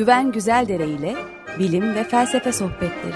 [0.00, 1.16] Güven Güzeldere ile
[1.58, 3.14] bilim ve felsefe sohbetleri.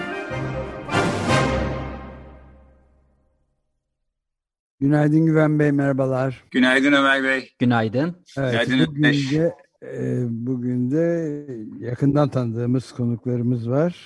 [4.81, 6.45] Günaydın Güven Bey, merhabalar.
[6.51, 7.51] Günaydın Ömer Bey.
[7.59, 8.17] Günaydın.
[8.39, 11.47] Evet, Günaydın bugün de, e, bugün de
[11.79, 13.97] yakından tanıdığımız konuklarımız var.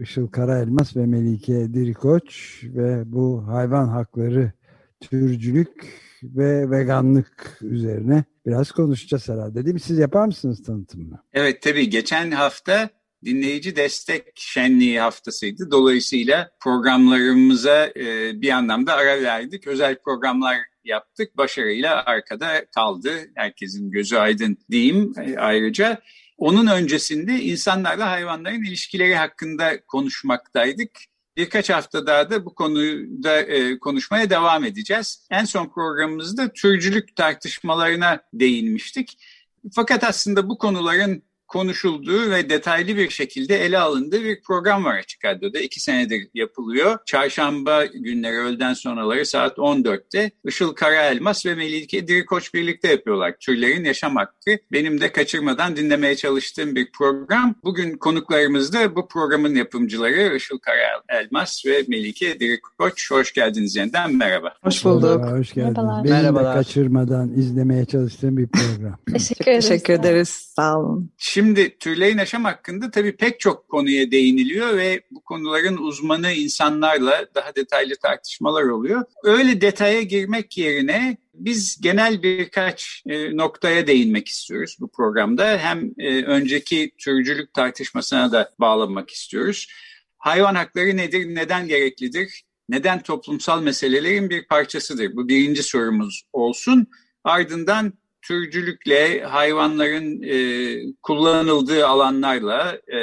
[0.00, 4.52] Işıl Karaelmas ve Melike Dirikoç ve bu hayvan hakları,
[5.00, 6.05] türcülük
[6.36, 9.80] ve veganlık üzerine biraz konuşacağız herhalde değil mi?
[9.80, 11.18] Siz yapar mısınız tanıtımını?
[11.32, 12.90] Evet tabii geçen hafta
[13.24, 15.70] dinleyici destek şenliği haftasıydı.
[15.70, 19.66] Dolayısıyla programlarımıza e, bir anlamda ara verdik.
[19.66, 21.36] Özel programlar yaptık.
[21.36, 23.10] Başarıyla arkada kaldı.
[23.34, 26.00] Herkesin gözü aydın diyeyim e, ayrıca.
[26.38, 30.90] Onun öncesinde insanlarla hayvanların ilişkileri hakkında konuşmaktaydık.
[31.36, 35.26] Birkaç hafta daha da bu konuda e, konuşmaya devam edeceğiz.
[35.30, 39.18] En son programımızda türcülük tartışmalarına değinmiştik.
[39.72, 45.24] Fakat aslında bu konuların konuşulduğu ve detaylı bir şekilde ele alındığı bir program var Açık
[45.24, 45.60] Radyo'da.
[45.60, 46.98] iki senedir yapılıyor.
[47.06, 53.34] Çarşamba günleri öğleden sonraları saat 14'te Işıl Karaelmas ve Melike Dirikoç birlikte yapıyorlar.
[53.40, 54.58] Türlerin Yaşam Hakkı.
[54.72, 57.54] Benim de kaçırmadan dinlemeye çalıştığım bir program.
[57.64, 63.10] Bugün konuklarımız da bu programın yapımcıları Işıl Karaelmas ve Melike Dirikoç.
[63.10, 64.16] Hoş geldiniz yeniden.
[64.16, 64.54] Merhaba.
[64.62, 65.20] Hoş bulduk.
[65.20, 65.76] Merhaba, hoş geldiniz.
[65.76, 66.04] Merhabalar.
[66.04, 66.54] Benim Merhabalar.
[66.54, 68.98] de kaçırmadan izlemeye çalıştığım bir program.
[69.12, 69.68] Teşekkür ederiz.
[69.68, 70.28] Teşekkür ederiz.
[70.28, 71.10] Sağ olun.
[71.36, 77.54] Şimdi türlerin yaşam hakkında tabii pek çok konuya değiniliyor ve bu konuların uzmanı insanlarla daha
[77.54, 79.04] detaylı tartışmalar oluyor.
[79.24, 85.58] Öyle detaya girmek yerine biz genel birkaç e, noktaya değinmek istiyoruz bu programda.
[85.58, 89.68] Hem e, önceki türcülük tartışmasına da bağlanmak istiyoruz.
[90.18, 95.16] Hayvan hakları nedir, neden gereklidir, neden toplumsal meselelerin bir parçasıdır?
[95.16, 96.86] Bu birinci sorumuz olsun.
[97.24, 97.92] Ardından
[98.28, 100.36] türcülükle, hayvanların e,
[101.02, 102.98] kullanıldığı alanlarla e,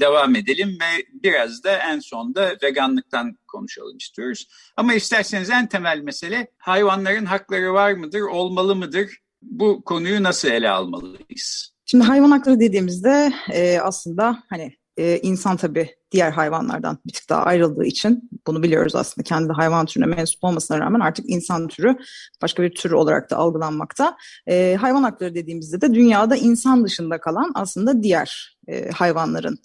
[0.00, 4.48] devam edelim ve biraz da en sonda veganlıktan konuşalım istiyoruz.
[4.76, 9.18] Ama isterseniz en temel mesele hayvanların hakları var mıdır, olmalı mıdır?
[9.42, 11.74] Bu konuyu nasıl ele almalıyız?
[11.86, 17.42] Şimdi hayvan hakları dediğimizde e, aslında hani e, insan tabii diğer hayvanlardan bir tık daha
[17.42, 19.24] ayrıldığı için bunu biliyoruz aslında.
[19.24, 21.96] Kendi hayvan türüne mensup olmasına rağmen artık insan türü
[22.42, 24.16] başka bir tür olarak da algılanmakta.
[24.46, 29.58] E, hayvan hakları dediğimizde de dünyada insan dışında kalan aslında diğer e, hayvanların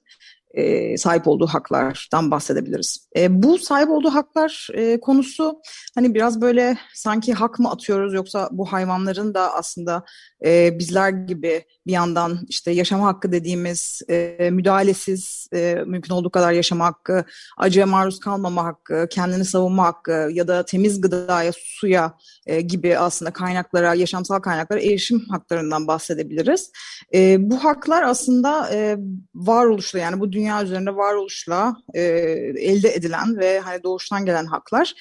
[0.54, 3.08] e, sahip olduğu haklardan bahsedebiliriz.
[3.18, 5.62] E, bu sahip olduğu haklar e, konusu
[5.96, 10.04] hani biraz böyle sanki hak mı atıyoruz yoksa bu hayvanların da aslında
[10.46, 16.52] e, bizler gibi bir yandan işte yaşama hakkı dediğimiz e, müdahalesiz e, mümkün olduğu kadar
[16.52, 17.26] yaşama hakkı,
[17.58, 23.34] acıya maruz kalmama hakkı, kendini savunma hakkı ya da temiz gıdaya, suya e, gibi aslında
[23.34, 26.72] kaynaklara, yaşamsal kaynaklara erişim haklarından bahsedebiliriz.
[27.14, 28.98] E, bu haklar aslında e,
[29.36, 34.94] varoluşla yani bu dünya üzerinde varoluşla e, elde edilen ve hani doğuştan gelen haklar.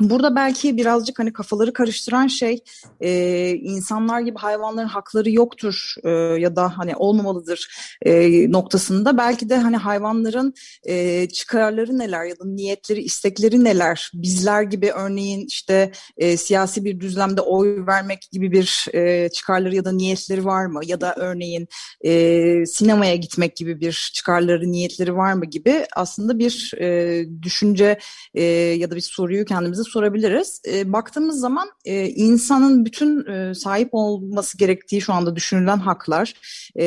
[0.00, 2.58] Burada belki birazcık hani kafaları karıştıran şey
[3.00, 6.10] e, insanlar gibi hayvanların hakları yoktur e,
[6.40, 7.68] ya da hani olmamalıdır
[8.02, 9.18] e, noktasında.
[9.18, 10.54] Belki de hani hayvanların
[10.84, 14.10] e, çıkarları neler ya da niyetleri istekleri neler?
[14.14, 19.84] Bizler gibi örneğin işte e, siyasi bir düzlemde oy vermek gibi bir e, çıkarları ya
[19.84, 20.80] da niyetleri var mı?
[20.84, 21.68] Ya da örneğin
[22.04, 27.98] e, sinemaya gitmek gibi bir çıkarları niyetleri var mı gibi aslında bir e, düşünce
[28.34, 30.62] e, ya da bir soruyu kendimize sorabiliriz.
[30.68, 36.34] E, baktığımız zaman e, insanın bütün e, sahip olması gerektiği şu anda düşünülen haklar,
[36.78, 36.84] e,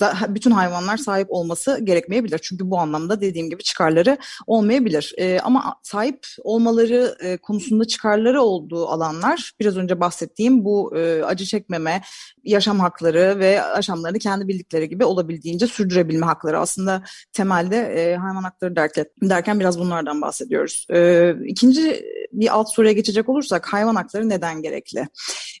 [0.00, 2.40] da, bütün hayvanlar sahip olması gerekmeyebilir.
[2.42, 5.14] Çünkü bu anlamda dediğim gibi çıkarları olmayabilir.
[5.18, 11.44] E, ama sahip olmaları e, konusunda çıkarları olduğu alanlar, biraz önce bahsettiğim bu e, acı
[11.44, 12.02] çekmeme,
[12.44, 16.58] yaşam hakları ve yaşamlarını kendi bildikleri gibi olabildiğince sürdürebilme hakları.
[16.58, 17.02] Aslında
[17.32, 20.86] temelde e, hayvan hakları derken, derken biraz bunlardan bahsediyoruz.
[20.90, 21.89] E, ikinci
[22.32, 25.08] bir alt soruya geçecek olursak hayvan hakları neden gerekli?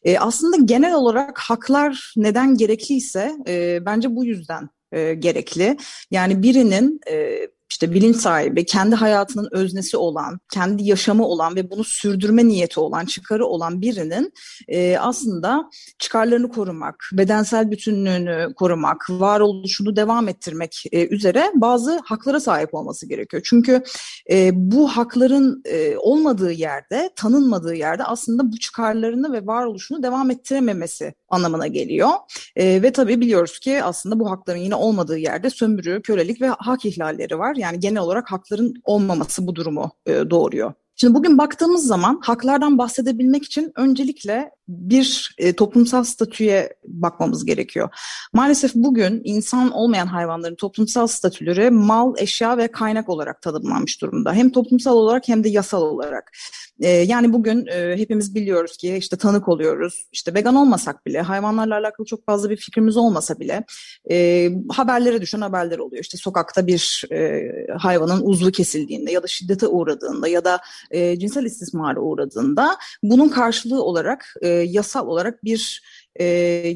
[0.04, 5.76] E, aslında genel olarak haklar neden gerekliyse e, bence bu yüzden e, gerekli.
[6.10, 11.84] Yani birinin e, işte bilinç sahibi, kendi hayatının öznesi olan, kendi yaşamı olan ve bunu
[11.84, 14.32] sürdürme niyeti olan, çıkarı olan birinin
[14.68, 22.74] e, aslında çıkarlarını korumak, bedensel bütünlüğünü korumak, varoluşunu devam ettirmek e, üzere bazı haklara sahip
[22.74, 23.42] olması gerekiyor.
[23.46, 23.82] Çünkü
[24.30, 31.14] e, bu hakların e, olmadığı yerde, tanınmadığı yerde aslında bu çıkarlarını ve varoluşunu devam ettirememesi
[31.30, 32.10] anlamına geliyor.
[32.56, 36.84] E, ve tabii biliyoruz ki aslında bu hakların yine olmadığı yerde sömürü, kölelik ve hak
[36.84, 37.56] ihlalleri var.
[37.56, 40.72] Yani genel olarak hakların olmaması bu durumu e, doğuruyor.
[40.96, 47.88] Şimdi bugün baktığımız zaman haklardan bahsedebilmek için öncelikle bir e, toplumsal statüye bakmamız gerekiyor.
[48.32, 54.32] Maalesef bugün insan olmayan hayvanların toplumsal statüleri mal, eşya ve kaynak olarak tanımlanmış durumda.
[54.32, 56.32] Hem toplumsal olarak hem de yasal olarak.
[56.80, 60.08] E, yani bugün e, hepimiz biliyoruz ki işte tanık oluyoruz.
[60.12, 63.64] İşte vegan olmasak bile, hayvanlarla alakalı çok fazla bir fikrimiz olmasa bile
[64.10, 66.02] e, haberlere düşen haberler oluyor.
[66.02, 67.42] İşte sokakta bir e,
[67.78, 70.60] hayvanın uzvu kesildiğinde ya da şiddete uğradığında ya da
[70.90, 75.82] e, cinsel istismara uğradığında bunun karşılığı olarak e, yasal olarak bir
[76.16, 76.24] e,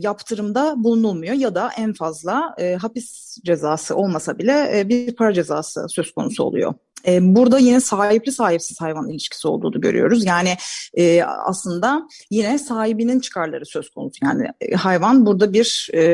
[0.01, 5.87] yaptırımda bulunulmuyor ya da en fazla e, hapis cezası olmasa bile e, bir para cezası
[5.89, 6.75] söz konusu oluyor.
[7.07, 10.27] E, burada yine sahipli sahipsiz hayvan ilişkisi olduğunu görüyoruz.
[10.27, 10.57] Yani
[10.95, 14.19] e, aslında yine sahibinin çıkarları söz konusu.
[14.25, 16.05] Yani e, hayvan burada bir e,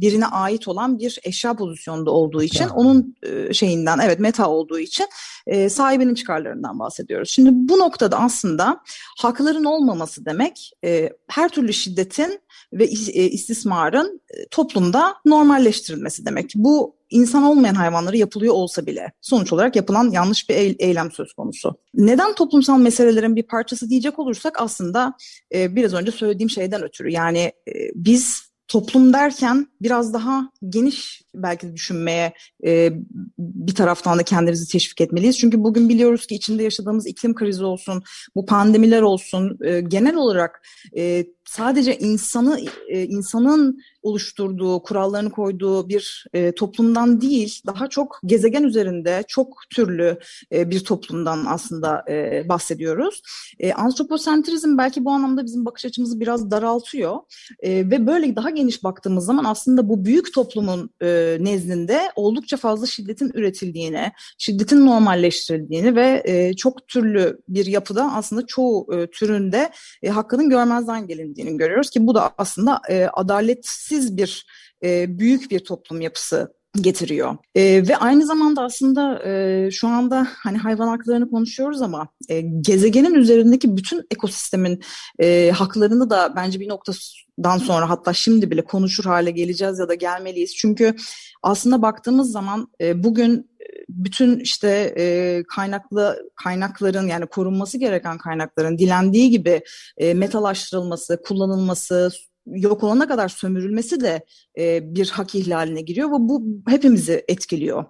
[0.00, 2.74] birine ait olan bir eşya pozisyonunda olduğu için meta.
[2.74, 5.06] onun e, şeyinden evet meta olduğu için
[5.46, 7.30] e, sahibinin çıkarlarından bahsediyoruz.
[7.30, 8.80] Şimdi bu noktada aslında
[9.18, 12.40] hakların olmaması demek e, her türlü şiddetin
[12.72, 14.20] ve e, istismarın
[14.50, 16.52] toplumda normalleştirilmesi demek.
[16.54, 21.76] Bu insan olmayan hayvanları yapılıyor olsa bile sonuç olarak yapılan yanlış bir eylem söz konusu.
[21.94, 25.14] Neden toplumsal meselelerin bir parçası diyecek olursak aslında
[25.54, 31.74] e, biraz önce söylediğim şeyden ötürü yani e, biz toplum derken biraz daha geniş belki
[31.74, 32.32] düşünmeye
[32.66, 32.92] e,
[33.38, 35.38] bir taraftan da kendimizi teşvik etmeliyiz.
[35.38, 38.02] Çünkü bugün biliyoruz ki içinde yaşadığımız iklim krizi olsun,
[38.34, 40.66] bu pandemiler olsun, e, genel olarak
[40.96, 48.62] e, sadece insanı e, insanın oluşturduğu, kurallarını koyduğu bir e, toplumdan değil, daha çok gezegen
[48.62, 50.18] üzerinde çok türlü
[50.52, 53.22] e, bir toplumdan aslında e, bahsediyoruz.
[53.60, 57.16] E, antroposentrizm belki bu anlamda bizim bakış açımızı biraz daraltıyor
[57.60, 62.86] e, ve böyle daha geniş baktığımız zaman aslında bu büyük toplumun e, nezdinde oldukça fazla
[62.86, 69.70] şiddetin üretildiğini, şiddetin normalleştirildiğini ve e, çok türlü bir yapıda aslında çoğu e, türünde
[70.02, 74.46] e, hakkının görmezden gelindiğini görüyoruz ki bu da aslında e, adaletsiz bir
[74.84, 77.36] e, büyük bir toplum yapısı getiriyor.
[77.54, 83.14] E, ve aynı zamanda aslında e, şu anda hani hayvan haklarını konuşuyoruz ama e, gezegenin
[83.14, 84.82] üzerindeki bütün ekosistemin
[85.18, 89.94] e, haklarını da bence bir noktadan sonra hatta şimdi bile konuşur hale geleceğiz ya da
[89.94, 90.56] gelmeliyiz.
[90.56, 90.96] Çünkü
[91.42, 93.50] aslında baktığımız zaman e, bugün
[93.88, 99.62] bütün işte e, kaynaklı kaynakların yani korunması gereken kaynakların dilendiği gibi
[99.98, 102.10] e, metalaştırılması, kullanılması,
[102.46, 104.24] yok olana kadar sömürülmesi de
[104.58, 107.84] e, bir hak ihlaline giriyor ve bu hepimizi etkiliyor.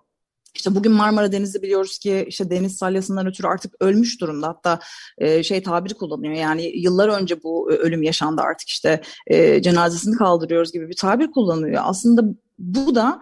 [0.54, 4.48] İşte bugün Marmara Denizi biliyoruz ki işte deniz salyasından ötürü artık ölmüş durumda.
[4.48, 4.80] Hatta
[5.18, 10.72] e, şey tabiri kullanıyor yani yıllar önce bu ölüm yaşandı artık işte e, cenazesini kaldırıyoruz
[10.72, 11.82] gibi bir tabir kullanıyor.
[11.86, 12.22] Aslında
[12.58, 13.20] bu da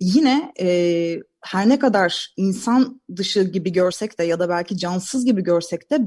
[0.00, 5.42] yine e, her ne kadar insan dışı gibi görsek de ya da belki cansız gibi
[5.42, 6.00] görsek de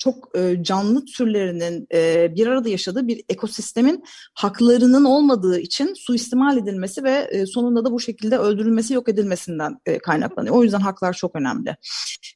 [0.00, 4.04] çok e, canlı türlerinin e, bir arada yaşadığı bir ekosistemin
[4.34, 9.98] haklarının olmadığı için suistimal edilmesi ve e, sonunda da bu şekilde öldürülmesi, yok edilmesinden e,
[9.98, 10.56] kaynaklanıyor.
[10.56, 11.76] O yüzden haklar çok önemli.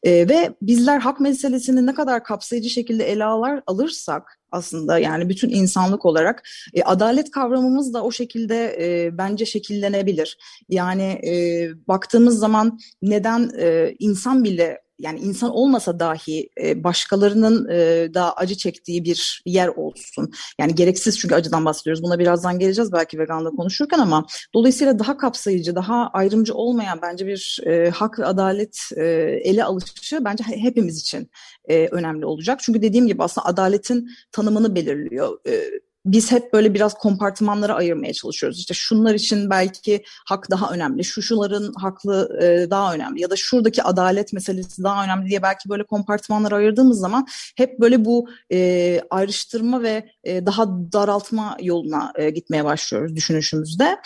[0.02, 5.48] E, ve bizler hak meselesini ne kadar kapsayıcı şekilde ele alır, alırsak aslında yani bütün
[5.48, 6.42] insanlık olarak
[6.74, 10.38] e, adalet kavramımız da o şekilde e, bence şekillenebilir.
[10.68, 18.14] Yani e, baktığımız zaman neden e, insan bile yani insan olmasa dahi e, başkalarının e,
[18.14, 20.32] da acı çektiği bir yer olsun.
[20.60, 22.02] Yani gereksiz çünkü acıdan bahsediyoruz.
[22.02, 27.60] Buna birazdan geleceğiz belki veganla konuşurken ama dolayısıyla daha kapsayıcı, daha ayrımcı olmayan bence bir
[27.66, 29.04] e, hak ve adalet e,
[29.44, 31.30] ele alışı bence hepimiz için
[31.68, 32.60] e, önemli olacak.
[32.62, 35.38] Çünkü dediğim gibi aslında adaletin tanımını belirliyor.
[35.48, 35.64] E,
[36.04, 38.58] biz hep böyle biraz kompartımanlara ayırmaya çalışıyoruz.
[38.58, 43.36] İşte şunlar için belki hak daha önemli, şu şuların haklı e, daha önemli ya da
[43.36, 47.26] şuradaki adalet meselesi daha önemli diye belki böyle kompartımanlara ayırdığımız zaman
[47.56, 53.96] hep böyle bu e, ayrıştırma ve e, daha daraltma yoluna e, gitmeye başlıyoruz düşünüşümüzde.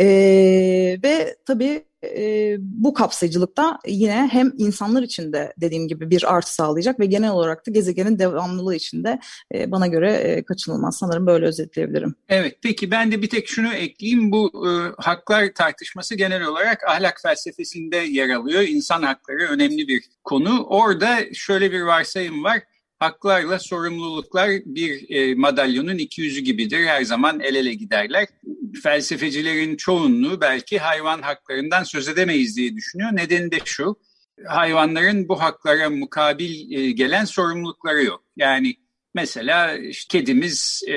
[0.00, 0.06] E,
[1.04, 1.84] ve tabii
[2.16, 7.30] e, bu kapsayıcılıkta yine hem insanlar için de dediğim gibi bir artı sağlayacak ve genel
[7.30, 9.20] olarak da gezegenin devamlılığı için de
[9.54, 10.98] e, bana göre e, kaçınılmaz.
[10.98, 12.14] Sanırım böyle özetleyebilirim.
[12.28, 14.32] Evet peki ben de bir tek şunu ekleyeyim.
[14.32, 14.70] Bu e,
[15.02, 18.62] haklar tartışması genel olarak ahlak felsefesinde yer alıyor.
[18.62, 20.64] İnsan hakları önemli bir konu.
[20.64, 22.62] Orada şöyle bir varsayım var
[22.98, 26.86] haklarla sorumluluklar bir e, madalyonun iki yüzü gibidir.
[26.86, 28.26] Her zaman el ele giderler.
[28.82, 33.10] Felsefecilerin çoğunluğu belki hayvan haklarından söz edemeyiz diye düşünüyor.
[33.12, 33.96] Nedeni de şu,
[34.46, 38.24] hayvanların bu haklara mukabil e, gelen sorumlulukları yok.
[38.36, 38.76] Yani
[39.14, 40.94] mesela kedimiz e,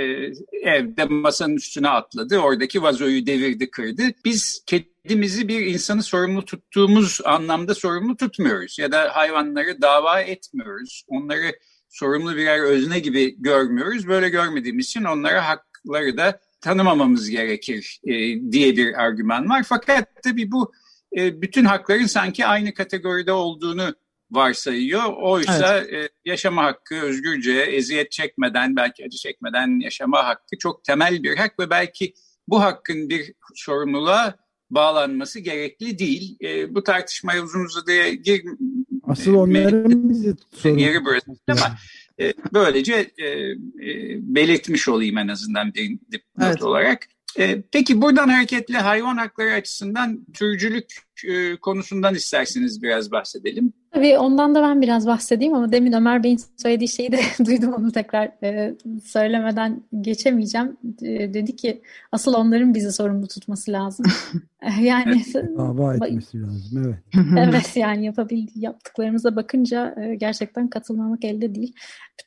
[0.64, 4.04] evde masanın üstüne atladı, oradaki vazoyu devirdi, kırdı.
[4.26, 11.04] Biz kedimizi bir insanı sorumlu tuttuğumuz anlamda sorumlu tutmuyoruz ya da hayvanları dava etmiyoruz.
[11.08, 11.54] Onları
[11.90, 14.08] sorumlu birer özne gibi görmüyoruz.
[14.08, 18.14] Böyle görmediğimiz için onlara hakları da tanımamamız gerekir e,
[18.52, 19.64] diye bir argüman var.
[19.64, 20.74] Fakat tabii bu
[21.18, 23.96] e, bütün hakların sanki aynı kategoride olduğunu
[24.32, 25.14] varsayıyor.
[25.18, 25.94] Oysa evet.
[25.94, 31.60] e, yaşama hakkı özgürce, eziyet çekmeden, belki acı çekmeden yaşama hakkı çok temel bir hak
[31.60, 32.14] ve belki
[32.48, 34.36] bu hakkın bir sorumluluğa
[34.70, 36.38] bağlanması gerekli değil.
[36.42, 38.44] E, bu tartışmaya uzun uzadıya gir,
[39.08, 40.78] Asıl onların bizi sorun.
[41.48, 41.78] Ama
[42.20, 43.56] e, böylece e, e,
[44.22, 46.64] belirtmiş olayım en azından bir dipnot evet.
[46.64, 47.08] olarak.
[47.40, 50.94] E, peki buradan hareketle hayvan hakları açısından türcülük
[51.28, 53.74] e, konusundan isterseniz biraz bahsedelim.
[53.98, 57.92] Tabii ondan da ben biraz bahsedeyim ama demin Ömer Bey'in söylediği şeyi de duydum onu
[57.92, 60.78] tekrar e, söylemeden geçemeyeceğim.
[61.02, 64.06] E, dedi ki asıl onların bizi sorumlu tutması lazım.
[64.82, 65.22] yani
[65.58, 67.26] dava etmesi lazım evet.
[67.38, 71.74] evet yani yapabildiği yaptıklarımıza bakınca e, gerçekten katılmamak elde değil.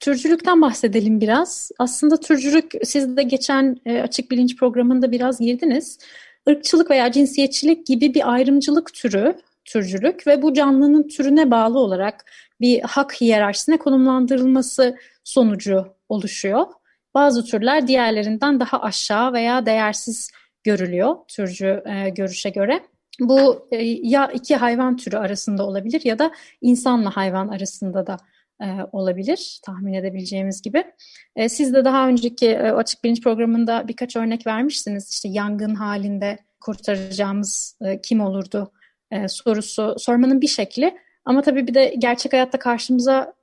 [0.01, 1.71] Türcülükten bahsedelim biraz.
[1.79, 5.99] Aslında türcülük siz de geçen e, açık bilinç programında biraz girdiniz.
[6.47, 9.35] Irkçılık veya cinsiyetçilik gibi bir ayrımcılık türü
[9.73, 12.25] türcülük ve bu canlının türüne bağlı olarak
[12.61, 16.67] bir hak hiyerarşisine konumlandırılması sonucu oluşuyor.
[17.15, 20.31] Bazı türler diğerlerinden daha aşağı veya değersiz
[20.65, 22.81] görülüyor türcü e, görüşe göre.
[23.21, 28.17] Bu e, ya iki hayvan türü arasında olabilir ya da insanla hayvan arasında da
[28.63, 30.85] e, olabilir tahmin edebileceğimiz gibi.
[31.37, 35.11] E, siz de daha önceki e, Açık Bilinç programında birkaç örnek vermiştiniz.
[35.11, 38.73] İşte yangın halinde kurtaracağımız e, kim olurdu
[39.11, 40.99] e, sorusu sormanın bir şekli.
[41.25, 43.35] Ama tabii bir de gerçek hayatta karşımıza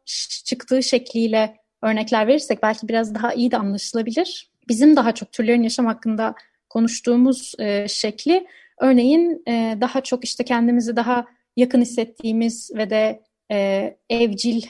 [0.45, 4.49] çıktığı şekliyle örnekler verirsek belki biraz daha iyi de anlaşılabilir.
[4.67, 6.35] Bizim daha çok türlerin yaşam hakkında
[6.69, 8.47] konuştuğumuz e, şekli
[8.79, 11.25] örneğin e, daha çok işte kendimizi daha
[11.55, 14.61] yakın hissettiğimiz ve de e, evcil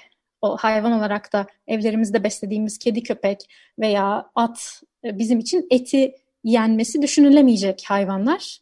[0.42, 3.40] o hayvan olarak da evlerimizde beslediğimiz kedi köpek
[3.80, 8.60] veya at e, bizim için eti yenmesi düşünülemeyecek hayvanlar.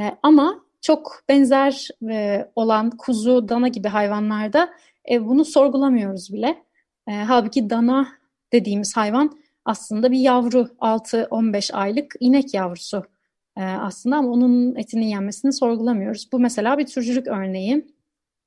[0.00, 4.70] E, ama çok benzer e, olan kuzu, dana gibi hayvanlarda
[5.10, 6.62] e, bunu sorgulamıyoruz bile.
[7.08, 8.08] E, halbuki dana
[8.52, 13.04] dediğimiz hayvan aslında bir yavru 6-15 aylık inek yavrusu
[13.56, 16.28] e, aslında ama onun etinin yenmesini sorgulamıyoruz.
[16.32, 17.86] Bu mesela bir türcülük örneği.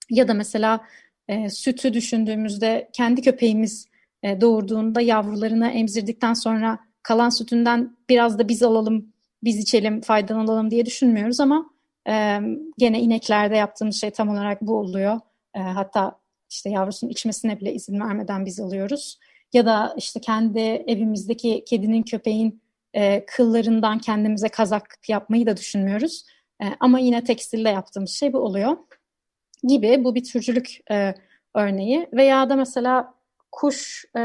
[0.10, 0.82] Ya da mesela
[1.28, 3.88] e, sütü düşündüğümüzde kendi köpeğimiz
[4.24, 9.14] e, doğurduğunda yavrularını emzirdikten sonra kalan sütünden biraz da biz alalım,
[9.44, 12.39] biz içelim, faydalanalım diye düşünmüyoruz ama e,
[12.77, 15.19] gene ineklerde yaptığımız şey tam olarak bu oluyor.
[15.55, 16.19] E, hatta
[16.49, 19.19] işte yavrusunun içmesine bile izin vermeden biz alıyoruz.
[19.53, 22.61] Ya da işte kendi evimizdeki kedinin, köpeğin
[22.93, 26.26] e, kıllarından kendimize kazak yapmayı da düşünmüyoruz.
[26.61, 28.77] E, ama yine tekstilde yaptığımız şey bu oluyor
[29.63, 31.15] gibi bu bir türcülük e,
[31.55, 33.13] örneği veya da mesela
[33.51, 34.19] kuş e,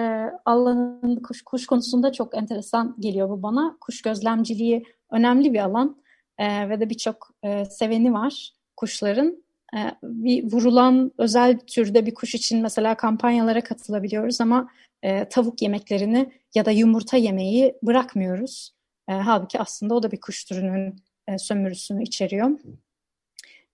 [0.45, 3.77] alanın kuş, kuş konusunda çok enteresan geliyor bu bana.
[3.81, 5.97] Kuş gözlemciliği önemli bir alan
[6.39, 9.45] e, ve de birçok e, seveni var kuşların.
[9.77, 14.71] E, bir vurulan özel türde bir kuş için mesela kampanyalara katılabiliyoruz ama
[15.03, 18.75] e, tavuk yemeklerini ya da yumurta yemeği bırakmıyoruz.
[19.09, 20.97] E, halbuki aslında o da bir kuş türünün
[21.29, 22.51] e, sömürüsünü içeriyor.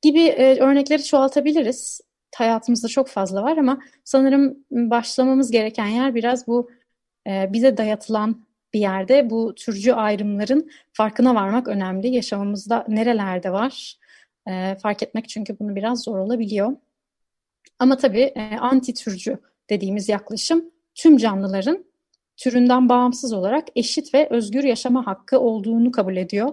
[0.02, 2.00] Gibi e, örnekleri çoğaltabiliriz.
[2.36, 6.70] Hayatımızda çok fazla var ama sanırım başlamamız gereken yer biraz bu
[7.26, 8.44] e, bize dayatılan
[8.74, 12.08] bir yerde bu türcü ayrımların farkına varmak önemli.
[12.08, 14.00] Yaşamımızda nerelerde var
[14.48, 16.76] e, fark etmek çünkü bunu biraz zor olabiliyor.
[17.78, 19.38] Ama tabii e, anti türcü
[19.70, 20.64] dediğimiz yaklaşım
[20.94, 21.84] tüm canlıların
[22.36, 26.52] türünden bağımsız olarak eşit ve özgür yaşama hakkı olduğunu kabul ediyor.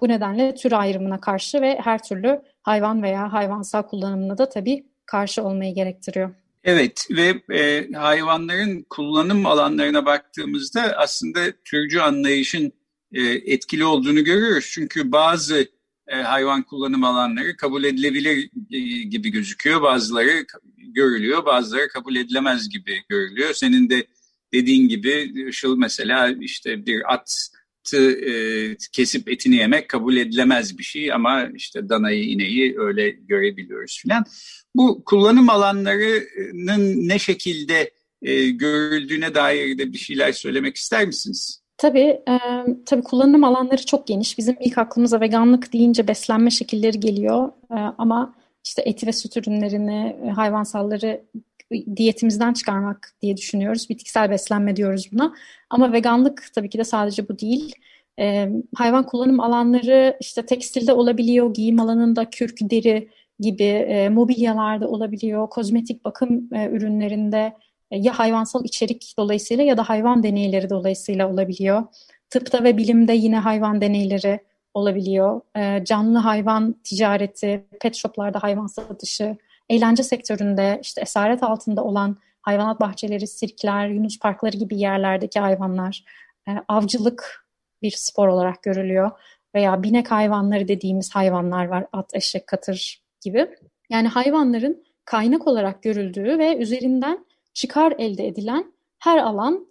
[0.00, 5.44] Bu nedenle tür ayrımına karşı ve her türlü hayvan veya hayvansal kullanımına da tabii karşı
[5.44, 6.34] olmayı gerektiriyor.
[6.64, 12.72] Evet ve e, hayvanların kullanım alanlarına baktığımızda aslında türcü anlayışın
[13.12, 14.70] e, etkili olduğunu görüyoruz.
[14.72, 15.68] Çünkü bazı
[16.06, 19.82] e, hayvan kullanım alanları kabul edilebilir e, gibi gözüküyor.
[19.82, 23.54] Bazıları görülüyor, bazıları kabul edilemez gibi görülüyor.
[23.54, 24.06] Senin de
[24.52, 31.12] dediğin gibi Işıl mesela işte bir atı e, kesip etini yemek kabul edilemez bir şey
[31.12, 34.24] ama işte danayı, ineği öyle görebiliyoruz filan.
[34.78, 37.90] Bu kullanım alanlarının ne şekilde
[38.22, 41.62] e, görüldüğüne dair de bir şeyler söylemek ister misiniz?
[41.76, 42.38] Tabii, e,
[42.86, 44.38] tabii kullanım alanları çok geniş.
[44.38, 47.48] Bizim ilk aklımıza veganlık deyince beslenme şekilleri geliyor.
[47.70, 48.34] E, ama
[48.64, 51.20] işte eti ve süt ürünlerini, e, hayvansalları
[51.96, 53.90] diyetimizden çıkarmak diye düşünüyoruz.
[53.90, 55.34] Bitkisel beslenme diyoruz buna.
[55.70, 57.74] Ama veganlık tabii ki de sadece bu değil.
[58.20, 63.08] E, hayvan kullanım alanları işte tekstilde olabiliyor, giyim alanında kürk, deri
[63.40, 67.56] gibi e, mobilyalarda olabiliyor, kozmetik bakım e, ürünlerinde
[67.90, 71.82] e, ya hayvansal içerik dolayısıyla ya da hayvan deneyleri dolayısıyla olabiliyor.
[72.30, 74.40] Tıpta ve bilimde yine hayvan deneyleri
[74.74, 75.40] olabiliyor.
[75.56, 79.36] E, canlı hayvan ticareti, pet shoplarda hayvan satışı,
[79.68, 86.04] eğlence sektöründe işte esaret altında olan hayvanat bahçeleri, sirkler, yunus parkları gibi yerlerdeki hayvanlar,
[86.48, 87.48] e, avcılık
[87.82, 89.10] bir spor olarak görülüyor.
[89.54, 93.50] Veya binek hayvanları dediğimiz hayvanlar var, at, eşek, katır gibi.
[93.90, 99.66] Yani hayvanların kaynak olarak görüldüğü ve üzerinden çıkar elde edilen her alan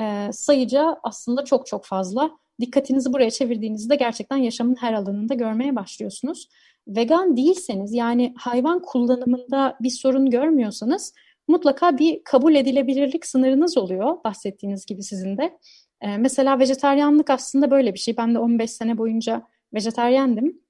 [0.00, 2.30] e, sayıca aslında çok çok fazla.
[2.60, 6.48] Dikkatinizi buraya çevirdiğinizde gerçekten yaşamın her alanında görmeye başlıyorsunuz.
[6.88, 11.14] Vegan değilseniz yani hayvan kullanımında bir sorun görmüyorsanız
[11.48, 15.58] mutlaka bir kabul edilebilirlik sınırınız oluyor bahsettiğiniz gibi sizin de.
[16.00, 18.16] Ee, mesela vejetaryenlik aslında böyle bir şey.
[18.16, 19.42] Ben de 15 sene boyunca
[19.74, 20.60] vejetaryendim.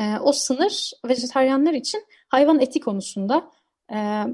[0.00, 3.50] Ee, o sınır vejetaryenler için hayvan eti konusunda
[3.92, 4.24] e,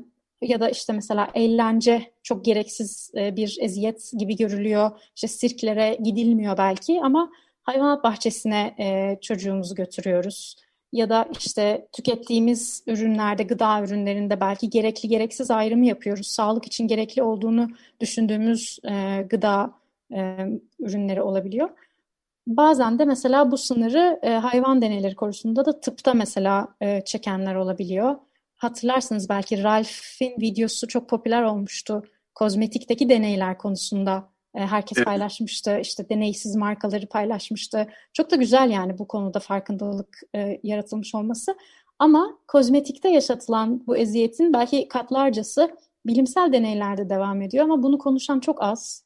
[0.43, 4.91] ya da işte mesela eğlence çok gereksiz e, bir eziyet gibi görülüyor.
[5.15, 7.31] İşte sirklere gidilmiyor belki ama
[7.63, 10.57] hayvanat bahçesine e, çocuğumuzu götürüyoruz.
[10.93, 16.27] Ya da işte tükettiğimiz ürünlerde, gıda ürünlerinde belki gerekli gereksiz ayrımı yapıyoruz.
[16.27, 17.69] Sağlık için gerekli olduğunu
[18.01, 19.73] düşündüğümüz e, gıda
[20.81, 21.69] ürünleri olabiliyor.
[22.47, 28.17] Bazen de mesela bu sınırı e, hayvan deneyleri konusunda da tıpta mesela e, çekenler olabiliyor.
[28.57, 32.03] Hatırlarsınız belki Ralph'in videosu çok popüler olmuştu.
[32.35, 35.07] Kozmetikteki deneyler konusunda e, herkes evet.
[35.07, 35.79] paylaşmıştı.
[35.79, 37.87] İşte deneysiz markaları paylaşmıştı.
[38.13, 41.57] Çok da güzel yani bu konuda farkındalık e, yaratılmış olması.
[41.99, 45.77] Ama kozmetikte yaşatılan bu eziyetin belki katlarcası
[46.07, 49.05] bilimsel deneylerde devam ediyor ama bunu konuşan çok az.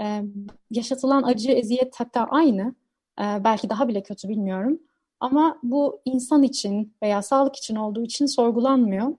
[0.00, 0.22] Ee,
[0.70, 2.74] yaşatılan acı, eziyet hatta aynı.
[3.20, 4.80] Ee, belki daha bile kötü bilmiyorum.
[5.20, 9.16] Ama bu insan için veya sağlık için olduğu için sorgulanmıyor.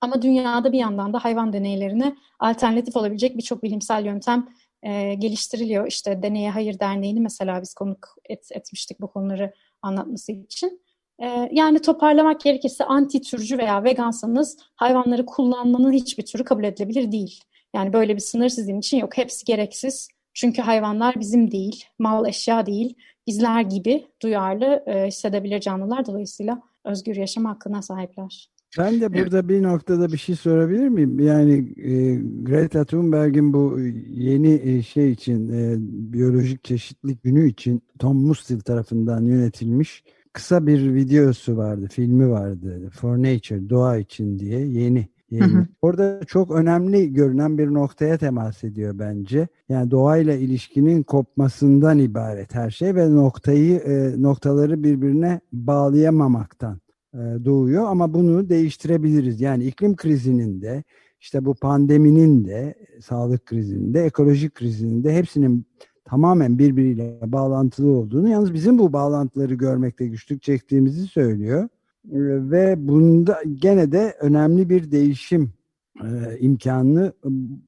[0.00, 4.48] Ama dünyada bir yandan da hayvan deneylerine alternatif olabilecek birçok bilimsel yöntem
[4.82, 5.86] e, geliştiriliyor.
[5.86, 10.82] İşte Deneye Hayır Derneği'ni mesela biz konuk et, etmiştik bu konuları anlatması için.
[11.22, 17.40] E, yani toparlamak gerekirse anti türcü veya vegansanız hayvanları kullanmanın hiçbir türü kabul edilebilir değil.
[17.74, 19.16] Yani böyle bir sınır sizin için yok.
[19.16, 20.08] Hepsi gereksiz.
[20.34, 22.94] Çünkü hayvanlar bizim değil, mal eşya değil,
[23.26, 26.06] bizler gibi duyarlı e, hissedebilir canlılar.
[26.06, 28.48] Dolayısıyla özgür yaşam hakkına sahipler.
[28.78, 31.20] Ben de burada bir noktada bir şey sorabilir miyim?
[31.20, 33.78] Yani e, Greta Thunberg'in bu
[34.08, 35.74] yeni e, şey için, e,
[36.12, 42.90] biyolojik çeşitlilik günü için Tom Mustil tarafından yönetilmiş kısa bir videosu vardı, filmi vardı.
[42.92, 45.08] For Nature, doğa için diye yeni
[45.40, 45.66] Hı hı.
[45.82, 49.48] Orada çok önemli görünen bir noktaya temas ediyor bence.
[49.68, 56.80] Yani doğayla ilişkinin kopmasından ibaret her şey ve noktayı e, noktaları birbirine bağlayamamaktan
[57.14, 59.40] e, doğuyor ama bunu değiştirebiliriz.
[59.40, 60.84] Yani iklim krizinin de
[61.20, 65.66] işte bu pandeminin de sağlık krizinin de ekolojik krizinin de hepsinin
[66.04, 71.68] tamamen birbiriyle bağlantılı olduğunu yalnız bizim bu bağlantıları görmekte güçlük çektiğimizi söylüyor
[72.04, 75.52] ve bunda gene de önemli bir değişim
[76.00, 77.12] e, imkanını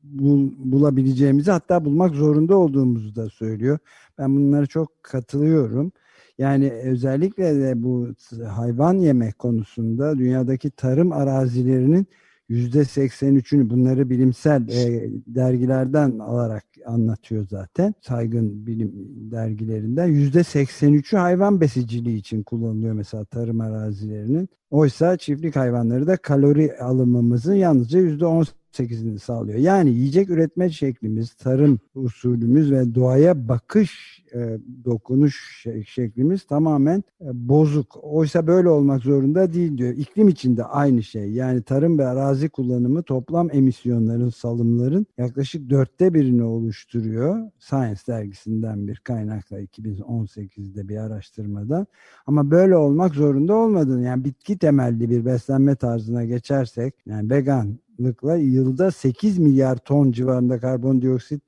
[0.03, 3.79] bul, bulabileceğimizi hatta bulmak zorunda olduğumuzu da söylüyor.
[4.19, 5.93] Ben bunlara çok katılıyorum.
[6.39, 8.09] Yani özellikle de bu
[8.49, 12.07] hayvan yemek konusunda dünyadaki tarım arazilerinin
[12.51, 17.95] %83'ünü bunları bilimsel e, dergilerden alarak anlatıyor zaten.
[18.01, 18.93] Saygın bilim
[19.31, 24.49] dergilerinden %83'ü hayvan besiciliği için kullanılıyor mesela tarım arazilerinin.
[24.71, 29.59] Oysa çiftlik hayvanları da kalori alımımızın yalnızca %18 %38'ini sağlıyor.
[29.59, 37.99] Yani yiyecek üretme şeklimiz, tarım usulümüz ve doğaya bakış, e, dokunuş şeklimiz tamamen e, bozuk.
[38.03, 39.95] Oysa böyle olmak zorunda değil diyor.
[39.97, 41.33] İklim için de aynı şey.
[41.33, 47.51] Yani tarım ve arazi kullanımı toplam emisyonların, salımların yaklaşık dörtte birini oluşturuyor.
[47.59, 51.87] Science dergisinden bir kaynakla 2018'de bir araştırmada.
[52.27, 58.37] Ama böyle olmak zorunda olmadığını yani bitki temelli bir beslenme tarzına geçersek yani vegan veganlıkla
[58.37, 61.43] yılda 8 milyar ton civarında karbondioksit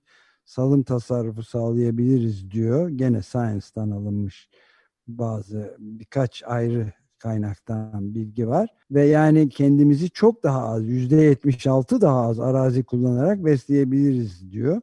[0.44, 2.88] salım tasarrufu sağlayabiliriz diyor.
[2.88, 4.48] Gene Science'dan alınmış
[5.08, 8.68] bazı birkaç ayrı kaynaktan bilgi var.
[8.90, 14.80] Ve yani kendimizi çok daha az, yüzde yetmiş altı daha az arazi kullanarak besleyebiliriz diyor.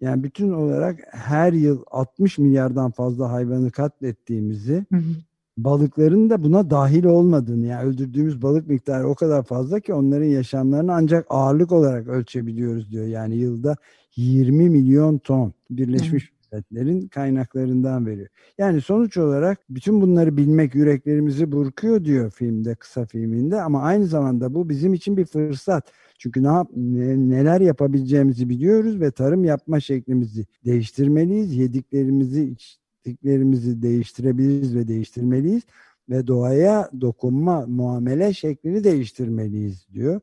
[0.00, 5.14] Yani bütün olarak her yıl 60 milyardan fazla hayvanı katlettiğimizi hı hı
[5.56, 10.94] balıkların da buna dahil olmadığını yani öldürdüğümüz balık miktarı o kadar fazla ki onların yaşamlarını
[10.94, 13.06] ancak ağırlık olarak ölçebiliyoruz diyor.
[13.06, 13.76] Yani yılda
[14.16, 18.28] 20 milyon ton Birleşmiş Milletler'in kaynaklarından veriyor.
[18.58, 24.54] Yani sonuç olarak bütün bunları bilmek yüreklerimizi burkuyor diyor filmde, kısa filminde ama aynı zamanda
[24.54, 25.92] bu bizim için bir fırsat.
[26.18, 31.56] Çünkü ne yap, neler yapabileceğimizi biliyoruz ve tarım yapma şeklimizi değiştirmeliyiz.
[31.56, 35.62] Yediklerimizi, iç, taktiklerimizi değiştirebiliriz ve değiştirmeliyiz
[36.10, 40.20] ve doğaya dokunma muamele şeklini değiştirmeliyiz diyor.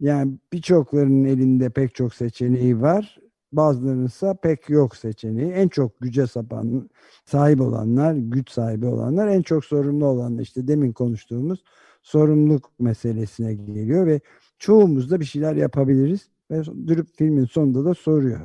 [0.00, 3.18] Yani birçoklarının elinde pek çok seçeneği var.
[3.52, 5.52] Bazılarının ise pek yok seçeneği.
[5.52, 6.90] En çok güce sapan
[7.24, 11.64] sahip olanlar, güç sahibi olanlar, en çok sorumlu olanlar işte demin konuştuğumuz
[12.02, 14.20] sorumluluk meselesine geliyor ve
[14.58, 16.28] çoğumuz da bir şeyler yapabiliriz.
[16.50, 18.40] Ve durup filmin sonunda da soruyor.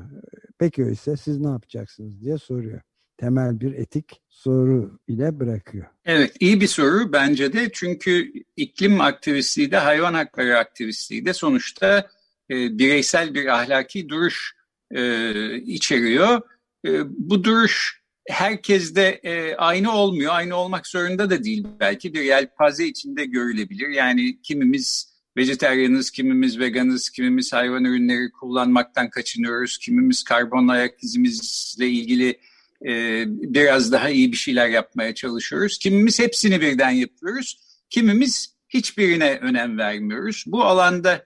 [0.57, 2.81] Peki öyleyse siz ne yapacaksınız diye soruyor
[3.17, 5.85] temel bir etik soru ile bırakıyor.
[6.05, 12.07] Evet iyi bir soru bence de çünkü iklim aktivistliği de hayvan hakları aktivistliği de sonuçta
[12.49, 14.55] e, bireysel bir ahlaki duruş
[14.91, 16.41] e, içeriyor.
[16.85, 20.33] E, bu duruş herkeste e, aynı olmuyor.
[20.35, 22.13] Aynı olmak zorunda da değil belki.
[22.13, 23.89] Bir yelpaze içinde görülebilir.
[23.89, 32.39] Yani kimimiz vejeteryanız, kimimiz veganız, kimimiz hayvan ürünleri kullanmaktan kaçınıyoruz, kimimiz karbon ayak izimizle ilgili
[32.87, 35.77] e, biraz daha iyi bir şeyler yapmaya çalışıyoruz.
[35.77, 37.57] Kimimiz hepsini birden yapıyoruz.
[37.89, 40.43] Kimimiz hiçbirine önem vermiyoruz.
[40.47, 41.25] Bu alanda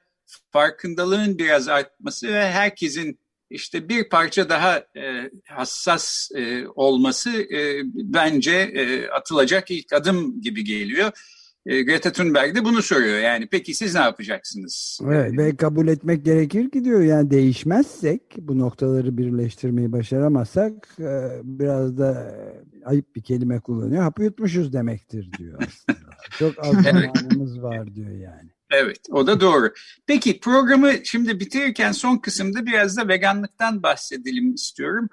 [0.51, 3.19] farkındalığın biraz artması ve herkesin
[3.49, 10.63] işte bir parça daha e, hassas e, olması e, bence e, atılacak ilk adım gibi
[10.63, 11.11] geliyor.
[11.67, 13.19] E, Greta Thunberg de bunu soruyor.
[13.19, 14.99] Yani peki siz ne yapacaksınız?
[15.05, 21.97] Evet, ve kabul etmek gerekir ki diyor yani değişmezsek bu noktaları birleştirmeyi başaramazsak e, biraz
[21.97, 22.35] da
[22.85, 24.03] ayıp bir kelime kullanıyor.
[24.03, 26.09] Hapı yutmuşuz demektir diyor aslında.
[26.39, 28.49] Çok az zamanımız var diyor yani.
[28.71, 29.73] Evet, o da doğru.
[30.05, 35.09] Peki programı şimdi bitirirken son kısımda biraz da veganlıktan bahsedelim istiyorum.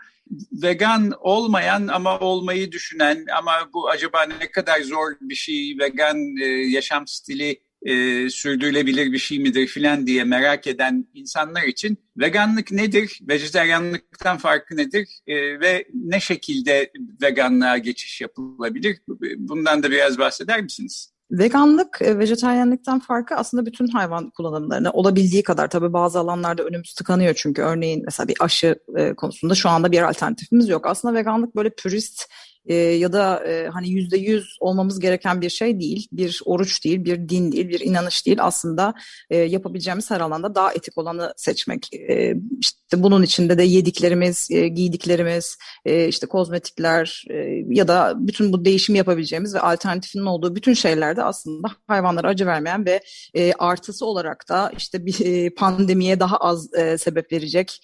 [0.52, 6.44] Vegan olmayan ama olmayı düşünen ama bu acaba ne kadar zor bir şey, vegan e,
[6.46, 13.20] yaşam stili e, sürdürülebilir bir şey midir filan diye merak eden insanlar için veganlık nedir,
[13.28, 16.92] vejeteryanlıktan farkı nedir e, ve ne şekilde
[17.22, 18.98] veganlığa geçiş yapılabilir?
[19.36, 21.13] Bundan da biraz bahseder misiniz?
[21.38, 27.34] Veganlık, e, vejetaryenlikten farkı aslında bütün hayvan kullanımlarını olabildiği kadar tabii bazı alanlarda önümüz tıkanıyor
[27.36, 30.86] çünkü örneğin mesela bir aşı e, konusunda şu anda bir alternatifimiz yok.
[30.86, 32.24] Aslında veganlık böyle pürist
[32.66, 37.04] e, ya da e, hani yüzde yüz olmamız gereken bir şey değil, bir oruç değil,
[37.04, 38.38] bir din değil, bir inanış değil.
[38.40, 38.94] Aslında
[39.30, 41.94] e, yapabileceğimiz her alanda daha etik olanı seçmek.
[41.94, 47.34] E, işte bunun içinde de yediklerimiz, e, giydiklerimiz, e, işte kozmetikler e,
[47.68, 52.86] ya da bütün bu değişimi yapabileceğimiz ve alternatifinin olduğu bütün şeylerde aslında hayvanlara acı vermeyen
[52.86, 53.00] ve
[53.58, 57.80] artısı olarak da işte bir pandemiye daha az sebep verecek,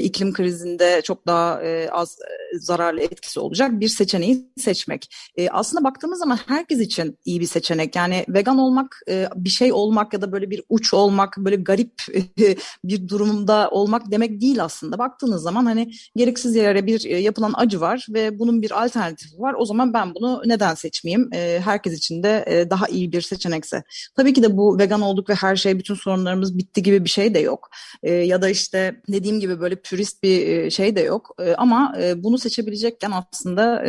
[0.00, 1.60] iklim krizinde çok daha
[1.90, 2.18] az
[2.60, 5.14] zararlı etkisi olacak bir seçeneği seçmek.
[5.50, 7.96] Aslında baktığımız zaman herkes için iyi bir seçenek.
[7.96, 9.00] Yani vegan olmak,
[9.36, 11.92] bir şey olmak ya da böyle bir uç olmak, böyle garip
[12.84, 14.98] bir durumda olmak demek değil aslında.
[14.98, 19.54] Baktığınız zaman hani gereksiz yere bir e, yapılan acı var ve bunun bir alternatifi var.
[19.58, 21.28] O zaman ben bunu neden seçmeyeyim?
[21.34, 23.82] E, herkes için de e, daha iyi bir seçenekse.
[24.16, 27.34] Tabii ki de bu vegan olduk ve her şey, bütün sorunlarımız bitti gibi bir şey
[27.34, 27.70] de yok.
[28.02, 31.36] Ya da işte dediğim gibi böyle pürist bir şey de yok.
[31.56, 33.84] Ama bunu seçebilecekken aslında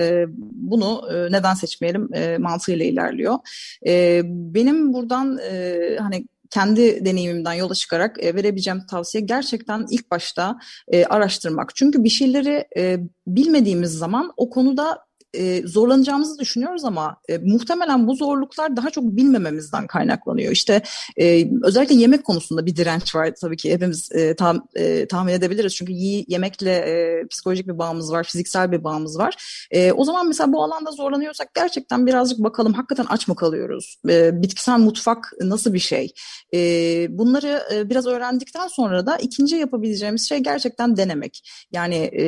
[0.51, 2.09] bunu neden seçmeyelim
[2.41, 3.35] mantığıyla ilerliyor.
[4.53, 5.39] Benim buradan
[5.99, 11.75] hani kendi deneyimimden yola çıkarak e, verebileceğim tavsiye gerçekten ilk başta e, araştırmak.
[11.75, 18.15] Çünkü bir şeyleri e, bilmediğimiz zaman o konuda e, zorlanacağımızı düşünüyoruz ama e, muhtemelen bu
[18.15, 20.51] zorluklar daha çok bilmememizden kaynaklanıyor.
[20.51, 20.81] İşte
[21.17, 25.75] e, özellikle yemek konusunda bir direnç var tabii ki hepimiz e, tam, e, tahmin edebiliriz.
[25.75, 29.65] Çünkü iyi yemekle e, psikolojik bir bağımız var, fiziksel bir bağımız var.
[29.71, 33.97] E, o zaman mesela bu alanda zorlanıyorsak gerçekten birazcık bakalım hakikaten aç mı kalıyoruz?
[34.09, 36.13] E, bitkisel mutfak nasıl bir şey?
[36.53, 36.59] E,
[37.09, 41.49] bunları e, biraz öğrendikten sonra da ikinci yapabileceğimiz şey gerçekten denemek.
[41.71, 42.25] Yani e,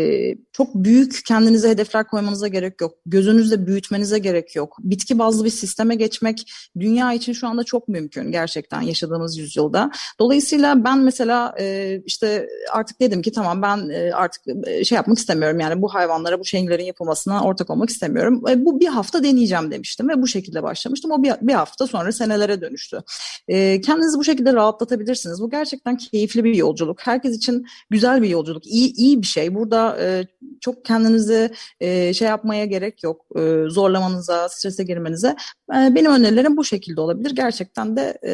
[0.51, 4.77] çok büyük kendinize hedefler koymanıza gerek yok gözünüzde büyütmenize gerek yok.
[4.79, 9.91] Bitki bazlı bir sisteme geçmek dünya için şu anda çok mümkün gerçekten yaşadığımız yüzyılda.
[10.19, 15.17] Dolayısıyla ben mesela e, işte artık dedim ki tamam ben e, artık e, şey yapmak
[15.17, 18.43] istemiyorum yani bu hayvanlara bu şeylerin yapılmasına ortak olmak istemiyorum.
[18.49, 21.11] E, bu bir hafta deneyeceğim demiştim ve bu şekilde başlamıştım.
[21.11, 22.99] O bir, bir hafta sonra senelere dönüştü.
[23.47, 25.41] E, kendinizi bu şekilde rahatlatabilirsiniz.
[25.41, 27.01] Bu gerçekten keyifli bir yolculuk.
[27.01, 28.65] Herkes için güzel bir yolculuk.
[28.65, 29.55] İyi, iyi bir şey.
[29.55, 30.27] Burada e,
[30.61, 33.25] çok kendinizi e, şey yapmaya gerek gerek yok.
[33.35, 35.35] E, zorlamanıza, strese girmenize.
[35.69, 37.31] E, benim önerilerim bu şekilde olabilir.
[37.35, 38.33] Gerçekten de e,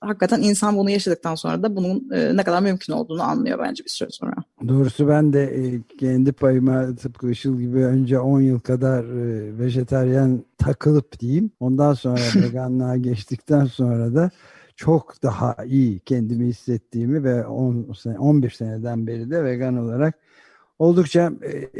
[0.00, 3.90] hakikaten insan bunu yaşadıktan sonra da bunun e, ne kadar mümkün olduğunu anlıyor bence bir
[3.90, 4.34] süre sonra.
[4.68, 10.44] Doğrusu ben de e, kendi payıma tıpkı Işıl gibi önce 10 yıl kadar e, vejeteryen
[10.58, 11.50] takılıp diyeyim.
[11.60, 14.30] Ondan sonra veganlığa geçtikten sonra da
[14.76, 20.14] çok daha iyi kendimi hissettiğimi ve 10 sene, 11 seneden beri de vegan olarak
[20.78, 21.70] oldukça e,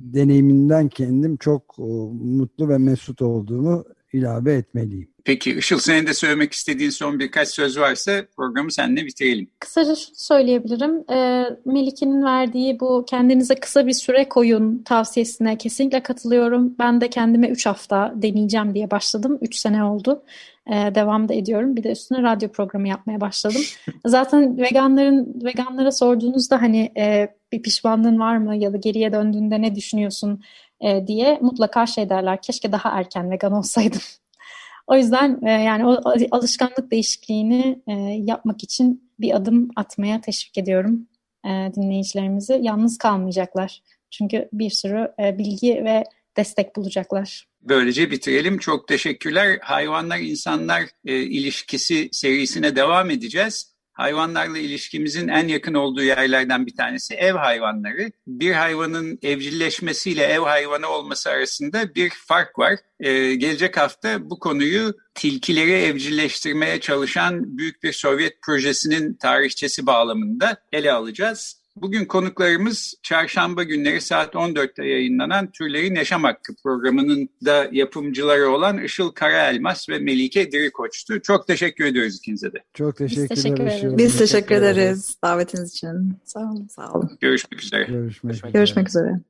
[0.00, 1.82] deneyiminden kendim çok e,
[2.22, 5.08] mutlu ve mesut olduğumu ilave etmeliyim.
[5.24, 9.50] Peki Işıl senin de söylemek istediğin son birkaç söz varsa programı seninle bitirelim.
[9.58, 11.10] Kısaca söyleyebilirim.
[11.10, 16.74] E, Melike'nin verdiği bu kendinize kısa bir süre koyun tavsiyesine kesinlikle katılıyorum.
[16.78, 19.38] Ben de kendime 3 hafta deneyeceğim diye başladım.
[19.40, 20.22] 3 sene oldu.
[20.66, 21.76] E, devam da ediyorum.
[21.76, 23.62] Bir de üstüne radyo programı yapmaya başladım.
[24.06, 29.74] Zaten veganların veganlara sorduğunuzda hani e, bir pişmanlığın var mı ya da geriye döndüğünde ne
[29.74, 30.42] düşünüyorsun
[30.80, 32.42] e, diye mutlaka şey derler.
[32.42, 34.00] Keşke daha erken vegan olsaydım.
[34.86, 36.00] o yüzden e, yani o
[36.30, 37.92] alışkanlık değişikliğini e,
[38.24, 41.06] yapmak için bir adım atmaya teşvik ediyorum
[41.44, 42.58] e, dinleyicilerimizi.
[42.62, 43.82] Yalnız kalmayacaklar.
[44.10, 46.04] Çünkü bir sürü e, bilgi ve
[46.36, 47.46] destek bulacaklar.
[47.62, 48.58] Böylece bitirelim.
[48.58, 49.58] Çok teşekkürler.
[49.62, 53.69] Hayvanlar insanlar e, ilişkisi serisine devam edeceğiz.
[54.00, 58.12] Hayvanlarla ilişkimizin en yakın olduğu yerlerden bir tanesi ev hayvanları.
[58.26, 62.78] Bir hayvanın evcilleşmesiyle ev hayvanı olması arasında bir fark var.
[63.00, 70.92] Ee, gelecek hafta bu konuyu tilkileri evcilleştirmeye çalışan büyük bir Sovyet projesinin tarihçesi bağlamında ele
[70.92, 71.59] alacağız.
[71.82, 79.10] Bugün konuklarımız çarşamba günleri saat 14'te yayınlanan Türlerin Yaşam Hakkı programının da yapımcıları olan Işıl
[79.10, 81.22] Karaelmas ve Melike Dirikoç'tu.
[81.22, 82.58] Çok teşekkür ediyoruz ikinize de.
[82.74, 83.98] Çok teşekkür Biz teşekkür ederiz.
[83.98, 86.18] Biz teşekkür ederiz davetiniz için.
[86.24, 86.66] Sağ olun.
[86.66, 87.18] Sağ olun.
[87.20, 87.84] Görüşmek üzere.
[87.84, 89.20] Görüşmek, Görüşmek üzere.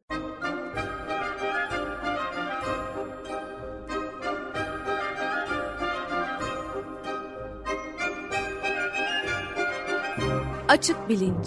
[10.68, 11.46] Açık bilinç.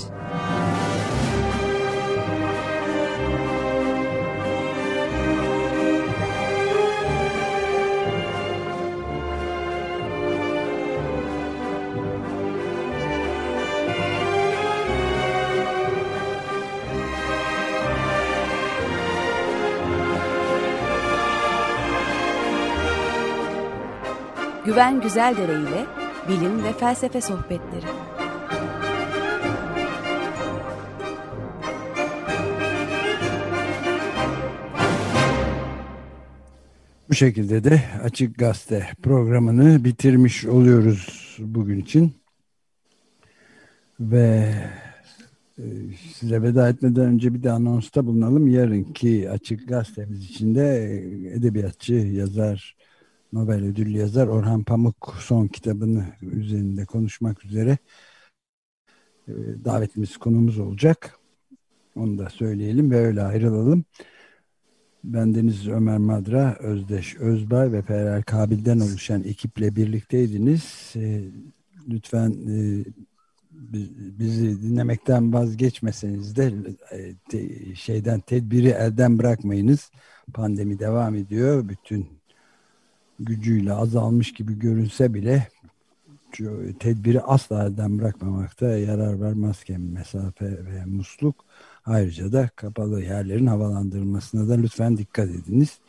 [24.66, 25.86] Güven Güzeldere ile
[26.30, 27.86] bilim ve felsefe sohbetleri.
[37.10, 42.14] Bu şekilde de Açık Gazete programını bitirmiş oluyoruz bugün için.
[44.00, 44.54] Ve
[45.58, 45.64] e,
[46.14, 48.48] size veda etmeden önce bir de anonsta bulunalım.
[48.48, 50.98] Yarınki Açık Gazetemiz içinde
[51.34, 52.76] edebiyatçı, yazar,
[53.34, 57.78] Nobel ödüllü yazar Orhan Pamuk son kitabını üzerinde konuşmak üzere
[59.28, 59.34] e,
[59.66, 61.20] davetimiz konumuz olacak.
[61.96, 63.86] Onu da söyleyelim ve öyle ayrılalım.
[65.04, 70.94] Ben Deniz Ömer Madra, Özdeş Özbay ve Feral Kabil'den oluşan ekiple birlikteydiniz.
[70.96, 71.24] E,
[71.90, 72.84] lütfen e,
[74.20, 76.54] bizi dinlemekten vazgeçmeseniz de
[77.76, 79.92] şeyden tedbiri elden bırakmayınız.
[80.34, 81.70] Pandemi devam ediyor.
[81.70, 82.23] Bütün
[83.26, 85.48] gücüyle azalmış gibi görünse bile
[86.80, 89.34] tedbiri asla elden bırakmamakta yarar var.
[89.34, 91.46] Maske, mesafe ve musluk.
[91.86, 95.80] Ayrıca da kapalı yerlerin havalandırılmasına da lütfen dikkat ediniz.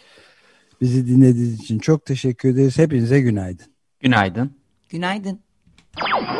[0.80, 2.78] Bizi dinlediğiniz için çok teşekkür ederiz.
[2.78, 3.66] Hepinize günaydın.
[4.00, 4.50] Günaydın.
[4.88, 5.40] Günaydın.
[5.96, 6.34] Günaydın.